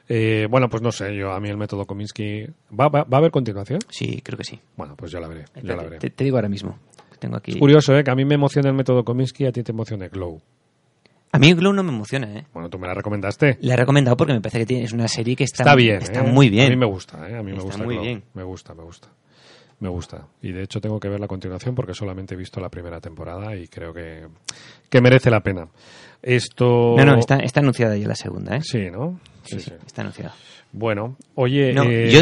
[0.09, 2.45] Eh, bueno, pues no sé, yo a mí el método Kominsky...
[2.79, 3.81] ¿Va, va, va a haber continuación?
[3.89, 4.61] Sí, creo que sí.
[4.77, 5.99] Bueno, pues yo la veré, yo la Espérate, veré.
[5.99, 6.79] te, te digo ahora mismo.
[7.19, 7.53] Tengo aquí...
[7.53, 8.05] Es curioso, ¿eh?
[8.05, 10.41] Que a mí me emociona el método Kominsky y a ti te emociona Glow.
[11.33, 12.47] A mí Glow no me emociona, ¿eh?
[12.55, 13.59] Bueno, tú me la recomendaste.
[13.63, 16.01] La he recomendado porque me parece que tiene- es una serie que está, Está bien,
[16.03, 16.31] Está ¿eh?
[16.31, 16.67] muy bien.
[16.67, 17.35] A mí me gusta, ¿eh?
[17.37, 18.05] A mí me Está gusta muy Glow.
[18.05, 18.23] bien.
[18.35, 19.09] Me gusta, me gusta.
[19.81, 20.27] Me gusta.
[20.41, 23.55] Y de hecho tengo que ver la continuación porque solamente he visto la primera temporada
[23.57, 24.27] y creo que,
[24.89, 25.69] que merece la pena.
[26.23, 26.95] Esto...
[26.97, 28.61] No, no, está, está anunciada ya la segunda, ¿eh?
[28.63, 29.21] Sí, ¿no?
[29.47, 30.35] Sí, sí, está anunciada.
[30.73, 31.73] Bueno, oye...
[31.73, 32.21] No, eh, yo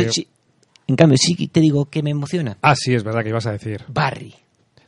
[0.87, 2.59] en cambio sí te digo que me emociona.
[2.63, 3.83] Ah, sí, es verdad que ibas a decir.
[3.89, 4.35] Barry.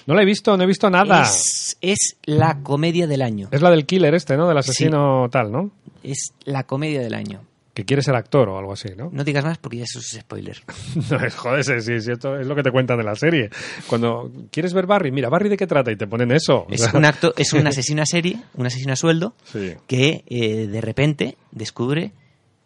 [0.07, 1.23] No la he visto, no he visto nada.
[1.23, 3.49] Es, es la comedia del año.
[3.51, 4.47] Es la del killer este, ¿no?
[4.47, 5.71] Del asesino tal, ¿no?
[6.05, 7.41] Es la comedia del año.
[7.75, 9.11] Que quiere ser actor o algo así, ¿no?
[9.13, 10.59] No digas más porque ya eso es spoiler.
[11.11, 13.51] No, es- joder, sí, sí, esto es lo que te cuentan de la serie.
[13.89, 16.67] Cuando quieres ver Barry, mira, Barry de qué trata y te ponen eso.
[16.71, 19.73] Es un acto, es un asesino a serie, un asesino a sueldo, Sí.
[19.87, 22.13] que eh, de repente descubre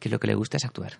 [0.01, 0.95] que lo que le gusta es actuar.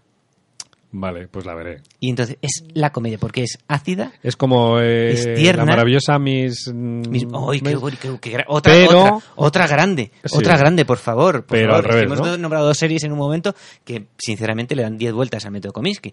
[0.93, 1.83] Vale, pues la veré.
[2.01, 4.11] Y entonces es la comedia, porque es ácida.
[4.25, 5.63] Es como eh, Es tierna.
[5.65, 6.67] la maravillosa Miss...
[6.73, 10.37] mm, mis- ¡Ay, qué, qué- otra, Pero- otra, otra grande, Sí.
[10.37, 11.45] otra grande, por favor.
[11.45, 11.85] por Pero favor.
[11.85, 12.37] al revés, Hemos ¿no?
[12.39, 13.55] nombrado dos series en un momento
[13.85, 16.13] que, sinceramente, le dan 10 vueltas al método Kominsky.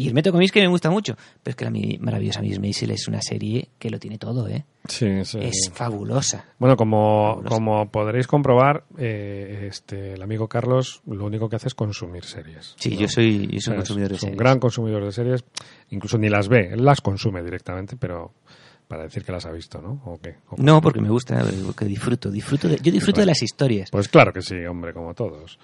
[0.00, 1.16] Y el método Kominsky me gusta mucho.
[1.42, 4.64] Pero es que la maravillosa Miss Maisel es una serie que lo tiene todo, ¿eh?
[4.88, 5.38] Sí, sí.
[5.42, 6.44] Es fabulosa.
[6.60, 11.74] Bueno, como, como podréis comprobar, eh, este, el amigo Carlos lo único que hace es
[11.74, 12.76] consumir series.
[12.78, 13.00] Sí, ¿no?
[13.00, 15.44] yo soy, yo soy un consumidor de es un gran consumidor de series,
[15.90, 18.32] incluso ni las ve, él las consume directamente, pero
[18.86, 20.00] para decir que las ha visto, ¿no?
[20.04, 20.36] ¿O qué?
[20.48, 22.30] ¿O No, porque me gusta, porque disfruto.
[22.30, 23.90] disfruto de- yo disfruto de las historias.
[23.90, 25.58] Pues claro que sí, hombre, como todos.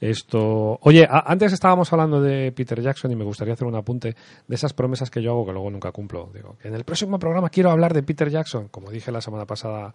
[0.00, 0.78] Esto.
[0.82, 4.14] Oye, antes estábamos hablando de Peter Jackson y me gustaría hacer un apunte
[4.46, 6.30] de esas promesas que yo hago que luego nunca cumplo.
[6.32, 9.44] Digo, que en el próximo programa quiero hablar de Peter Jackson, como dije la semana
[9.46, 9.92] pasada.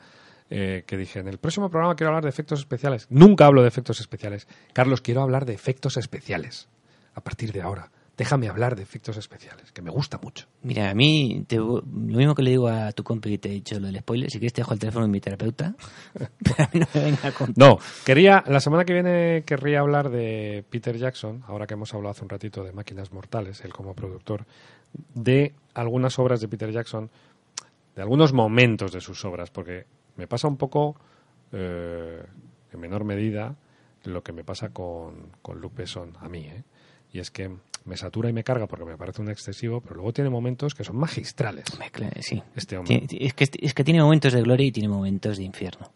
[0.49, 3.07] eh, que dije, en el próximo programa quiero hablar de efectos especiales.
[3.09, 4.47] Nunca hablo de efectos especiales.
[4.73, 6.67] Carlos, quiero hablar de efectos especiales.
[7.15, 10.45] A partir de ahora, déjame hablar de efectos especiales, que me gusta mucho.
[10.61, 13.53] Mira, a mí, te- lo mismo que le digo a tu compi que te he
[13.53, 15.75] dicho lo del spoiler, si quieres te dejo el teléfono de mi terapeuta,
[16.43, 17.53] pero a mí no me venga con...
[17.55, 22.11] No, quería, la semana que viene querría hablar de Peter Jackson, ahora que hemos hablado
[22.11, 24.45] hace un ratito de Máquinas Mortales, él como productor,
[25.15, 27.09] de algunas obras de Peter Jackson,
[27.95, 29.85] de algunos momentos de sus obras, porque
[30.17, 30.95] me pasa un poco,
[31.51, 32.23] eh,
[32.71, 33.55] en menor medida,
[34.03, 36.63] lo que me pasa con, con Luc Besson, a mí, ¿eh?
[37.11, 40.13] Y es que me satura y me carga porque me parece un excesivo, pero luego
[40.13, 41.65] tiene momentos que son magistrales.
[42.21, 42.41] Sí.
[42.55, 43.05] Este hombre.
[43.11, 45.91] Es, que, es que tiene momentos de gloria y tiene momentos de infierno.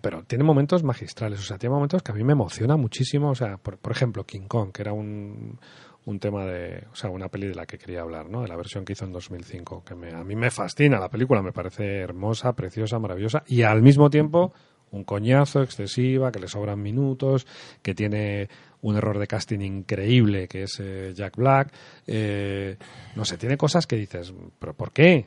[0.00, 3.34] pero tiene momentos magistrales, o sea, tiene momentos que a mí me emociona muchísimo, o
[3.34, 5.58] sea, por, por ejemplo, King Kong, que era un,
[6.04, 8.42] un tema de, o sea, una peli de la que quería hablar, ¿no?
[8.42, 11.42] De la versión que hizo en 2005, que me, a mí me fascina la película,
[11.42, 14.52] me parece hermosa, preciosa, maravillosa, y al mismo tiempo
[14.90, 17.46] un coñazo, excesiva, que le sobran minutos,
[17.82, 18.48] que tiene
[18.82, 21.72] un error de casting increíble, que es eh, Jack Black,
[22.06, 22.76] eh,
[23.16, 25.26] no sé, tiene cosas que dices, pero ¿por qué?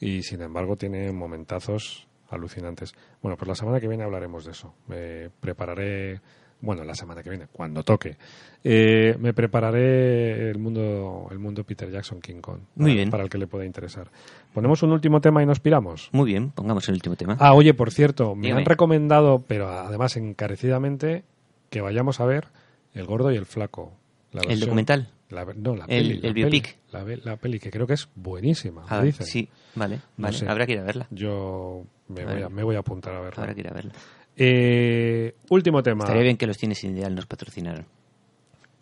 [0.00, 2.94] Y sin embargo tiene momentazos alucinantes.
[3.20, 4.74] Bueno, pues la semana que viene hablaremos de eso.
[4.88, 6.20] Me prepararé,
[6.60, 8.16] bueno, la semana que viene, cuando toque,
[8.64, 12.60] eh, me prepararé el mundo, el mundo Peter Jackson King Kong.
[12.76, 13.10] Muy para- bien.
[13.10, 14.10] Para el que le pueda interesar.
[14.54, 16.08] Ponemos un último tema y nos piramos.
[16.12, 17.36] Muy bien, pongamos el último tema.
[17.38, 18.60] Ah, oye, por cierto, me Dígame.
[18.62, 21.24] han recomendado, pero además encarecidamente,
[21.68, 22.48] que vayamos a ver
[22.94, 23.92] El Gordo y el Flaco.
[24.32, 25.08] La ¿El versión- documental?
[25.30, 26.14] la no, la El- peli.
[26.16, 26.76] el la biopic.
[26.90, 28.84] peli, la, la peli, que creo que es buenísima.
[28.88, 29.26] Ah, dicen.
[29.26, 30.36] sí, vale, No vale.
[30.38, 30.48] sé.
[30.48, 31.06] Habrá que ir a verla.
[31.10, 32.44] Yo me voy, Vale.
[32.44, 33.42] a, me voy a apuntar a verla.
[33.42, 33.92] Habrá que ir a verla.
[34.36, 36.04] Eh, último tema.
[36.04, 37.86] Estaría bien que los cines ideal nos patrocinaran.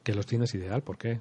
[0.02, 1.20] Que los tienes ideal, ¿por qué?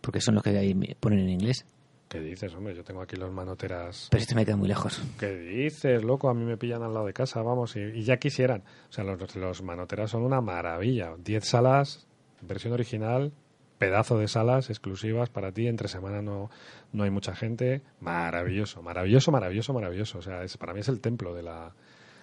[0.00, 1.64] Porque son los que ahí me ponen en inglés.
[2.08, 2.74] ¿Qué dices, hombre?
[2.74, 4.08] Yo tengo aquí los manoteras.
[4.10, 5.02] Pero este me queda muy lejos.
[5.18, 6.28] ¿Qué dices, loco?
[6.28, 8.62] A mí me pillan al lado de casa, vamos, y, y ya quisieran.
[8.88, 11.14] O sea, los, los manoteras son una maravilla.
[11.18, 12.05] Diez salas,
[12.46, 13.32] versión original,
[13.78, 15.66] pedazo de salas exclusivas para ti.
[15.68, 16.50] Entre semana no,
[16.92, 17.82] no hay mucha gente.
[18.00, 20.18] Maravilloso, maravilloso, maravilloso, maravilloso.
[20.18, 21.74] O sea, es, para mí es el templo de la...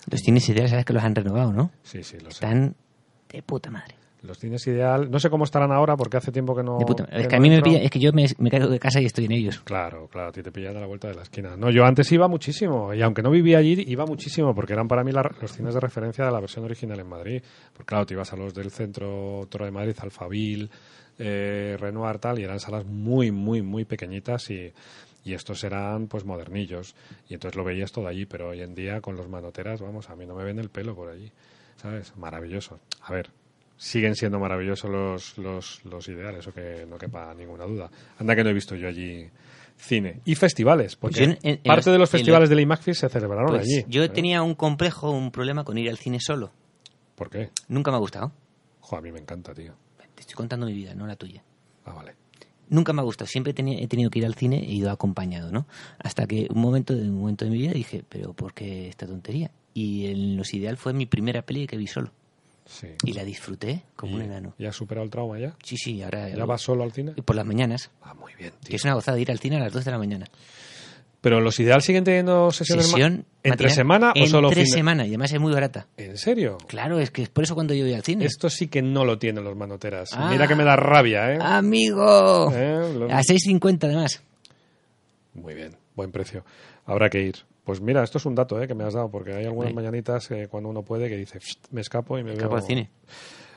[0.10, 1.72] Los cines ideal, sabes que los han renovado, ¿no?
[1.84, 2.46] Sí, sí, lo sé.
[2.46, 2.76] Están
[3.30, 3.96] de puta madre.
[4.24, 5.12] Los cines ideal.
[5.12, 6.78] No sé cómo estarán ahora porque hace tiempo que no...
[6.80, 7.04] De puta.
[7.12, 9.06] Es que a mí me pilla, es que yo me, me caigo de casa y
[9.06, 9.60] estoy en ellos.
[9.66, 11.58] Claro, claro, a ti te pillan a la vuelta de la esquina.
[11.58, 15.04] No, yo antes iba muchísimo, y aunque no vivía allí, iba muchísimo, porque eran para
[15.04, 17.44] mí la- los cines de referencia de la versión original en Madrid.
[17.74, 20.70] Porque claro, te ibas a los del centro Toro de Madrid, Alfabil,
[21.20, 24.72] eh, Renoir, tal, y eran salas muy, muy, muy pequeñitas y,
[25.26, 26.96] y estos eran pues modernillos.
[27.28, 30.16] Y entonces lo veías todo allí, pero hoy en día con los manoteras, vamos, a
[30.16, 31.30] mí no me ven el pelo por allí.
[31.76, 32.16] ¿Sabes?
[32.16, 32.80] Maravilloso.
[33.02, 33.30] A ver,
[33.78, 37.90] siguen siendo maravillosos los, los, los ideales, eso que no quepa ninguna duda.
[38.20, 39.28] Anda que no he visto yo allí
[39.76, 40.22] cine.
[40.26, 42.98] Y festivales, porque Yo en- en- en parte los- de los festivales los- del IMAXFIS
[43.00, 43.84] se celebraron Pues allí.
[43.88, 44.10] yo ¿eh?
[44.10, 46.52] tenía un complejo, un problema con ir al cine solo.
[47.16, 47.50] ¿Por qué?
[47.68, 48.32] Nunca me ha gustado.
[48.80, 49.74] Jo, a mí me encanta, tío.
[50.16, 51.44] Te estoy contando mi vida, no la tuya.
[51.86, 52.14] Ah, vale.
[52.70, 53.28] Nunca me ha gustado.
[53.28, 55.68] Siempre he tenido que ir al cine e he ido acompañado, ¿no?
[56.00, 59.52] Hasta que un momento, un momento de mi vida dije, pero ¿por qué esta tontería?
[59.74, 62.12] Y en Los Ideal fue mi primera peli que vi solo.
[62.66, 62.88] Sí.
[63.04, 64.54] Y la disfruté como un ¿Y- enano.
[64.58, 65.56] ¿Ya has superado el trauma ya?
[65.64, 66.30] Sí, sí, ahora...
[66.30, 67.14] ¿Ya vas solo al cine?
[67.16, 67.92] Y por las mañanas.
[68.02, 69.98] Ah, muy bien, Que es una gozada ir al cine a las 2 de la
[69.98, 70.26] mañana.
[71.22, 75.06] Pero los ideal siguen teniendo sesiones Sesión entre semana o solo Entre fin de- semana,
[75.06, 75.88] y además es muy barata.
[75.96, 76.58] ¿En serio?
[76.68, 78.26] Claro, es que es por eso cuando yo voy al cine.
[78.26, 80.10] Esto sí que no lo tienen los manoteras.
[80.14, 80.30] Ah.
[80.32, 81.38] Mira que me da rabia, ¿eh?
[81.42, 82.52] ¡Amigo!
[82.54, 82.94] ¿Eh?
[82.98, 84.22] Lo- A 6.50 además.
[85.34, 86.44] Muy bien, buen precio.
[86.86, 87.36] Habrá que ir.
[87.64, 88.68] Pues mira, esto es un dato ¿eh?
[88.68, 89.76] que me has dado, porque hay algunas Sí.
[89.76, 92.58] mañanitas eh, cuando uno puede que dice, "Psst, me escapo y me, Escapo veo...
[92.62, 92.90] al cine.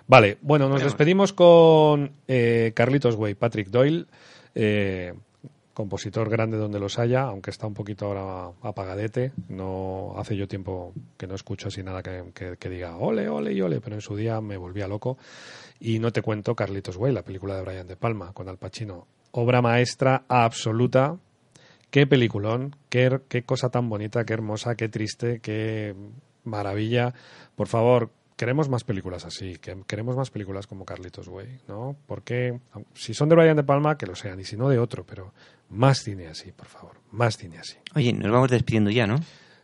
[0.07, 4.07] Vale, bueno, nos despedimos con eh, Carlitos Way, Patrick Doyle,
[4.55, 5.13] eh,
[5.75, 9.33] compositor grande donde los haya, aunque está un poquito ahora apagadete.
[9.49, 13.53] No hace yo tiempo que no escucho así nada que, que- que diga ole, ole
[13.53, 15.19] y ole, pero en su día me volvía loco.
[15.81, 19.07] Y no te cuento Carlitos Way, la película de Brian De Palma con Al Pacino.
[19.33, 21.17] Obra maestra absoluta.
[21.91, 25.95] Qué peliculón, qué, qué cosa tan bonita, qué hermosa, qué triste, qué
[26.45, 27.15] maravilla.
[27.55, 31.97] Por favor, queremos más películas así, que queremos más películas como Carlitos Way, ¿no?
[32.07, 32.61] Porque
[32.95, 35.33] si son de Brian De Palma, que lo sean, y si no de otro, pero
[35.71, 37.77] más cine así, por favor, más cine así.
[37.95, 39.19] Oye, nos vamos despidiendo ya, ¿no?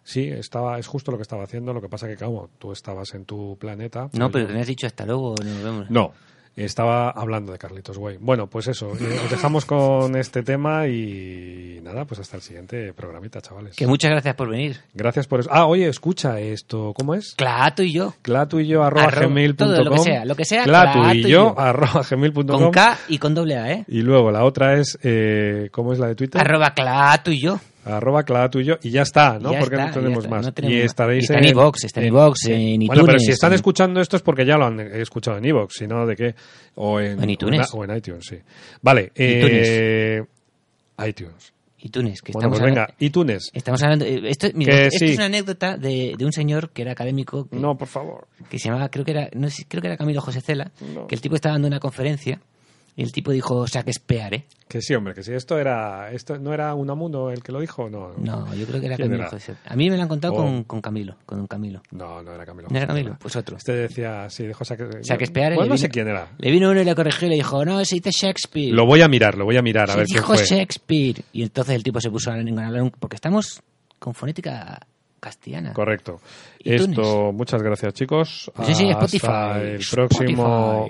[0.04, 3.14] Sí, estaba, es justo lo que estaba haciendo, lo que pasa que, como tú estabas
[3.14, 4.08] en tu planeta.
[4.12, 5.90] No, pues pero que me has dicho hasta luego, nos vemos.
[5.90, 6.12] No.
[6.56, 8.18] Estaba hablando de Carlitos Way.
[8.20, 12.92] Bueno, pues eso, eh, os dejamos con este tema y nada, pues hasta el siguiente
[12.92, 13.76] programita, chavales.
[13.76, 14.76] Que muchas gracias por venir.
[14.94, 15.48] Gracias por eso.
[15.52, 17.34] Ah, oye, escucha esto, ¿cómo es?
[17.34, 18.14] Clato y yo.
[18.22, 19.56] Clato y yo arroba Arro- gmail.com.
[19.68, 21.54] todo, lo que sea, lo que sea, Clato y yo yo.
[21.58, 22.46] arroba gmail.com.
[22.46, 23.84] Con K y con doble A, ¿eh?
[23.88, 26.40] Y luego la otra es, eh, ¿cómo es la de Twitter?
[26.40, 27.58] Arroba Clato y yo.
[27.84, 29.52] Arroba claro tuyo y ya está, ¿no?
[29.52, 30.86] Ya Porque está, no tenemos está, no tenemos y más.
[30.86, 33.56] estaréis Y está en iVoox, está en iVoox, en Bueno, pero iTunes, si están en-
[33.56, 36.34] escuchando esto es porque ya lo han escuchado en iVoox, si no, ¿de qué?
[36.76, 37.68] O en, En iTunes.
[37.74, 38.36] O en, iTunes, sí.
[38.82, 40.22] Vale, eh,
[41.06, 41.52] iTunes.
[41.84, 43.50] iTunes, que Bueno, estamos pues venga, hablando- iTunes.
[43.52, 44.04] Estamos hablando.
[44.04, 45.04] eh, Esto, mira, esto sí.
[45.06, 48.28] es una anécdota de, de un señor que era académico que, No, por favor.
[48.48, 51.08] que se llamaba, creo que era, no sé, creo que era Camilo José Cela, No.
[51.08, 52.40] que el tipo estaba dando una conferencia
[52.94, 54.44] y el tipo dijo Shakespeare, ¿eh?
[54.68, 57.90] Que sí, hombre, que si esto era, esto no era Unamuno el que lo dijo,
[57.90, 58.12] no.
[58.16, 59.28] No, yo creo que era ¿Quién Camilo?
[59.28, 59.54] José.
[59.66, 60.36] A mí me lo han contado Oh.
[60.38, 61.82] con, con Camilo, con un Camilo.
[61.90, 62.68] No, no era Camilo.
[62.70, 63.16] ¿No era Camilo?
[63.20, 63.56] Pues otro.
[63.58, 64.64] Este decía, sí, dijo.
[64.64, 65.54] Shakespeare.
[65.54, 66.28] Bueno, le no sé quién era.
[66.38, 68.72] Le vino uno y le corrigió y le dijo, no, se dice Shakespeare.
[68.72, 70.44] Lo voy a mirar, lo voy a mirar, a se ver dijo fue.
[70.44, 71.22] Shakespeare.
[71.32, 73.62] Y entonces el tipo se puso a hablar, porque estamos
[73.98, 74.80] con fonética
[75.20, 75.72] castellana.
[75.74, 76.20] Correcto.
[76.64, 78.50] Esto, muchas gracias, chicos.
[78.64, 80.88] Sí, sí, hasta Spotify, el próximo.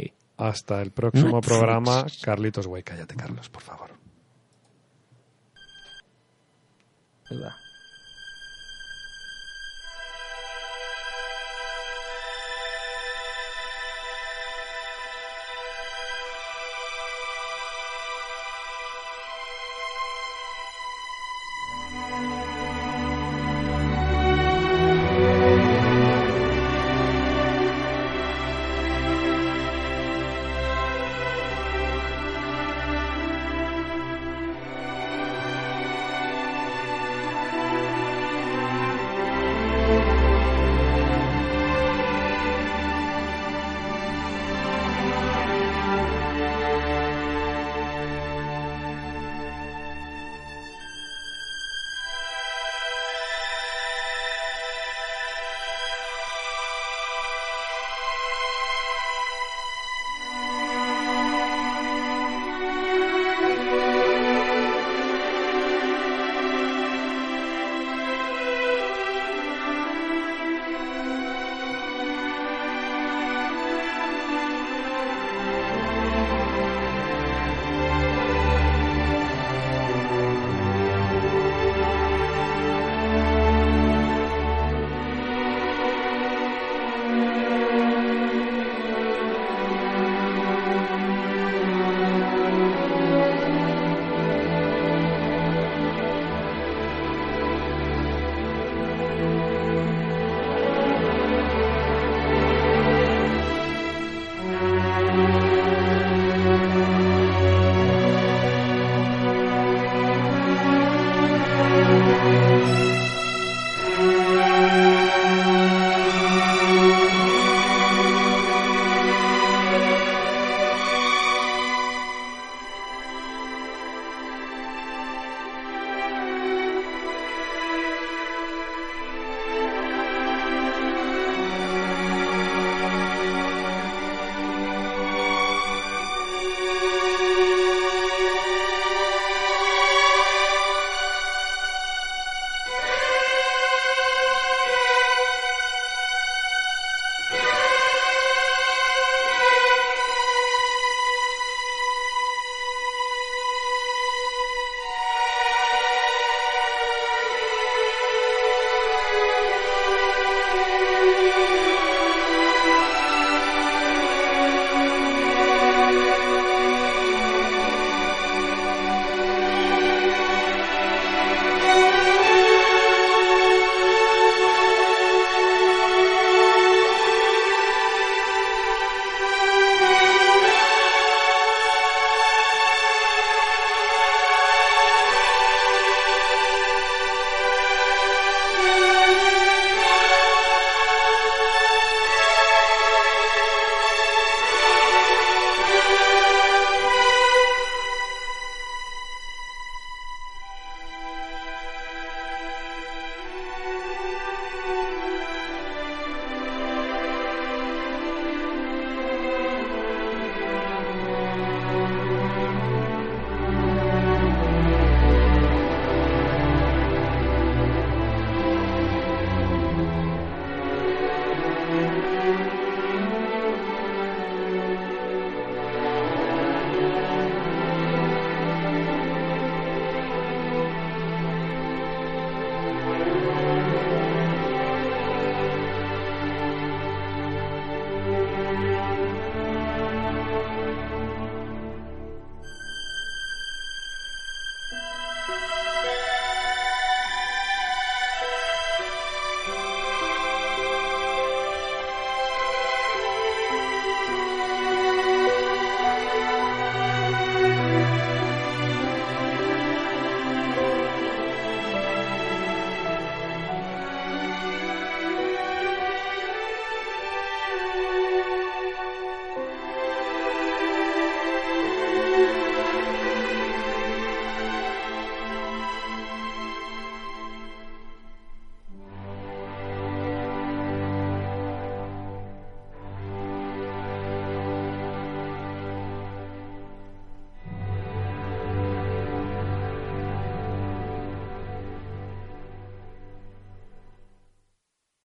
[0.48, 1.46] Hasta el próximo Netflix.
[1.46, 2.06] programa.
[2.22, 3.90] Carlitos Güey, cállate, Carlos, por favor.